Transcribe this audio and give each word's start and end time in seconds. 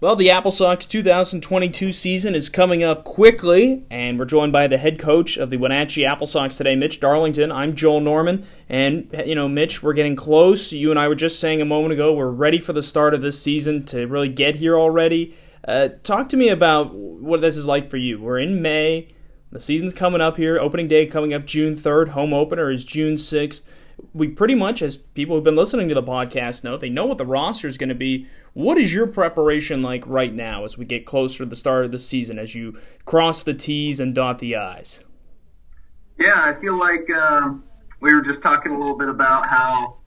Well, 0.00 0.14
the 0.14 0.30
Apple 0.30 0.52
Sox 0.52 0.86
2022 0.86 1.92
season 1.92 2.36
is 2.36 2.48
coming 2.48 2.84
up 2.84 3.02
quickly, 3.02 3.84
and 3.90 4.16
we're 4.16 4.26
joined 4.26 4.52
by 4.52 4.68
the 4.68 4.78
head 4.78 4.96
coach 4.96 5.36
of 5.36 5.50
the 5.50 5.56
Wenatchee 5.56 6.04
Apple 6.04 6.28
Sox 6.28 6.56
today, 6.56 6.76
Mitch 6.76 7.00
Darlington. 7.00 7.50
I'm 7.50 7.74
Joel 7.74 7.98
Norman, 7.98 8.46
and 8.68 9.10
you 9.26 9.34
know, 9.34 9.48
Mitch, 9.48 9.82
we're 9.82 9.94
getting 9.94 10.14
close. 10.14 10.70
You 10.70 10.90
and 10.90 11.00
I 11.00 11.08
were 11.08 11.16
just 11.16 11.40
saying 11.40 11.60
a 11.60 11.64
moment 11.64 11.94
ago 11.94 12.14
we're 12.14 12.30
ready 12.30 12.60
for 12.60 12.72
the 12.72 12.80
start 12.80 13.12
of 13.12 13.22
this 13.22 13.42
season 13.42 13.84
to 13.86 14.06
really 14.06 14.28
get 14.28 14.54
here 14.54 14.78
already. 14.78 15.34
Uh, 15.66 15.88
talk 16.04 16.28
to 16.28 16.36
me 16.36 16.48
about 16.48 16.94
what 16.94 17.40
this 17.40 17.56
is 17.56 17.66
like 17.66 17.90
for 17.90 17.96
you. 17.96 18.20
We're 18.20 18.38
in 18.38 18.62
May, 18.62 19.08
the 19.50 19.58
season's 19.58 19.94
coming 19.94 20.20
up 20.20 20.36
here. 20.36 20.60
Opening 20.60 20.86
day 20.86 21.06
coming 21.06 21.34
up 21.34 21.44
June 21.44 21.74
3rd. 21.74 22.10
Home 22.10 22.32
opener 22.32 22.70
is 22.70 22.84
June 22.84 23.16
6th 23.16 23.62
we 24.12 24.28
pretty 24.28 24.54
much, 24.54 24.82
as 24.82 24.96
people 24.96 25.36
who've 25.36 25.44
been 25.44 25.56
listening 25.56 25.88
to 25.88 25.94
the 25.94 26.02
podcast 26.02 26.64
know, 26.64 26.76
they 26.76 26.88
know 26.88 27.06
what 27.06 27.18
the 27.18 27.26
roster 27.26 27.68
is 27.68 27.78
going 27.78 27.88
to 27.88 27.94
be. 27.94 28.26
What 28.54 28.78
is 28.78 28.92
your 28.92 29.06
preparation 29.06 29.82
like 29.82 30.02
right 30.06 30.34
now 30.34 30.64
as 30.64 30.78
we 30.78 30.84
get 30.84 31.06
closer 31.06 31.38
to 31.38 31.46
the 31.46 31.56
start 31.56 31.84
of 31.84 31.92
the 31.92 31.98
season, 31.98 32.38
as 32.38 32.54
you 32.54 32.78
cross 33.04 33.44
the 33.44 33.54
T's 33.54 34.00
and 34.00 34.14
dot 34.14 34.38
the 34.38 34.56
I's? 34.56 35.00
Yeah, 36.18 36.34
I 36.36 36.60
feel 36.60 36.78
like 36.78 37.08
um, 37.10 37.64
we 38.00 38.12
were 38.14 38.22
just 38.22 38.42
talking 38.42 38.72
a 38.72 38.78
little 38.78 38.96
bit 38.96 39.08
about 39.08 39.46
how 39.46 39.98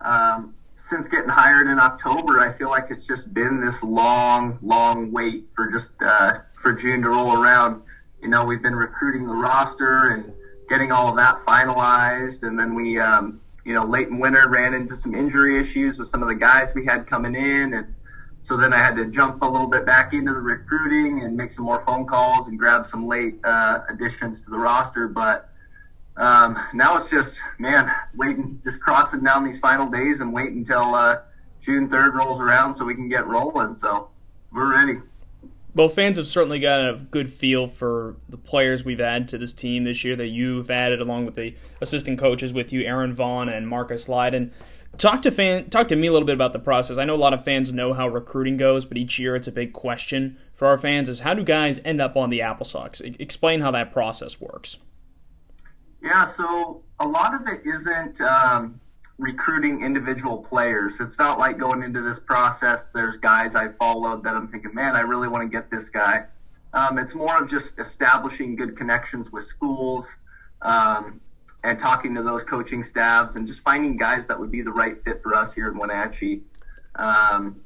um, 0.00 0.54
since 0.78 1.08
getting 1.08 1.28
hired 1.28 1.68
in 1.68 1.78
October, 1.78 2.40
I 2.40 2.52
feel 2.52 2.68
like 2.68 2.88
it's 2.90 3.06
just 3.06 3.32
been 3.32 3.60
this 3.60 3.82
long, 3.82 4.58
long 4.62 5.12
wait 5.12 5.46
for 5.54 5.70
just 5.70 5.90
uh, 6.04 6.38
for 6.60 6.72
June 6.72 7.02
to 7.02 7.10
roll 7.10 7.40
around. 7.40 7.82
You 8.20 8.28
know, 8.28 8.44
we've 8.44 8.62
been 8.62 8.74
recruiting 8.74 9.26
the 9.26 9.34
roster 9.34 10.10
and 10.10 10.32
getting 10.70 10.92
all 10.92 11.08
of 11.08 11.16
that 11.16 11.44
finalized, 11.44 12.44
and 12.44 12.58
then 12.58 12.74
we, 12.74 12.98
um, 12.98 13.40
you 13.64 13.74
know, 13.74 13.84
late 13.84 14.08
in 14.08 14.20
winter 14.20 14.48
ran 14.48 14.72
into 14.72 14.96
some 14.96 15.14
injury 15.14 15.60
issues 15.60 15.98
with 15.98 16.08
some 16.08 16.22
of 16.22 16.28
the 16.28 16.34
guys 16.34 16.70
we 16.74 16.86
had 16.86 17.06
coming 17.08 17.34
in, 17.34 17.74
and 17.74 17.92
so 18.42 18.56
then 18.56 18.72
I 18.72 18.78
had 18.78 18.96
to 18.96 19.06
jump 19.06 19.42
a 19.42 19.46
little 19.46 19.66
bit 19.66 19.84
back 19.84 20.14
into 20.14 20.32
the 20.32 20.40
recruiting 20.40 21.24
and 21.24 21.36
make 21.36 21.52
some 21.52 21.64
more 21.64 21.84
phone 21.84 22.06
calls 22.06 22.46
and 22.46 22.58
grab 22.58 22.86
some 22.86 23.06
late 23.06 23.34
uh, 23.44 23.80
additions 23.90 24.42
to 24.42 24.50
the 24.50 24.56
roster. 24.56 25.08
But 25.08 25.50
um, 26.16 26.56
now 26.72 26.96
it's 26.96 27.10
just, 27.10 27.36
man, 27.58 27.90
waiting, 28.14 28.58
just 28.62 28.80
crossing 28.80 29.22
down 29.22 29.44
these 29.44 29.58
final 29.58 29.90
days 29.90 30.20
and 30.20 30.32
wait 30.32 30.52
until 30.52 30.94
uh, 30.94 31.18
June 31.60 31.88
3rd 31.90 32.14
rolls 32.14 32.40
around 32.40 32.74
so 32.74 32.84
we 32.84 32.94
can 32.94 33.08
get 33.08 33.26
rolling. 33.26 33.74
So 33.74 34.08
we're 34.52 34.72
ready 34.72 35.00
well, 35.74 35.88
fans 35.88 36.18
have 36.18 36.26
certainly 36.26 36.58
got 36.58 36.80
a 36.80 36.96
good 37.10 37.30
feel 37.30 37.66
for 37.66 38.16
the 38.28 38.36
players 38.36 38.84
we've 38.84 39.00
added 39.00 39.28
to 39.28 39.38
this 39.38 39.52
team 39.52 39.84
this 39.84 40.04
year 40.04 40.16
that 40.16 40.28
you've 40.28 40.70
added, 40.70 41.00
along 41.00 41.26
with 41.26 41.36
the 41.36 41.54
assistant 41.80 42.18
coaches 42.18 42.52
with 42.52 42.72
you, 42.72 42.82
Aaron 42.82 43.12
Vaughn 43.12 43.48
and 43.48 43.68
Marcus 43.68 44.06
Lyden. 44.06 44.50
Talk 44.98 45.22
to 45.22 45.30
fan, 45.30 45.70
talk 45.70 45.86
to 45.88 45.96
me 45.96 46.08
a 46.08 46.12
little 46.12 46.26
bit 46.26 46.34
about 46.34 46.52
the 46.52 46.58
process. 46.58 46.98
I 46.98 47.04
know 47.04 47.14
a 47.14 47.16
lot 47.16 47.32
of 47.32 47.44
fans 47.44 47.72
know 47.72 47.92
how 47.92 48.08
recruiting 48.08 48.56
goes, 48.56 48.84
but 48.84 48.96
each 48.96 49.18
year 49.18 49.36
it's 49.36 49.46
a 49.46 49.52
big 49.52 49.72
question 49.72 50.36
for 50.54 50.66
our 50.66 50.76
fans: 50.76 51.08
is 51.08 51.20
how 51.20 51.34
do 51.34 51.44
guys 51.44 51.80
end 51.84 52.00
up 52.00 52.16
on 52.16 52.30
the 52.30 52.42
Apple 52.42 52.66
Sox? 52.66 53.00
Explain 53.00 53.60
how 53.60 53.70
that 53.70 53.92
process 53.92 54.40
works. 54.40 54.78
Yeah, 56.02 56.24
so 56.24 56.82
a 56.98 57.06
lot 57.06 57.34
of 57.34 57.46
it 57.46 57.62
isn't. 57.64 58.20
Um 58.20 58.79
recruiting 59.20 59.84
individual 59.84 60.38
players. 60.38 60.98
It's 60.98 61.18
not 61.18 61.38
like 61.38 61.58
going 61.58 61.82
into 61.82 62.00
this 62.00 62.18
process, 62.18 62.86
there's 62.94 63.18
guys 63.18 63.54
I 63.54 63.68
followed 63.68 64.24
that 64.24 64.34
I'm 64.34 64.48
thinking, 64.48 64.74
man, 64.74 64.96
I 64.96 65.00
really 65.00 65.28
want 65.28 65.42
to 65.42 65.48
get 65.48 65.70
this 65.70 65.90
guy. 65.90 66.24
Um, 66.72 66.98
it's 66.98 67.14
more 67.14 67.42
of 67.42 67.50
just 67.50 67.78
establishing 67.78 68.56
good 68.56 68.76
connections 68.76 69.30
with 69.30 69.44
schools 69.44 70.08
um, 70.62 71.20
and 71.64 71.78
talking 71.78 72.14
to 72.14 72.22
those 72.22 72.42
coaching 72.44 72.82
staffs 72.82 73.34
and 73.34 73.46
just 73.46 73.60
finding 73.60 73.96
guys 73.96 74.24
that 74.28 74.38
would 74.38 74.50
be 74.50 74.62
the 74.62 74.72
right 74.72 75.02
fit 75.04 75.22
for 75.22 75.34
us 75.34 75.52
here 75.52 75.68
in 75.68 75.76
Wenatchee. 75.76 76.42
Um, 76.94 77.60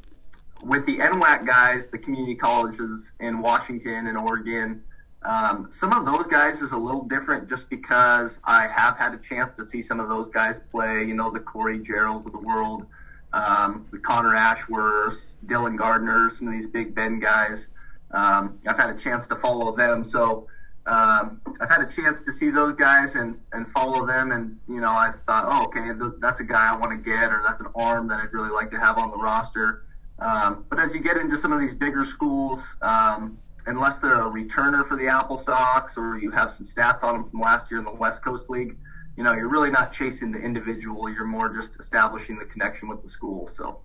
with 0.64 0.86
the 0.86 0.98
NWAC 0.98 1.46
guys, 1.46 1.84
the 1.92 1.98
community 1.98 2.34
colleges 2.34 3.12
in 3.20 3.40
Washington 3.40 4.08
and 4.08 4.18
Oregon, 4.18 4.82
um, 5.24 5.68
some 5.72 5.92
of 5.92 6.04
those 6.04 6.26
guys 6.26 6.60
is 6.60 6.72
a 6.72 6.76
little 6.76 7.04
different 7.04 7.48
just 7.48 7.70
because 7.70 8.38
I 8.44 8.68
have 8.68 8.98
had 8.98 9.14
a 9.14 9.18
chance 9.18 9.56
to 9.56 9.64
see 9.64 9.80
some 9.80 9.98
of 9.98 10.08
those 10.08 10.28
guys 10.28 10.60
play, 10.70 11.04
you 11.04 11.14
know, 11.14 11.30
the 11.30 11.40
Corey 11.40 11.78
Geralds 11.78 12.26
of 12.26 12.32
the 12.32 12.38
world, 12.38 12.84
um, 13.32 13.86
the 13.90 13.98
Connor 13.98 14.34
Ashworths, 14.36 15.36
Dylan 15.46 15.78
Gardner, 15.78 16.30
some 16.30 16.48
of 16.48 16.52
these 16.52 16.66
Big 16.66 16.94
Bend 16.94 17.22
guys. 17.22 17.68
Um, 18.10 18.58
I've 18.66 18.78
had 18.78 18.90
a 18.90 18.98
chance 18.98 19.26
to 19.28 19.36
follow 19.36 19.74
them. 19.74 20.04
So 20.04 20.46
um, 20.86 21.40
I've 21.60 21.70
had 21.70 21.80
a 21.80 21.90
chance 21.90 22.22
to 22.26 22.32
see 22.32 22.50
those 22.50 22.74
guys 22.74 23.14
and, 23.14 23.38
and 23.54 23.66
follow 23.72 24.06
them. 24.06 24.32
And, 24.32 24.58
you 24.68 24.80
know, 24.80 24.90
I 24.90 25.12
thought, 25.26 25.46
oh, 25.48 25.64
okay, 25.64 25.90
that's 26.20 26.40
a 26.40 26.44
guy 26.44 26.70
I 26.72 26.76
want 26.76 26.92
to 26.92 26.98
get, 26.98 27.32
or 27.32 27.42
that's 27.46 27.60
an 27.60 27.68
arm 27.74 28.08
that 28.08 28.20
I'd 28.20 28.32
really 28.34 28.50
like 28.50 28.70
to 28.72 28.78
have 28.78 28.98
on 28.98 29.10
the 29.10 29.16
roster. 29.16 29.84
Um, 30.18 30.66
but 30.68 30.78
as 30.78 30.94
you 30.94 31.00
get 31.00 31.16
into 31.16 31.38
some 31.38 31.52
of 31.52 31.60
these 31.60 31.74
bigger 31.74 32.04
schools, 32.04 32.62
um, 32.82 33.38
unless 33.66 33.98
they're 33.98 34.26
a 34.26 34.30
returner 34.30 34.86
for 34.86 34.96
the 34.96 35.06
Apple 35.06 35.38
Sox 35.38 35.96
or 35.96 36.18
you 36.18 36.30
have 36.30 36.52
some 36.52 36.66
stats 36.66 37.02
on 37.02 37.14
them 37.14 37.30
from 37.30 37.40
last 37.40 37.70
year 37.70 37.78
in 37.78 37.84
the 37.84 37.92
West 37.92 38.22
Coast 38.22 38.50
League, 38.50 38.76
you 39.16 39.22
know, 39.22 39.32
you're 39.32 39.48
really 39.48 39.70
not 39.70 39.92
chasing 39.92 40.32
the 40.32 40.38
individual. 40.38 41.08
You're 41.08 41.24
more 41.24 41.48
just 41.48 41.78
establishing 41.80 42.38
the 42.38 42.44
connection 42.44 42.88
with 42.88 43.02
the 43.02 43.08
school. 43.08 43.48
So. 43.48 43.80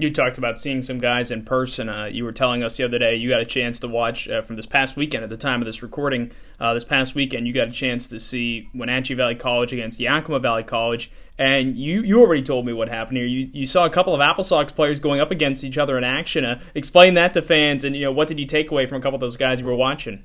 You 0.00 0.12
talked 0.12 0.38
about 0.38 0.60
seeing 0.60 0.84
some 0.84 0.98
guys 0.98 1.32
in 1.32 1.44
person. 1.44 1.88
Uh, 1.88 2.04
you 2.04 2.22
were 2.22 2.30
telling 2.30 2.62
us 2.62 2.76
the 2.76 2.84
other 2.84 3.00
day 3.00 3.16
you 3.16 3.28
got 3.28 3.40
a 3.40 3.44
chance 3.44 3.80
to 3.80 3.88
watch 3.88 4.28
uh, 4.28 4.42
from 4.42 4.54
this 4.54 4.64
past 4.64 4.94
weekend 4.94 5.24
at 5.24 5.28
the 5.28 5.36
time 5.36 5.60
of 5.60 5.66
this 5.66 5.82
recording. 5.82 6.30
Uh, 6.60 6.72
this 6.72 6.84
past 6.84 7.16
weekend, 7.16 7.48
you 7.48 7.52
got 7.52 7.66
a 7.66 7.72
chance 7.72 8.06
to 8.06 8.20
see 8.20 8.70
Wenatchee 8.72 9.14
Valley 9.14 9.34
College 9.34 9.72
against 9.72 9.98
Yakima 9.98 10.38
Valley 10.38 10.62
College. 10.62 11.10
And 11.36 11.76
you, 11.76 12.00
you 12.02 12.20
already 12.20 12.44
told 12.44 12.64
me 12.64 12.72
what 12.72 12.88
happened 12.88 13.16
here. 13.16 13.26
You, 13.26 13.50
you 13.52 13.66
saw 13.66 13.86
a 13.86 13.90
couple 13.90 14.14
of 14.14 14.20
Apple 14.20 14.44
Sox 14.44 14.70
players 14.70 15.00
going 15.00 15.20
up 15.20 15.32
against 15.32 15.64
each 15.64 15.76
other 15.76 15.98
in 15.98 16.04
action. 16.04 16.44
Uh, 16.44 16.60
explain 16.76 17.14
that 17.14 17.34
to 17.34 17.42
fans, 17.42 17.82
and 17.82 17.96
you 17.96 18.02
know 18.02 18.12
what 18.12 18.28
did 18.28 18.38
you 18.38 18.46
take 18.46 18.70
away 18.70 18.86
from 18.86 18.98
a 18.98 19.00
couple 19.00 19.16
of 19.16 19.20
those 19.20 19.36
guys 19.36 19.58
you 19.58 19.66
were 19.66 19.74
watching? 19.74 20.24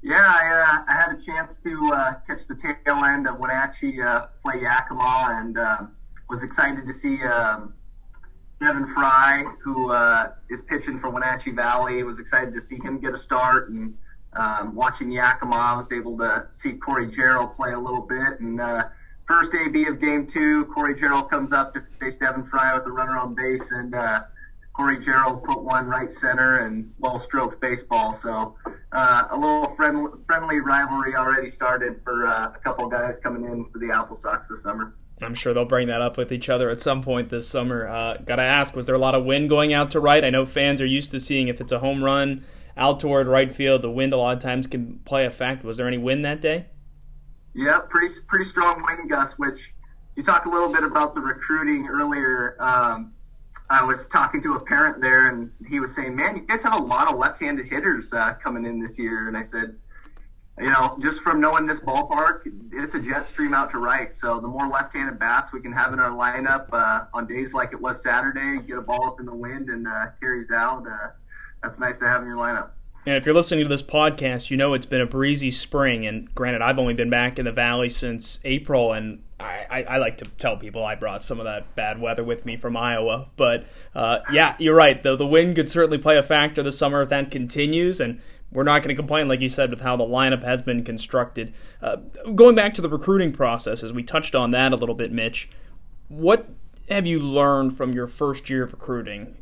Yeah, 0.00 0.14
I, 0.16 0.62
uh, 0.62 0.84
I 0.86 0.94
had 0.94 1.18
a 1.18 1.20
chance 1.20 1.56
to 1.56 1.90
uh, 1.92 2.14
catch 2.24 2.46
the 2.46 2.54
tail 2.54 3.04
end 3.04 3.26
of 3.26 3.36
Wenatchee 3.40 3.98
play 4.44 4.60
Yakima, 4.62 5.40
and 5.40 5.58
was 6.30 6.44
excited 6.44 6.86
to 6.86 6.92
see. 6.92 7.20
Um, 7.24 7.74
Devin 8.64 8.86
Fry, 8.86 9.44
who 9.62 9.92
uh, 9.92 10.30
is 10.48 10.62
pitching 10.62 10.98
for 10.98 11.10
Wenatchee 11.10 11.50
Valley, 11.50 12.02
was 12.02 12.18
excited 12.18 12.54
to 12.54 12.62
see 12.62 12.76
him 12.76 12.98
get 12.98 13.12
a 13.12 13.18
start. 13.18 13.68
And 13.68 13.94
um, 14.32 14.74
watching 14.74 15.10
Yakima, 15.12 15.54
I 15.54 15.76
was 15.76 15.92
able 15.92 16.16
to 16.16 16.46
see 16.52 16.72
Corey 16.72 17.14
Gerald 17.14 17.54
play 17.56 17.72
a 17.72 17.78
little 17.78 18.00
bit. 18.00 18.40
And 18.40 18.62
uh, 18.62 18.84
first 19.28 19.52
AB 19.54 19.86
of 19.88 20.00
game 20.00 20.26
two, 20.26 20.64
Corey 20.74 20.98
Gerald 20.98 21.28
comes 21.28 21.52
up 21.52 21.74
to 21.74 21.82
face 22.00 22.16
Devin 22.16 22.46
Fry 22.46 22.72
with 22.72 22.86
a 22.86 22.90
runner 22.90 23.18
on 23.18 23.34
base. 23.34 23.70
And 23.70 23.94
uh, 23.94 24.22
Corey 24.72 24.98
Gerald 24.98 25.44
put 25.44 25.62
one 25.62 25.86
right 25.86 26.10
center 26.10 26.60
and 26.60 26.90
well 26.98 27.18
stroked 27.18 27.60
baseball. 27.60 28.14
So 28.14 28.54
uh, 28.92 29.24
a 29.30 29.36
little 29.36 29.74
friendly, 29.76 30.10
friendly 30.26 30.60
rivalry 30.60 31.14
already 31.16 31.50
started 31.50 32.00
for 32.02 32.26
uh, 32.26 32.52
a 32.54 32.58
couple 32.64 32.88
guys 32.88 33.18
coming 33.18 33.44
in 33.44 33.66
for 33.70 33.78
the 33.78 33.90
Apple 33.90 34.16
Sox 34.16 34.48
this 34.48 34.62
summer. 34.62 34.94
I'm 35.24 35.34
sure 35.34 35.54
they'll 35.54 35.64
bring 35.64 35.88
that 35.88 36.00
up 36.00 36.16
with 36.16 36.32
each 36.32 36.48
other 36.48 36.70
at 36.70 36.80
some 36.80 37.02
point 37.02 37.30
this 37.30 37.48
summer. 37.48 37.88
Uh, 37.88 38.16
gotta 38.24 38.42
ask, 38.42 38.74
was 38.74 38.86
there 38.86 38.94
a 38.94 38.98
lot 38.98 39.14
of 39.14 39.24
wind 39.24 39.48
going 39.48 39.72
out 39.72 39.90
to 39.92 40.00
right? 40.00 40.24
I 40.24 40.30
know 40.30 40.46
fans 40.46 40.80
are 40.80 40.86
used 40.86 41.10
to 41.12 41.20
seeing 41.20 41.48
if 41.48 41.60
it's 41.60 41.72
a 41.72 41.78
home 41.78 42.02
run 42.02 42.44
out 42.76 43.00
toward 43.00 43.26
right 43.26 43.54
field, 43.54 43.82
the 43.82 43.90
wind 43.90 44.12
a 44.12 44.16
lot 44.16 44.36
of 44.36 44.42
times 44.42 44.66
can 44.66 44.98
play 45.04 45.24
a 45.24 45.30
factor. 45.30 45.66
Was 45.66 45.76
there 45.76 45.86
any 45.86 45.98
wind 45.98 46.24
that 46.24 46.40
day? 46.40 46.66
Yeah, 47.54 47.78
pretty 47.78 48.12
pretty 48.26 48.44
strong 48.46 48.82
wind 48.82 49.08
gusts. 49.08 49.38
Which 49.38 49.72
you 50.16 50.22
talked 50.22 50.46
a 50.46 50.50
little 50.50 50.72
bit 50.72 50.82
about 50.82 51.14
the 51.14 51.20
recruiting 51.20 51.86
earlier. 51.88 52.56
Um, 52.60 53.12
I 53.70 53.84
was 53.84 54.06
talking 54.08 54.42
to 54.42 54.54
a 54.54 54.60
parent 54.60 55.00
there, 55.00 55.28
and 55.28 55.50
he 55.68 55.78
was 55.78 55.94
saying, 55.94 56.16
"Man, 56.16 56.36
you 56.36 56.42
guys 56.42 56.62
have 56.64 56.74
a 56.74 56.82
lot 56.82 57.10
of 57.10 57.18
left-handed 57.18 57.66
hitters 57.66 58.12
uh, 58.12 58.34
coming 58.34 58.64
in 58.64 58.80
this 58.80 58.98
year." 58.98 59.28
And 59.28 59.36
I 59.36 59.42
said, 59.42 59.76
you 60.58 60.70
know, 60.70 60.96
just 61.02 61.20
from 61.20 61.40
knowing 61.40 61.66
this 61.66 61.80
ballpark, 61.80 62.42
it's 62.72 62.94
a 62.94 63.00
jet 63.00 63.26
stream 63.26 63.54
out 63.54 63.70
to 63.72 63.78
right. 63.78 64.14
So 64.14 64.40
the 64.40 64.46
more 64.46 64.68
left-handed 64.68 65.18
bats 65.18 65.52
we 65.52 65.60
can 65.60 65.72
have 65.72 65.92
in 65.92 65.98
our 65.98 66.10
lineup 66.10 66.68
uh, 66.72 67.06
on 67.12 67.26
days 67.26 67.52
like 67.52 67.72
it 67.72 67.80
was 67.80 68.02
Saturday, 68.02 68.64
get 68.64 68.78
a 68.78 68.80
ball 68.80 69.06
up 69.06 69.20
in 69.20 69.26
the 69.26 69.34
wind 69.34 69.68
and 69.68 69.88
uh, 69.88 70.06
carries 70.20 70.50
out. 70.52 70.86
Uh, 70.86 71.08
that's 71.62 71.78
nice 71.80 71.98
to 71.98 72.06
have 72.06 72.22
in 72.22 72.28
your 72.28 72.36
lineup. 72.36 72.70
And 73.06 73.16
if 73.16 73.26
you're 73.26 73.34
listening 73.34 73.64
to 73.64 73.68
this 73.68 73.82
podcast, 73.82 74.48
you 74.50 74.56
know 74.56 74.72
it's 74.72 74.86
been 74.86 75.00
a 75.00 75.06
breezy 75.06 75.50
spring. 75.50 76.06
And 76.06 76.32
granted, 76.34 76.62
I've 76.62 76.78
only 76.78 76.94
been 76.94 77.10
back 77.10 77.38
in 77.38 77.44
the 77.44 77.52
valley 77.52 77.90
since 77.90 78.38
April, 78.44 78.92
and 78.92 79.22
I, 79.38 79.66
I, 79.70 79.82
I 79.82 79.96
like 79.98 80.16
to 80.18 80.24
tell 80.38 80.56
people 80.56 80.84
I 80.84 80.94
brought 80.94 81.22
some 81.22 81.38
of 81.38 81.44
that 81.44 81.74
bad 81.74 82.00
weather 82.00 82.24
with 82.24 82.46
me 82.46 82.56
from 82.56 82.76
Iowa. 82.76 83.28
But 83.36 83.66
uh, 83.94 84.20
yeah, 84.32 84.56
you're 84.58 84.74
right. 84.74 85.02
The 85.02 85.16
the 85.16 85.26
wind 85.26 85.56
could 85.56 85.68
certainly 85.68 85.98
play 85.98 86.16
a 86.16 86.22
factor 86.22 86.62
this 86.62 86.78
summer 86.78 87.02
if 87.02 87.10
that 87.10 87.30
continues. 87.30 88.00
And 88.00 88.22
we're 88.54 88.62
not 88.62 88.82
going 88.82 88.94
to 88.94 88.94
complain, 88.94 89.28
like 89.28 89.40
you 89.40 89.48
said, 89.50 89.68
with 89.68 89.80
how 89.80 89.96
the 89.96 90.04
lineup 90.04 90.42
has 90.44 90.62
been 90.62 90.84
constructed. 90.84 91.52
Uh, 91.82 91.96
going 92.34 92.54
back 92.54 92.72
to 92.74 92.80
the 92.80 92.88
recruiting 92.88 93.32
process, 93.32 93.82
as 93.82 93.92
we 93.92 94.02
touched 94.02 94.34
on 94.34 94.52
that 94.52 94.72
a 94.72 94.76
little 94.76 94.94
bit, 94.94 95.12
Mitch, 95.12 95.50
what 96.08 96.48
have 96.88 97.04
you 97.06 97.18
learned 97.18 97.76
from 97.76 97.92
your 97.92 98.06
first 98.06 98.48
year 98.48 98.62
of 98.62 98.72
recruiting 98.72 99.36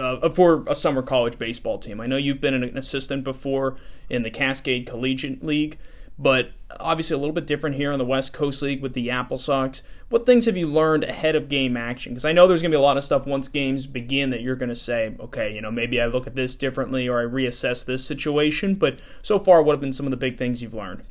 uh, 0.00 0.28
for 0.30 0.64
a 0.66 0.74
summer 0.74 1.02
college 1.02 1.38
baseball 1.38 1.78
team? 1.78 2.00
I 2.00 2.06
know 2.06 2.16
you've 2.16 2.40
been 2.40 2.54
an 2.54 2.76
assistant 2.76 3.22
before 3.22 3.76
in 4.08 4.22
the 4.22 4.30
Cascade 4.30 4.86
Collegiate 4.86 5.44
League, 5.44 5.78
but 6.18 6.52
obviously 6.78 7.14
a 7.14 7.18
little 7.18 7.34
bit 7.34 7.46
different 7.46 7.76
here 7.76 7.92
in 7.92 7.98
the 7.98 8.04
West 8.04 8.32
Coast 8.32 8.62
League 8.62 8.82
with 8.82 8.94
the 8.94 9.10
Apple 9.10 9.36
Sox. 9.36 9.82
What 10.08 10.26
things 10.26 10.44
have 10.46 10.56
you 10.56 10.66
learned 10.66 11.04
ahead 11.04 11.34
of 11.34 11.48
game 11.48 11.76
action? 11.76 12.12
Because 12.12 12.24
I 12.24 12.32
know 12.32 12.46
there's 12.46 12.62
going 12.62 12.70
to 12.70 12.76
be 12.76 12.80
a 12.80 12.84
lot 12.84 12.96
of 12.96 13.04
stuff 13.04 13.26
once 13.26 13.48
games 13.48 13.86
begin 13.86 14.30
that 14.30 14.40
you're 14.40 14.56
going 14.56 14.68
to 14.68 14.76
say, 14.76 15.16
okay, 15.18 15.52
you 15.52 15.60
know, 15.60 15.72
maybe 15.72 16.00
I 16.00 16.06
look 16.06 16.26
at 16.26 16.34
this 16.34 16.54
differently 16.54 17.08
or 17.08 17.20
I 17.20 17.24
reassess 17.24 17.84
this 17.84 18.04
situation. 18.04 18.76
But 18.76 19.00
so 19.22 19.38
far, 19.38 19.62
what 19.62 19.72
have 19.72 19.80
been 19.80 19.92
some 19.92 20.06
of 20.06 20.10
the 20.10 20.16
big 20.16 20.38
things 20.38 20.62
you've 20.62 20.74
learned? 20.74 21.02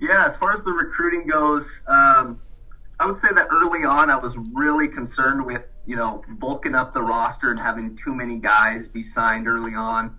Yeah, 0.00 0.26
as 0.26 0.36
far 0.36 0.52
as 0.52 0.62
the 0.62 0.72
recruiting 0.72 1.26
goes, 1.26 1.82
um, 1.86 2.40
I 3.00 3.06
would 3.06 3.18
say 3.18 3.28
that 3.34 3.48
early 3.50 3.84
on 3.84 4.10
I 4.10 4.16
was 4.16 4.36
really 4.52 4.88
concerned 4.88 5.44
with, 5.44 5.62
you 5.86 5.96
know, 5.96 6.22
bulking 6.38 6.74
up 6.74 6.94
the 6.94 7.02
roster 7.02 7.50
and 7.50 7.58
having 7.58 7.96
too 7.96 8.14
many 8.14 8.38
guys 8.38 8.88
be 8.88 9.02
signed 9.02 9.48
early 9.48 9.74
on. 9.74 10.16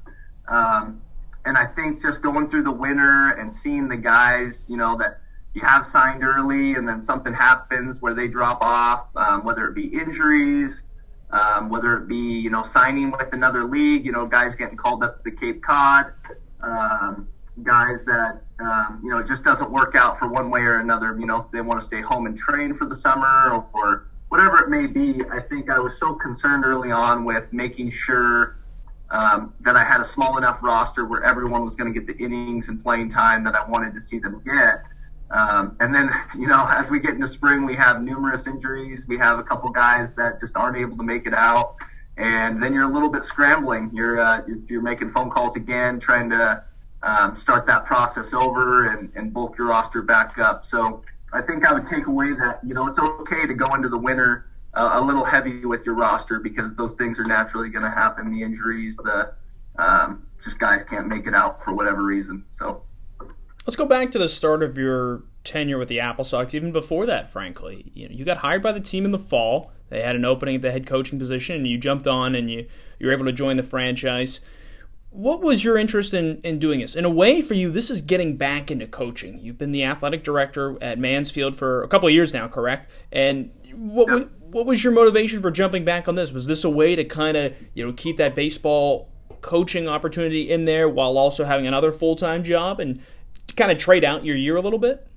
Um, 0.47 1.01
and 1.49 1.57
I 1.57 1.65
think 1.65 1.99
just 1.99 2.21
going 2.21 2.47
through 2.47 2.61
the 2.61 2.71
winter 2.71 3.31
and 3.31 3.51
seeing 3.51 3.87
the 3.87 3.97
guys, 3.97 4.65
you 4.69 4.77
know, 4.77 4.95
that 4.97 5.19
you 5.55 5.61
have 5.65 5.87
signed 5.87 6.23
early 6.23 6.75
and 6.75 6.87
then 6.87 7.01
something 7.01 7.33
happens 7.33 7.99
where 7.99 8.13
they 8.13 8.27
drop 8.27 8.59
off, 8.61 9.07
um, 9.15 9.43
whether 9.43 9.65
it 9.65 9.73
be 9.73 9.87
injuries, 9.87 10.83
um, 11.31 11.69
whether 11.69 11.97
it 11.97 12.07
be, 12.07 12.15
you 12.15 12.51
know, 12.51 12.61
signing 12.61 13.09
with 13.09 13.33
another 13.33 13.63
league, 13.63 14.05
you 14.05 14.11
know, 14.11 14.27
guys 14.27 14.53
getting 14.53 14.77
called 14.77 15.03
up 15.03 15.23
to 15.23 15.31
the 15.31 15.35
Cape 15.35 15.63
Cod, 15.63 16.13
um, 16.61 17.27
guys 17.63 18.03
that, 18.05 18.43
um, 18.59 19.01
you 19.03 19.09
know, 19.09 19.17
it 19.17 19.25
just 19.27 19.43
doesn't 19.43 19.71
work 19.71 19.95
out 19.95 20.19
for 20.19 20.27
one 20.27 20.51
way 20.51 20.61
or 20.61 20.77
another. 20.77 21.17
You 21.19 21.25
know, 21.25 21.47
they 21.51 21.61
want 21.61 21.79
to 21.79 21.85
stay 21.85 22.01
home 22.01 22.27
and 22.27 22.37
train 22.37 22.77
for 22.77 22.85
the 22.85 22.95
summer 22.95 23.49
or, 23.51 23.65
or 23.73 24.07
whatever 24.27 24.59
it 24.59 24.69
may 24.69 24.85
be. 24.85 25.23
I 25.31 25.39
think 25.39 25.71
I 25.71 25.79
was 25.79 25.99
so 25.99 26.13
concerned 26.13 26.63
early 26.63 26.91
on 26.91 27.25
with 27.25 27.51
making 27.51 27.89
sure 27.89 28.58
um, 29.11 29.53
that 29.61 29.75
I 29.75 29.83
had 29.83 30.01
a 30.01 30.07
small 30.07 30.37
enough 30.37 30.59
roster 30.61 31.05
where 31.05 31.23
everyone 31.23 31.65
was 31.65 31.75
going 31.75 31.91
to 31.93 31.99
get 31.99 32.07
the 32.07 32.23
innings 32.23 32.69
and 32.69 32.81
playing 32.81 33.11
time 33.11 33.43
that 33.45 33.55
I 33.55 33.67
wanted 33.67 33.93
to 33.95 34.01
see 34.01 34.19
them 34.19 34.41
get. 34.45 34.83
Um, 35.31 35.75
and 35.79 35.93
then, 35.93 36.11
you 36.37 36.47
know, 36.47 36.67
as 36.69 36.89
we 36.89 36.99
get 36.99 37.11
into 37.11 37.27
spring, 37.27 37.65
we 37.65 37.75
have 37.75 38.01
numerous 38.01 38.47
injuries. 38.47 39.05
We 39.07 39.17
have 39.17 39.39
a 39.39 39.43
couple 39.43 39.69
guys 39.69 40.11
that 40.13 40.39
just 40.39 40.55
aren't 40.55 40.77
able 40.77 40.97
to 40.97 41.03
make 41.03 41.27
it 41.27 41.33
out, 41.33 41.75
and 42.17 42.61
then 42.61 42.73
you're 42.73 42.89
a 42.89 42.91
little 42.91 43.09
bit 43.09 43.25
scrambling. 43.25 43.91
You're 43.93 44.19
uh, 44.19 44.41
you're 44.67 44.81
making 44.81 45.11
phone 45.11 45.29
calls 45.29 45.55
again, 45.55 45.99
trying 45.99 46.31
to 46.31 46.63
um, 47.03 47.37
start 47.37 47.67
that 47.67 47.85
process 47.85 48.33
over 48.33 48.87
and, 48.87 49.11
and 49.15 49.31
bulk 49.31 49.57
your 49.57 49.67
roster 49.67 50.01
back 50.01 50.39
up. 50.39 50.65
So 50.65 51.03
I 51.31 51.41
think 51.43 51.63
I 51.63 51.73
would 51.73 51.85
take 51.85 52.07
away 52.07 52.33
that 52.33 52.59
you 52.65 52.73
know 52.73 52.87
it's 52.87 52.99
okay 52.99 53.45
to 53.45 53.53
go 53.53 53.75
into 53.75 53.89
the 53.89 53.99
winter 53.99 54.48
uh, 54.73 54.91
a 54.93 55.01
little 55.01 55.25
heavy 55.25 55.65
with 55.65 55.85
your 55.85 55.95
roster 55.95 56.39
because 56.39 56.73
those 56.75 56.95
things 56.95 57.19
are 57.19 57.25
naturally 57.25 57.69
going 57.69 57.83
to 57.83 57.89
happen. 57.89 58.31
The 58.31 58.43
injuries, 58.43 58.95
the 58.97 59.33
um, 59.77 60.27
just 60.43 60.59
guys 60.59 60.83
can't 60.83 61.07
make 61.07 61.25
it 61.27 61.33
out 61.33 61.63
for 61.63 61.73
whatever 61.73 62.03
reason. 62.03 62.45
So 62.57 62.83
let's 63.65 63.75
go 63.75 63.85
back 63.85 64.11
to 64.11 64.19
the 64.19 64.29
start 64.29 64.63
of 64.63 64.77
your 64.77 65.23
tenure 65.43 65.77
with 65.77 65.89
the 65.89 65.99
Apple 65.99 66.23
Sox. 66.23 66.53
Even 66.53 66.71
before 66.71 67.05
that, 67.05 67.31
frankly, 67.31 67.91
you 67.93 68.07
know, 68.07 68.15
you 68.15 68.25
got 68.25 68.37
hired 68.37 68.61
by 68.61 68.71
the 68.71 68.79
team 68.79 69.05
in 69.05 69.11
the 69.11 69.19
fall. 69.19 69.71
They 69.89 70.01
had 70.01 70.15
an 70.15 70.25
opening 70.25 70.55
at 70.55 70.61
the 70.61 70.71
head 70.71 70.85
coaching 70.85 71.17
position, 71.17 71.55
and 71.55 71.67
you 71.67 71.77
jumped 71.77 72.07
on 72.07 72.35
and 72.35 72.49
you 72.51 72.67
you 72.99 73.07
were 73.07 73.13
able 73.13 73.25
to 73.25 73.31
join 73.31 73.57
the 73.57 73.63
franchise. 73.63 74.41
What 75.11 75.41
was 75.41 75.63
your 75.63 75.75
interest 75.75 76.13
in, 76.13 76.39
in 76.41 76.59
doing 76.59 76.81
this? 76.81 76.95
In 76.95 77.03
a 77.03 77.09
way, 77.09 77.41
for 77.41 77.55
you, 77.55 77.71
this 77.71 77.89
is 77.89 78.01
getting 78.01 78.37
back 78.37 78.69
into 78.69 78.85
coaching. 78.85 79.39
You've 79.39 79.57
been 79.57 79.71
the 79.71 79.83
athletic 79.83 80.23
director 80.23 80.77
at 80.83 80.99
Mansfield 80.99 81.55
for 81.55 81.81
a 81.81 81.87
couple 81.87 82.07
of 82.07 82.13
years 82.13 82.31
now, 82.31 82.47
correct? 82.47 82.91
And 83.11 83.49
what 83.73 84.07
yep. 84.11 84.29
What 84.51 84.65
was 84.65 84.83
your 84.83 84.93
motivation 84.93 85.41
for 85.41 85.51
jumping 85.51 85.85
back 85.85 86.07
on 86.07 86.15
this? 86.15 86.31
Was 86.31 86.47
this 86.47 86.63
a 86.63 86.69
way 86.69 86.95
to 86.95 87.03
kind 87.03 87.37
of 87.37 87.53
you 87.73 87.85
know 87.85 87.93
keep 87.93 88.17
that 88.17 88.35
baseball 88.35 89.09
coaching 89.41 89.87
opportunity 89.87 90.49
in 90.49 90.65
there 90.65 90.89
while 90.89 91.17
also 91.17 91.45
having 91.45 91.67
another 91.67 91.91
full 91.91 92.15
time 92.15 92.43
job 92.43 92.79
and 92.79 93.01
kind 93.55 93.71
of 93.71 93.77
trade 93.77 94.03
out 94.03 94.25
your 94.25 94.35
year 94.35 94.55
a 94.55 94.61
little 94.61 94.79
bit? 94.79 95.07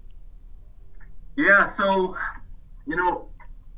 Yeah, 1.37 1.65
so 1.65 2.17
you 2.87 2.97
know, 2.97 3.29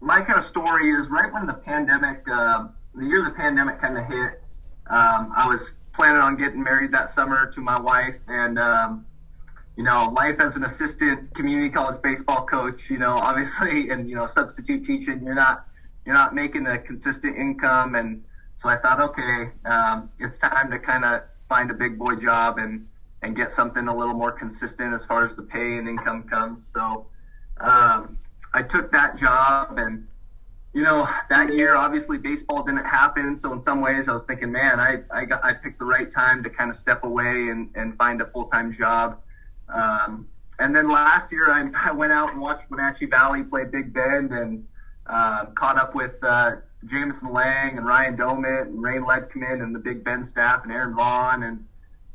my 0.01 0.21
kind 0.21 0.39
of 0.39 0.45
story 0.45 0.91
is 0.91 1.09
right 1.09 1.33
when 1.33 1.47
the 1.47 1.55
pandemic, 1.55 2.25
uh, 2.31 2.69
the 2.95 3.05
year 3.05 3.23
the 3.23 3.31
pandemic 3.31 3.81
kind 3.81 3.99
of 3.99 4.07
hit, 4.07 4.43
um, 4.89 5.33
I 5.37 5.47
was 5.49 5.71
planning 5.93 6.21
on 6.21 6.37
getting 6.37 6.63
married 6.63 6.93
that 6.93 7.11
summer 7.11 7.51
to 7.53 7.61
my 7.61 7.81
wife, 7.81 8.17
and 8.29 8.59
um, 8.59 9.07
you 9.77 9.83
know, 9.83 10.13
life 10.17 10.37
as 10.41 10.57
an 10.57 10.65
assistant 10.65 11.35
community 11.35 11.69
college 11.69 12.01
baseball 12.01 12.47
coach, 12.47 12.89
you 12.91 12.99
know, 12.99 13.13
obviously, 13.13 13.91
and 13.91 14.09
you 14.09 14.17
know, 14.17 14.27
substitute 14.27 14.85
teaching, 14.85 15.23
you're 15.25 15.35
not 15.35 15.67
you're 16.07 16.15
not 16.15 16.35
making 16.35 16.67
a 16.67 16.79
consistent 16.79 17.37
income, 17.37 17.95
and 17.95 18.23
so 18.57 18.69
I 18.69 18.77
thought, 18.77 19.01
okay, 19.01 19.51
um, 19.65 20.11
it's 20.19 20.39
time 20.39 20.71
to 20.71 20.79
kind 20.79 21.05
of 21.05 21.23
find 21.49 21.71
a 21.71 21.75
big 21.75 21.99
boy 21.99 22.17
job 22.17 22.59
and 22.59 22.87
and 23.23 23.35
get 23.35 23.51
something 23.51 23.89
a 23.89 23.97
little 23.97 24.15
more 24.15 24.33
consistent 24.33 24.93
as 24.93 25.05
far 25.05 25.27
as 25.27 25.35
the 25.35 25.43
pay 25.43 25.79
and 25.79 25.89
income 25.89 26.25
comes. 26.25 26.67
So 26.67 27.07
um, 27.59 28.19
I 28.53 28.63
took 28.63 28.93
that 28.93 29.19
job, 29.19 29.79
and 29.79 30.07
you 30.75 30.83
know, 30.83 31.09
that 31.31 31.59
year 31.59 31.75
obviously 31.75 32.19
baseball 32.19 32.63
didn't 32.63 32.85
happen. 32.85 33.37
So 33.37 33.53
in 33.53 33.61
some 33.61 33.81
ways, 33.81 34.09
I 34.09 34.13
was 34.13 34.25
thinking, 34.25 34.53
man, 34.53 34.79
I 34.79 35.01
I, 35.11 35.25
got, 35.25 35.45
I 35.45 35.53
picked 35.55 35.79
the 35.79 35.85
right 35.85 36.11
time 36.11 36.43
to 36.45 36.51
kind 36.51 36.71
of 36.71 36.77
step 36.77 37.03
away 37.03 37.49
and 37.49 37.71
and 37.75 37.97
find 37.97 38.21
a 38.21 38.27
full 38.27 38.45
time 38.47 38.73
job. 38.73 39.19
Um, 39.69 40.29
and 40.59 40.75
then 40.75 40.89
last 40.89 41.33
year, 41.33 41.51
I, 41.51 41.69
I, 41.91 41.93
went 41.93 42.13
out 42.13 42.33
and 42.33 42.41
watched 42.41 42.71
Wenatchee 42.71 43.07
Valley 43.07 43.43
play 43.43 43.65
Big 43.65 43.93
Bend 43.93 44.33
and 44.33 44.67
uh, 45.07 45.47
caught 45.47 45.79
up 45.79 45.95
with 45.95 46.15
uh, 46.23 46.57
Jameson 46.87 47.33
Lang 47.33 47.77
and 47.77 47.87
Ryan 47.87 48.17
Domit 48.17 48.63
and 48.63 48.83
Rain 48.83 49.03
Ledkman 49.03 49.63
and 49.63 49.75
the 49.75 49.79
Big 49.79 50.05
Bend 50.05 50.27
staff 50.27 50.63
and 50.65 50.73
Aaron 50.73 50.95
Vaughn. 50.95 51.43
And 51.43 51.67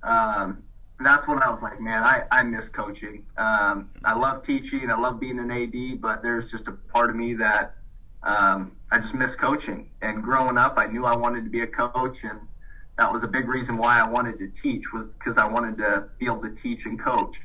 um, 0.03 0.63
that's 0.99 1.27
when 1.27 1.41
I 1.41 1.49
was 1.49 1.61
like, 1.61 1.79
man, 1.79 2.03
I, 2.03 2.23
I 2.31 2.43
miss 2.43 2.67
coaching. 2.67 3.25
Um, 3.37 3.89
I 4.03 4.13
love 4.13 4.43
teaching. 4.43 4.89
I 4.89 4.97
love 4.97 5.19
being 5.19 5.39
an 5.39 5.51
AD, 5.51 6.01
but 6.01 6.21
there's 6.21 6.51
just 6.51 6.67
a 6.67 6.71
part 6.71 7.09
of 7.09 7.15
me 7.15 7.33
that 7.35 7.75
um, 8.23 8.73
I 8.91 8.99
just 8.99 9.13
miss 9.13 9.35
coaching. 9.35 9.89
And 10.01 10.23
growing 10.23 10.57
up, 10.57 10.75
I 10.77 10.87
knew 10.87 11.05
I 11.05 11.15
wanted 11.15 11.43
to 11.45 11.49
be 11.49 11.61
a 11.61 11.67
coach. 11.67 12.23
And 12.23 12.39
that 12.99 13.11
was 13.11 13.23
a 13.23 13.27
big 13.27 13.47
reason 13.47 13.77
why 13.77 14.01
I 14.01 14.07
wanted 14.07 14.37
to 14.39 14.49
teach 14.49 14.91
was 14.91 15.13
because 15.13 15.37
I 15.37 15.47
wanted 15.47 15.77
to 15.77 16.09
be 16.19 16.25
able 16.25 16.41
to 16.41 16.49
teach 16.53 16.85
and 16.85 16.99
coach. 16.99 17.37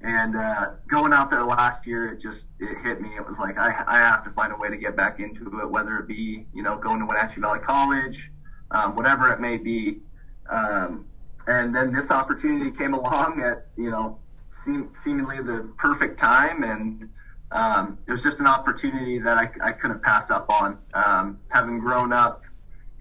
And 0.00 0.36
uh, 0.36 0.70
going 0.88 1.12
out 1.12 1.28
there 1.28 1.44
last 1.44 1.88
year, 1.88 2.12
it 2.12 2.20
just 2.20 2.46
it 2.60 2.78
hit 2.84 3.00
me. 3.00 3.10
It 3.16 3.28
was 3.28 3.38
like 3.38 3.58
I, 3.58 3.82
I 3.88 3.98
have 3.98 4.22
to 4.24 4.30
find 4.30 4.52
a 4.52 4.56
way 4.56 4.68
to 4.68 4.76
get 4.76 4.96
back 4.96 5.18
into 5.18 5.60
it, 5.60 5.68
whether 5.68 5.98
it 5.98 6.06
be 6.06 6.46
you 6.54 6.62
know 6.62 6.78
going 6.78 7.00
to 7.00 7.06
Wenatchee 7.06 7.40
Valley 7.40 7.58
College, 7.58 8.30
um, 8.70 8.94
whatever 8.94 9.32
it 9.32 9.40
may 9.40 9.56
be. 9.56 9.98
Um, 10.48 11.06
and 11.48 11.74
then 11.74 11.92
this 11.92 12.12
opportunity 12.12 12.70
came 12.70 12.94
along 12.94 13.42
at 13.42 13.66
you 13.76 13.90
know 13.90 14.18
seem, 14.52 14.90
seemingly 14.94 15.38
the 15.42 15.68
perfect 15.78 16.18
time, 16.20 16.62
and 16.62 17.08
um, 17.50 17.98
it 18.06 18.12
was 18.12 18.22
just 18.22 18.38
an 18.38 18.46
opportunity 18.46 19.18
that 19.18 19.36
I, 19.36 19.50
I 19.68 19.72
couldn't 19.72 20.02
pass 20.02 20.30
up 20.30 20.48
on. 20.48 20.78
Um, 20.94 21.40
having 21.48 21.80
grown 21.80 22.12
up 22.12 22.42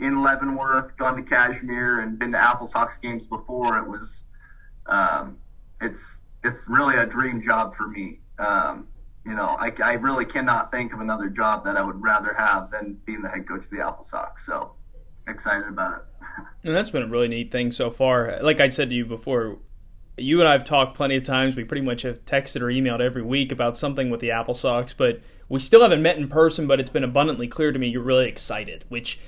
in 0.01 0.21
Leavenworth, 0.21 0.98
gone 0.98 1.15
to 1.15 1.21
Cashmere, 1.21 2.01
and 2.01 2.19
been 2.19 2.31
to 2.33 2.38
Apple 2.38 2.67
Sox 2.67 2.98
games 2.98 3.25
before. 3.27 3.77
It 3.77 3.88
was, 3.88 4.24
um, 4.88 5.38
it's 5.79 6.22
it's 6.43 6.63
really 6.67 6.96
a 6.98 7.05
dream 7.05 7.41
job 7.41 7.75
for 7.75 7.88
me. 7.88 8.20
Um, 8.39 8.88
you 9.25 9.36
know, 9.36 9.55
I, 9.60 9.72
I 9.84 9.93
really 9.93 10.25
cannot 10.25 10.72
think 10.72 10.93
of 10.93 11.00
another 11.00 11.29
job 11.29 11.63
that 11.65 11.77
I 11.77 11.84
would 11.84 12.01
rather 12.01 12.34
have 12.34 12.72
than 12.72 13.00
being 13.05 13.22
the 13.22 13.29
head 13.29 13.48
coach 13.48 13.63
of 13.63 13.70
the 13.70 13.86
Apple 13.86 14.03
Sox. 14.03 14.46
So 14.46 14.74
excited 15.27 15.67
about 15.67 15.98
it. 15.98 16.25
and 16.63 16.75
that's 16.75 16.89
been 16.89 17.03
a 17.03 17.08
really 17.08 17.27
neat 17.27 17.51
thing 17.51 17.72
so 17.72 17.91
far. 17.91 18.39
Like 18.41 18.60
I 18.60 18.70
said 18.70 18.89
to 18.89 18.96
you 18.96 19.05
before, 19.05 19.60
you 20.17 20.39
and 20.39 20.50
I 20.50 20.53
have 20.53 20.63
talked 20.63 20.98
plenty 20.98 21.15
of 21.15 21.24
times. 21.24 21.55
We 21.55 21.63
pretty 21.63 21.84
much 21.84 22.01
have 22.01 22.25
texted 22.25 22.62
or 22.62 22.67
emailed 22.67 23.00
every 23.00 23.22
week 23.22 23.51
about 23.51 23.77
something 23.77 24.10
with 24.10 24.22
the 24.22 24.31
Apple 24.31 24.55
Sox, 24.55 24.93
but 24.93 25.22
we 25.48 25.60
still 25.60 25.81
haven't 25.81 26.01
met 26.01 26.17
in 26.17 26.27
person. 26.27 26.65
But 26.65 26.79
it's 26.79 26.89
been 26.89 27.03
abundantly 27.03 27.48
clear 27.48 27.72
to 27.72 27.77
me 27.77 27.89
you're 27.89 28.01
really 28.01 28.27
excited, 28.27 28.86
which 28.89 29.20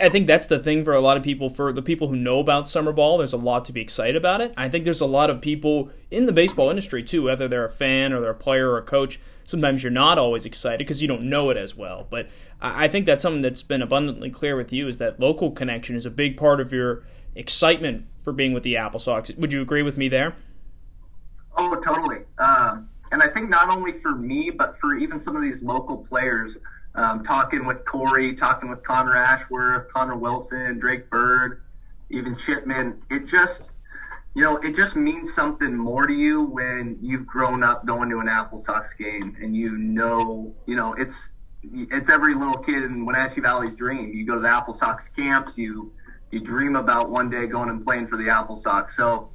I 0.00 0.08
think 0.08 0.28
that's 0.28 0.46
the 0.46 0.60
thing 0.60 0.84
for 0.84 0.94
a 0.94 1.00
lot 1.00 1.16
of 1.16 1.24
people. 1.24 1.50
For 1.50 1.72
the 1.72 1.82
people 1.82 2.08
who 2.08 2.16
know 2.16 2.38
about 2.38 2.68
summer 2.68 2.92
ball, 2.92 3.18
there's 3.18 3.32
a 3.32 3.38
lot 3.38 3.64
to 3.64 3.72
be 3.72 3.80
excited 3.80 4.14
about 4.14 4.40
it. 4.40 4.54
I 4.56 4.68
think 4.68 4.84
there's 4.84 5.00
a 5.00 5.06
lot 5.06 5.28
of 5.28 5.40
people 5.40 5.90
in 6.10 6.26
the 6.26 6.32
baseball 6.32 6.70
industry 6.70 7.02
too, 7.02 7.24
whether 7.24 7.48
they're 7.48 7.64
a 7.64 7.70
fan 7.70 8.12
or 8.12 8.20
they're 8.20 8.30
a 8.30 8.34
player 8.34 8.70
or 8.70 8.78
a 8.78 8.82
coach. 8.82 9.20
Sometimes 9.44 9.82
you're 9.82 9.90
not 9.90 10.18
always 10.18 10.46
excited 10.46 10.78
because 10.78 11.02
you 11.02 11.08
don't 11.08 11.24
know 11.24 11.50
it 11.50 11.56
as 11.56 11.74
well. 11.76 12.06
But 12.08 12.28
I 12.60 12.86
think 12.86 13.06
that's 13.06 13.22
something 13.22 13.42
that's 13.42 13.62
been 13.62 13.82
abundantly 13.82 14.30
clear 14.30 14.56
with 14.56 14.72
you 14.72 14.86
is 14.86 14.98
that 14.98 15.18
local 15.18 15.50
connection 15.50 15.96
is 15.96 16.06
a 16.06 16.10
big 16.10 16.36
part 16.36 16.60
of 16.60 16.72
your 16.72 17.02
excitement 17.34 18.06
for 18.22 18.32
being 18.32 18.52
with 18.52 18.62
the 18.62 18.76
Apple 18.76 19.00
Sox. 19.00 19.32
Would 19.36 19.52
you 19.52 19.62
agree 19.62 19.82
with 19.82 19.96
me 19.96 20.08
there? 20.08 20.36
Oh, 21.58 21.74
totally. 21.80 22.18
Um, 22.38 22.88
and 23.10 23.20
I 23.20 23.28
think 23.28 23.50
not 23.50 23.68
only 23.68 23.98
for 24.00 24.14
me, 24.14 24.50
but 24.50 24.78
for 24.80 24.94
even 24.94 25.18
some 25.18 25.34
of 25.34 25.42
these 25.42 25.60
local 25.60 25.98
players 25.98 26.56
um, 26.94 27.24
talking 27.24 27.64
with 27.64 27.84
Corey, 27.84 28.34
talking 28.34 28.68
with 28.68 28.82
Connor 28.82 29.16
Ashworth, 29.16 29.92
Connor 29.92 30.16
Wilson, 30.16 30.78
Drake 30.78 31.08
Bird, 31.10 31.62
even 32.10 32.36
Chipman. 32.36 33.02
It 33.10 33.26
just, 33.26 33.70
you 34.34 34.42
know, 34.42 34.56
it 34.58 34.76
just 34.76 34.96
means 34.96 35.32
something 35.32 35.76
more 35.76 36.06
to 36.06 36.12
you 36.12 36.42
when 36.42 36.98
you've 37.00 37.26
grown 37.26 37.62
up 37.62 37.86
going 37.86 38.10
to 38.10 38.18
an 38.18 38.28
Apple 38.28 38.58
Sox 38.58 38.92
game 38.94 39.36
and 39.40 39.56
you 39.56 39.76
know, 39.78 40.54
you 40.66 40.76
know, 40.76 40.94
it's 40.94 41.30
it's 41.62 42.08
every 42.08 42.34
little 42.34 42.58
kid 42.58 42.82
in 42.82 43.06
Wenatchee 43.06 43.40
Valley's 43.40 43.74
dream. 43.74 44.12
You 44.12 44.26
go 44.26 44.34
to 44.34 44.40
the 44.40 44.48
Apple 44.48 44.74
Sox 44.74 45.08
camps, 45.08 45.56
you 45.56 45.92
you 46.30 46.40
dream 46.40 46.76
about 46.76 47.10
one 47.10 47.30
day 47.30 47.46
going 47.46 47.68
and 47.68 47.82
playing 47.84 48.08
for 48.08 48.16
the 48.16 48.28
Apple 48.28 48.56
Sox. 48.56 48.96
So 48.96 49.30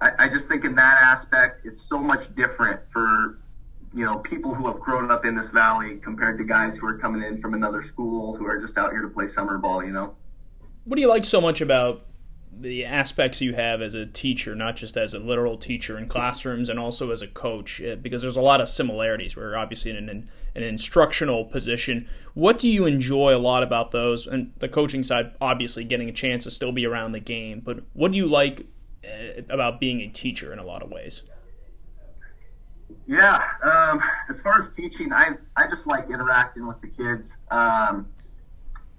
I, 0.00 0.12
I 0.18 0.28
just 0.28 0.48
think 0.48 0.64
in 0.64 0.74
that 0.74 1.02
aspect, 1.02 1.64
it's 1.64 1.82
so 1.82 1.98
much 1.98 2.34
different 2.34 2.80
for 2.90 3.38
you 3.94 4.04
know 4.04 4.18
people 4.18 4.54
who 4.54 4.66
have 4.66 4.80
grown 4.80 5.10
up 5.10 5.24
in 5.24 5.34
this 5.34 5.48
valley 5.48 5.96
compared 5.96 6.38
to 6.38 6.44
guys 6.44 6.76
who 6.76 6.86
are 6.86 6.98
coming 6.98 7.22
in 7.22 7.40
from 7.40 7.54
another 7.54 7.82
school 7.82 8.36
who 8.36 8.46
are 8.46 8.60
just 8.60 8.76
out 8.76 8.92
here 8.92 9.02
to 9.02 9.08
play 9.08 9.28
summer 9.28 9.58
ball. 9.58 9.84
You 9.84 9.92
know. 9.92 10.14
What 10.84 10.96
do 10.96 11.02
you 11.02 11.08
like 11.08 11.24
so 11.24 11.40
much 11.40 11.60
about 11.60 12.06
the 12.60 12.84
aspects 12.84 13.40
you 13.40 13.54
have 13.54 13.80
as 13.80 13.94
a 13.94 14.06
teacher, 14.06 14.54
not 14.54 14.76
just 14.76 14.96
as 14.96 15.14
a 15.14 15.18
literal 15.18 15.56
teacher 15.56 15.96
in 15.96 16.08
classrooms 16.08 16.68
and 16.68 16.78
also 16.78 17.10
as 17.10 17.22
a 17.22 17.26
coach, 17.26 17.80
uh, 17.80 17.96
because 17.96 18.22
there's 18.22 18.36
a 18.36 18.42
lot 18.42 18.60
of 18.60 18.68
similarities. 18.68 19.36
We're 19.36 19.56
obviously 19.56 19.92
in 19.92 20.08
an, 20.08 20.30
an 20.54 20.62
instructional 20.62 21.44
position. 21.44 22.08
What 22.34 22.58
do 22.58 22.68
you 22.68 22.86
enjoy 22.86 23.34
a 23.34 23.38
lot 23.38 23.62
about 23.62 23.92
those? 23.92 24.26
And 24.26 24.52
the 24.58 24.68
coaching 24.68 25.02
side, 25.02 25.34
obviously, 25.40 25.84
getting 25.84 26.08
a 26.08 26.12
chance 26.12 26.44
to 26.44 26.50
still 26.50 26.72
be 26.72 26.86
around 26.86 27.12
the 27.12 27.20
game. 27.20 27.60
But 27.60 27.84
what 27.92 28.12
do 28.12 28.18
you 28.18 28.26
like 28.26 28.66
uh, 29.04 29.42
about 29.48 29.80
being 29.80 30.00
a 30.00 30.08
teacher 30.08 30.52
in 30.52 30.58
a 30.58 30.64
lot 30.64 30.82
of 30.82 30.90
ways? 30.90 31.22
Yeah, 33.06 33.42
um, 33.62 34.02
as 34.28 34.40
far 34.40 34.58
as 34.58 34.68
teaching, 34.74 35.12
I 35.12 35.36
I 35.56 35.66
just 35.68 35.86
like 35.86 36.10
interacting 36.10 36.66
with 36.66 36.80
the 36.80 36.88
kids. 36.88 37.32
Um, 37.50 38.06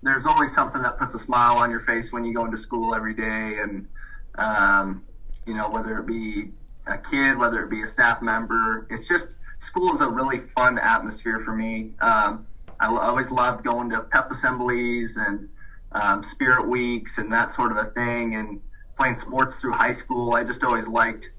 there's 0.01 0.25
always 0.25 0.53
something 0.53 0.81
that 0.81 0.97
puts 0.97 1.13
a 1.13 1.19
smile 1.19 1.57
on 1.57 1.69
your 1.69 1.81
face 1.81 2.11
when 2.11 2.23
you 2.23 2.33
go 2.33 2.45
into 2.45 2.57
school 2.57 2.95
every 2.95 3.13
day, 3.13 3.59
and 3.61 3.87
um, 4.35 5.03
you 5.45 5.53
know 5.53 5.69
whether 5.69 5.99
it 5.99 6.07
be 6.07 6.51
a 6.87 6.97
kid, 6.97 7.37
whether 7.37 7.63
it 7.63 7.69
be 7.69 7.83
a 7.83 7.87
staff 7.87 8.21
member. 8.21 8.87
It's 8.89 9.07
just 9.07 9.35
school 9.59 9.93
is 9.93 10.01
a 10.01 10.07
really 10.07 10.41
fun 10.55 10.79
atmosphere 10.79 11.41
for 11.43 11.53
me. 11.53 11.93
Um, 12.01 12.47
I 12.79 12.87
always 12.87 13.29
loved 13.29 13.63
going 13.63 13.89
to 13.89 14.01
pep 14.01 14.31
assemblies 14.31 15.17
and 15.17 15.49
um, 15.91 16.23
spirit 16.23 16.67
weeks 16.67 17.17
and 17.17 17.31
that 17.33 17.51
sort 17.51 17.71
of 17.71 17.77
a 17.77 17.91
thing, 17.91 18.35
and 18.35 18.61
playing 18.97 19.15
sports 19.15 19.55
through 19.57 19.73
high 19.73 19.93
school. 19.93 20.35
I 20.35 20.43
just 20.43 20.63
always 20.63 20.87
liked. 20.87 21.29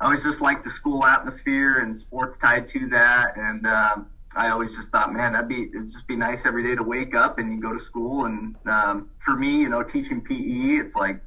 I 0.00 0.06
always 0.06 0.22
just 0.22 0.40
liked 0.40 0.64
the 0.64 0.70
school 0.70 1.04
atmosphere 1.04 1.78
and 1.78 1.96
sports 1.96 2.36
tied 2.36 2.68
to 2.68 2.88
that, 2.88 3.36
and 3.36 3.66
um, 3.66 4.06
I 4.36 4.50
always 4.50 4.74
just 4.74 4.90
thought, 4.90 5.12
man, 5.12 5.32
that'd 5.32 5.48
be 5.48 5.70
it'd 5.74 5.92
just 5.92 6.06
be 6.08 6.16
nice 6.16 6.46
every 6.46 6.64
day 6.64 6.74
to 6.74 6.82
wake 6.82 7.14
up 7.14 7.38
and 7.38 7.52
you 7.52 7.60
go 7.60 7.72
to 7.72 7.80
school. 7.80 8.24
And 8.24 8.56
um, 8.66 9.10
for 9.24 9.36
me, 9.36 9.60
you 9.60 9.68
know, 9.68 9.82
teaching 9.82 10.20
PE, 10.20 10.84
it's 10.84 10.96
like 10.96 11.20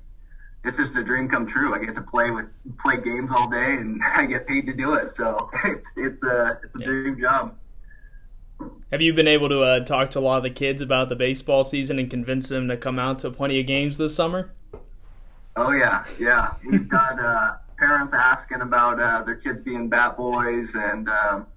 it's 0.65 0.77
just 0.77 0.95
a 0.95 1.03
dream 1.03 1.29
come 1.29 1.47
true. 1.47 1.73
I 1.73 1.79
get 1.79 1.95
to 1.95 2.01
play 2.01 2.29
with 2.29 2.47
play 2.79 2.97
games 2.97 3.31
all 3.31 3.49
day, 3.49 3.73
and 3.75 4.01
I 4.15 4.25
get 4.25 4.47
paid 4.47 4.65
to 4.67 4.73
do 4.73 4.93
it. 4.93 5.11
So 5.11 5.49
it's 5.65 5.95
it's 5.97 6.23
a 6.23 6.59
it's 6.63 6.75
a 6.75 6.79
yeah. 6.79 6.85
dream 6.85 7.19
job. 7.19 7.55
Have 8.91 9.01
you 9.01 9.13
been 9.13 9.27
able 9.27 9.49
to 9.49 9.61
uh, 9.61 9.79
talk 9.81 10.11
to 10.11 10.19
a 10.19 10.21
lot 10.21 10.37
of 10.37 10.43
the 10.43 10.49
kids 10.49 10.81
about 10.81 11.09
the 11.09 11.15
baseball 11.15 11.63
season 11.63 11.99
and 11.99 12.09
convince 12.09 12.49
them 12.49 12.67
to 12.69 12.75
come 12.75 12.97
out 12.97 13.19
to 13.19 13.29
plenty 13.29 13.59
of 13.59 13.67
games 13.67 13.97
this 13.97 14.15
summer? 14.15 14.51
Oh 15.55 15.71
yeah, 15.71 16.03
yeah. 16.19 16.53
We've 16.65 16.87
got 16.87 17.19
uh, 17.19 17.53
parents 17.77 18.13
asking 18.13 18.61
about 18.61 19.01
uh, 19.01 19.23
their 19.23 19.35
kids 19.35 19.61
being 19.61 19.89
bat 19.89 20.17
boys 20.17 20.75
and. 20.75 21.09
Um, 21.09 21.47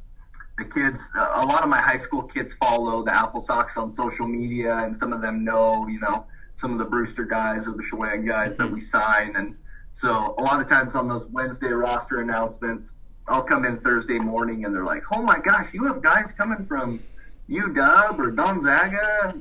the 0.58 0.66
kids, 0.66 1.08
a 1.14 1.46
lot 1.46 1.62
of 1.62 1.70
my 1.70 1.80
high 1.80 1.96
school 1.96 2.22
kids 2.22 2.52
follow 2.52 3.02
the 3.02 3.14
Apple 3.14 3.40
Sox 3.40 3.78
on 3.78 3.90
social 3.90 4.28
media, 4.28 4.76
and 4.76 4.94
some 4.94 5.10
of 5.10 5.22
them 5.22 5.42
know, 5.42 5.86
you 5.88 5.98
know, 6.00 6.26
some 6.60 6.72
of 6.72 6.78
the 6.78 6.84
Brewster 6.84 7.24
guys 7.24 7.66
or 7.66 7.72
the 7.72 7.82
Shawang 7.82 8.26
guys 8.28 8.52
mm-hmm. 8.52 8.64
that 8.64 8.72
we 8.72 8.80
sign. 8.80 9.34
And 9.36 9.56
so 9.94 10.34
a 10.38 10.42
lot 10.42 10.60
of 10.60 10.68
times 10.68 10.94
on 10.94 11.08
those 11.08 11.24
Wednesday 11.26 11.68
roster 11.68 12.20
announcements, 12.20 12.92
I'll 13.26 13.42
come 13.42 13.64
in 13.64 13.78
Thursday 13.80 14.18
morning 14.18 14.64
and 14.64 14.74
they're 14.74 14.84
like, 14.84 15.02
oh 15.14 15.22
my 15.22 15.38
gosh, 15.38 15.72
you 15.72 15.84
have 15.84 16.02
guys 16.02 16.32
coming 16.36 16.66
from 16.66 17.02
UW 17.48 18.18
or 18.18 18.30
Gonzaga. 18.30 19.34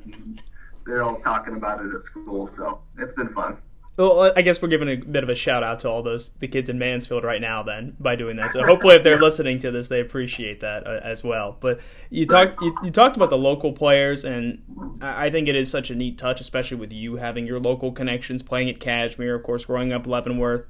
They're 0.85 1.03
all 1.03 1.19
talking 1.19 1.55
about 1.55 1.85
it 1.85 1.93
at 1.93 2.01
school. 2.01 2.47
So 2.47 2.81
it's 2.97 3.13
been 3.13 3.29
fun. 3.29 3.57
Well, 3.99 4.31
I 4.33 4.43
guess 4.43 4.61
we're 4.61 4.69
giving 4.69 4.87
a 4.87 4.95
bit 4.95 5.23
of 5.23 5.29
a 5.29 5.35
shout 5.35 5.61
out 5.61 5.79
to 5.79 5.89
all 5.89 6.01
those 6.01 6.29
the 6.39 6.47
kids 6.47 6.69
in 6.69 6.79
Mansfield 6.79 7.25
right 7.25 7.41
now, 7.41 7.63
then 7.63 7.97
by 7.99 8.15
doing 8.15 8.37
that. 8.37 8.53
So 8.53 8.65
hopefully, 8.65 8.95
if 8.95 9.03
they're 9.03 9.19
listening 9.19 9.59
to 9.59 9.71
this, 9.71 9.89
they 9.89 9.99
appreciate 9.99 10.61
that 10.61 10.87
uh, 10.87 11.01
as 11.03 11.21
well. 11.21 11.57
But 11.59 11.81
you 12.09 12.25
talked 12.25 12.61
you, 12.61 12.73
you, 12.81 12.91
talked 12.91 13.17
about 13.17 13.29
the 13.29 13.37
local 13.37 13.73
players, 13.73 14.23
and 14.23 14.61
I 15.01 15.29
think 15.29 15.49
it 15.49 15.55
is 15.57 15.69
such 15.69 15.89
a 15.89 15.95
neat 15.95 16.17
touch, 16.17 16.39
especially 16.39 16.77
with 16.77 16.93
you 16.93 17.17
having 17.17 17.45
your 17.45 17.59
local 17.59 17.91
connections, 17.91 18.41
playing 18.41 18.69
at 18.69 18.79
Cashmere, 18.79 19.35
of 19.35 19.43
course, 19.43 19.65
growing 19.65 19.91
up 19.91 20.07
Leavenworth, 20.07 20.65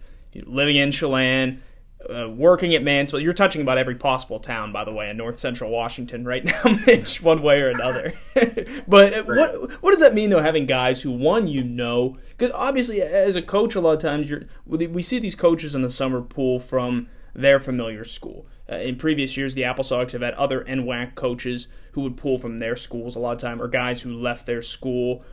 living 0.48 0.78
in 0.78 0.90
Chelan, 0.90 1.62
uh, 2.10 2.30
working 2.30 2.74
at 2.74 2.82
Mansfield. 2.82 3.22
You're 3.22 3.34
touching 3.34 3.62
about 3.62 3.78
every 3.78 3.96
possible 3.96 4.40
town, 4.40 4.72
by 4.72 4.86
the 4.86 4.92
way, 4.92 5.10
in 5.10 5.18
North 5.18 5.38
Central 5.38 5.70
Washington 5.70 6.26
right 6.26 6.44
now, 6.66 6.80
Mitch, 6.88 7.22
one 7.22 7.44
way 7.44 7.62
or 7.62 7.70
another. 7.70 8.14
but 8.88 9.28
what 9.28 9.84
what 9.84 9.92
does 9.92 10.00
that 10.00 10.16
mean 10.16 10.32
though? 10.32 10.42
Having 10.42 10.66
guys 10.66 11.02
who 11.02 11.12
one 11.12 11.48
you 11.48 11.64
know, 11.64 12.18
because 12.40 12.56
obviously 12.56 13.02
as 13.02 13.36
a 13.36 13.42
coach, 13.42 13.76
a 13.76 13.82
lot 13.82 13.94
of 13.94 14.02
times 14.02 14.30
you're 14.30 14.44
we 14.66 15.02
see 15.02 15.20
these 15.20 15.36
coaches 15.36 15.76
in 15.76 15.82
the 15.82 15.92
summer 15.92 16.22
pool 16.22 16.60
from 16.60 17.08
their 17.36 17.60
familiar 17.60 18.06
school. 18.06 18.48
Uh, 18.72 18.78
in 18.78 18.96
previous 18.96 19.36
years, 19.36 19.54
the 19.54 19.64
Apple 19.64 19.84
Sox 19.84 20.14
have 20.14 20.22
had 20.22 20.34
other 20.36 20.64
NWAC 20.64 21.16
coaches 21.16 21.68
who 21.94 22.02
would 22.02 22.18
pull 22.18 22.38
from 22.38 22.60
their 22.60 22.76
schools 22.76 23.16
a 23.16 23.20
lot 23.20 23.34
of 23.34 23.40
time, 23.40 23.62
or 23.62 23.68
guys 23.68 24.02
who 24.02 24.14
left 24.14 24.46
their 24.46 24.62
school. 24.62 25.24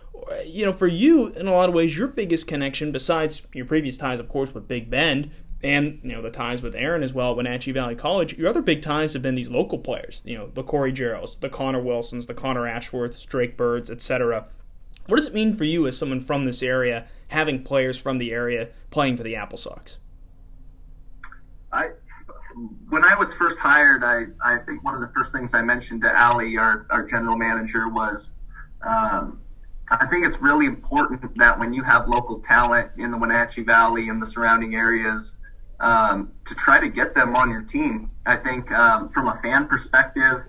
You 0.45 0.67
know, 0.67 0.73
for 0.73 0.87
you, 0.87 1.29
in 1.29 1.47
a 1.47 1.53
lot 1.53 1.69
of 1.69 1.75
ways, 1.75 1.97
your 1.97 2.09
biggest 2.09 2.47
connection, 2.47 2.91
besides 2.91 3.43
your 3.53 3.67
previous 3.67 3.97
ties, 3.97 4.19
of 4.19 4.29
course, 4.29 4.53
with 4.53 4.67
Big 4.67 4.91
Bend, 4.91 5.31
and 5.63 6.01
you 6.03 6.13
know 6.13 6.23
the 6.23 6.31
ties 6.31 6.61
with 6.61 6.75
Aaron 6.75 7.03
as 7.03 7.13
well 7.13 7.31
at 7.31 7.37
Wenatchee 7.37 7.73
Valley 7.73 7.95
College. 7.95 8.37
Your 8.37 8.49
other 8.49 8.63
big 8.63 8.83
ties 8.83 9.13
have 9.13 9.23
been 9.23 9.35
these 9.35 9.51
local 9.51 9.79
players, 9.79 10.23
you 10.25 10.37
know, 10.37 10.51
the 10.53 10.63
Corey 10.63 10.93
Jarrows, 10.93 11.37
the 11.41 11.49
Connor 11.49 11.81
Wilsons, 11.81 12.27
the 12.27 12.35
Connor 12.35 12.67
Ashworths, 12.67 13.27
Drake 13.27 13.57
Birds, 13.57 13.91
etc. 13.91 14.49
What 15.07 15.17
does 15.17 15.27
it 15.27 15.35
mean 15.35 15.55
for 15.55 15.65
you 15.65 15.87
as 15.87 15.97
someone 15.97 16.21
from 16.21 16.45
this 16.45 16.63
area, 16.63 17.07
having 17.29 17.63
players 17.63 17.99
from 17.99 18.19
the 18.19 18.33
area 18.33 18.69
playing 18.91 19.17
for 19.17 19.23
the 19.23 19.37
Apple 19.37 19.59
Sox? 19.59 19.99
I, 21.73 21.91
when 22.89 23.05
I 23.05 23.15
was 23.15 23.33
first 23.35 23.59
hired, 23.59 24.03
I, 24.03 24.27
I 24.45 24.59
think 24.59 24.83
one 24.85 24.95
of 24.95 25.01
the 25.01 25.11
first 25.15 25.33
things 25.33 25.55
I 25.55 25.63
mentioned 25.63 26.03
to 26.03 26.23
Ali, 26.23 26.57
our, 26.57 26.87
our 26.91 27.05
general 27.09 27.37
manager, 27.37 27.89
was 27.89 28.33
um, 28.87 29.41
I 29.91 30.07
think 30.07 30.27
it's 30.27 30.39
really 30.39 30.67
important 30.67 31.37
that 31.37 31.59
when 31.59 31.73
you 31.73 31.83
have 31.85 32.09
local 32.09 32.41
talent 32.41 32.91
in 32.97 33.11
the 33.11 33.17
Wenatchee 33.17 33.63
Valley 33.63 34.09
and 34.09 34.21
the 34.21 34.27
surrounding 34.27 34.75
areas, 34.75 35.35
um, 35.79 36.33
to 36.47 36.55
try 36.55 36.81
to 36.81 36.89
get 36.89 37.15
them 37.15 37.37
on 37.37 37.51
your 37.51 37.63
team. 37.63 38.11
I 38.25 38.37
think 38.37 38.71
um, 38.73 39.09
from 39.09 39.29
a 39.29 39.39
fan 39.43 39.69
perspective, 39.69 40.43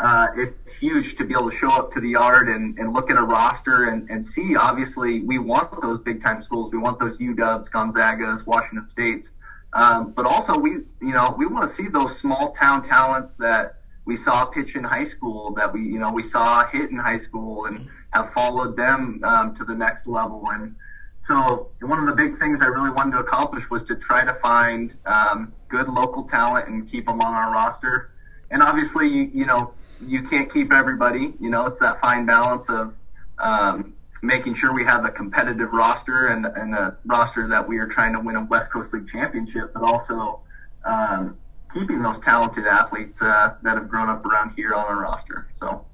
uh, 0.00 0.28
it's 0.34 0.74
huge 0.74 1.14
to 1.16 1.24
be 1.24 1.34
able 1.34 1.50
to 1.50 1.56
show 1.56 1.68
up 1.68 1.92
to 1.92 2.00
the 2.00 2.08
yard 2.08 2.48
and, 2.48 2.78
and 2.78 2.94
look 2.94 3.10
at 3.10 3.18
a 3.18 3.22
roster 3.22 3.90
and, 3.90 4.08
and 4.08 4.24
see. 4.24 4.56
Obviously, 4.56 5.20
we 5.20 5.38
want 5.38 5.80
those 5.82 5.98
big 6.00 6.22
time 6.22 6.40
schools. 6.40 6.72
We 6.72 6.78
want 6.78 6.98
those 6.98 7.18
UWs, 7.18 7.70
Gonzagas, 7.70 8.46
Washington 8.46 8.86
States. 8.86 9.32
Um, 9.74 10.12
but 10.12 10.24
also, 10.24 10.58
we 10.58 10.70
you 10.70 11.12
know 11.12 11.34
we 11.36 11.46
want 11.46 11.68
to 11.68 11.74
see 11.74 11.86
those 11.86 12.18
small 12.18 12.52
town 12.52 12.82
talents 12.88 13.34
that 13.34 13.76
we 14.06 14.16
saw 14.16 14.46
pitch 14.46 14.74
in 14.74 14.84
high 14.84 15.04
school, 15.04 15.52
that 15.54 15.72
we 15.72 15.82
you 15.82 15.98
know 15.98 16.10
we 16.10 16.24
saw 16.24 16.66
hit 16.66 16.90
in 16.90 16.96
high 16.96 17.18
school, 17.18 17.66
and 17.66 17.86
have 18.12 18.32
followed 18.32 18.76
them 18.76 19.20
um, 19.22 19.54
to 19.54 19.64
the 19.64 19.74
next 19.74 20.06
level. 20.06 20.42
And 20.50 20.74
so 21.20 21.68
one 21.82 22.00
of 22.00 22.06
the 22.06 22.14
big 22.14 22.38
things 22.38 22.62
I 22.62 22.66
really 22.66 22.90
wanted 22.90 23.12
to 23.12 23.18
accomplish 23.18 23.68
was 23.68 23.82
to 23.84 23.96
try 23.96 24.24
to 24.24 24.32
find 24.34 24.94
um, 25.04 25.52
good 25.68 25.88
local 25.88 26.24
talent 26.24 26.68
and 26.68 26.90
keep 26.90 27.06
them 27.06 27.20
on 27.20 27.34
our 27.34 27.52
roster. 27.52 28.12
And 28.50 28.62
obviously, 28.62 29.06
you, 29.06 29.30
you 29.32 29.46
know, 29.46 29.74
you 30.06 30.22
can't 30.22 30.52
keep 30.52 30.72
everybody. 30.72 31.34
You 31.40 31.50
know, 31.50 31.66
it's 31.66 31.78
that 31.80 32.00
fine 32.00 32.26
balance 32.26 32.68
of 32.68 32.94
um, 33.38 33.94
making 34.22 34.54
sure 34.54 34.72
we 34.72 34.84
have 34.84 35.04
a 35.04 35.10
competitive 35.10 35.72
roster 35.72 36.28
and, 36.28 36.46
and 36.46 36.74
a 36.74 36.96
roster 37.06 37.48
that 37.48 37.66
we 37.66 37.78
are 37.78 37.86
trying 37.86 38.12
to 38.12 38.20
win 38.20 38.36
a 38.36 38.44
West 38.44 38.70
Coast 38.70 38.92
League 38.92 39.08
championship, 39.08 39.72
but 39.72 39.82
also 39.82 40.40
um, 40.84 41.36
keeping 41.72 42.02
those 42.02 42.18
talented 42.20 42.66
athletes 42.66 43.20
uh, 43.22 43.54
that 43.62 43.76
have 43.76 43.88
grown 43.88 44.08
up 44.08 44.24
around 44.24 44.52
here 44.54 44.74
on 44.74 44.84
our 44.84 45.00
roster. 45.00 45.48
So. 45.58 45.84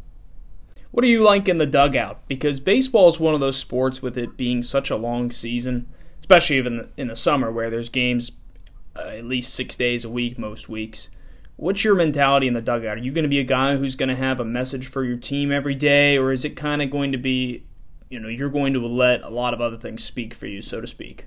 What 0.90 1.02
do 1.02 1.08
you 1.08 1.22
like 1.22 1.48
in 1.48 1.58
the 1.58 1.66
dugout? 1.66 2.26
Because 2.26 2.58
baseball 2.58 3.08
is 3.08 3.20
one 3.20 3.34
of 3.34 3.40
those 3.40 3.58
sports 3.58 4.00
with 4.00 4.16
it 4.16 4.36
being 4.36 4.62
such 4.62 4.88
a 4.88 4.96
long 4.96 5.30
season, 5.30 5.88
especially 6.20 6.56
even 6.56 6.88
in 6.96 7.08
the 7.08 7.16
summer 7.16 7.52
where 7.52 7.70
there's 7.70 7.90
games 7.90 8.32
uh, 8.96 9.00
at 9.00 9.24
least 9.24 9.52
six 9.52 9.76
days 9.76 10.04
a 10.04 10.08
week 10.08 10.38
most 10.38 10.68
weeks. 10.68 11.10
What's 11.56 11.84
your 11.84 11.94
mentality 11.94 12.46
in 12.46 12.54
the 12.54 12.60
dugout? 12.60 12.98
Are 12.98 13.00
you 13.00 13.12
going 13.12 13.22
to 13.22 13.30
be 13.30 13.38
a 13.38 13.44
guy 13.44 13.76
who's 13.76 13.96
going 13.96 14.10
to 14.10 14.16
have 14.16 14.38
a 14.38 14.44
message 14.44 14.86
for 14.86 15.04
your 15.04 15.16
team 15.16 15.50
every 15.50 15.74
day, 15.74 16.18
or 16.18 16.30
is 16.30 16.44
it 16.44 16.50
kind 16.50 16.82
of 16.82 16.90
going 16.90 17.12
to 17.12 17.18
be, 17.18 17.64
you 18.10 18.20
know, 18.20 18.28
you're 18.28 18.50
going 18.50 18.74
to 18.74 18.86
let 18.86 19.22
a 19.22 19.30
lot 19.30 19.54
of 19.54 19.60
other 19.62 19.78
things 19.78 20.04
speak 20.04 20.34
for 20.34 20.46
you, 20.46 20.60
so 20.60 20.82
to 20.82 20.86
speak? 20.86 21.26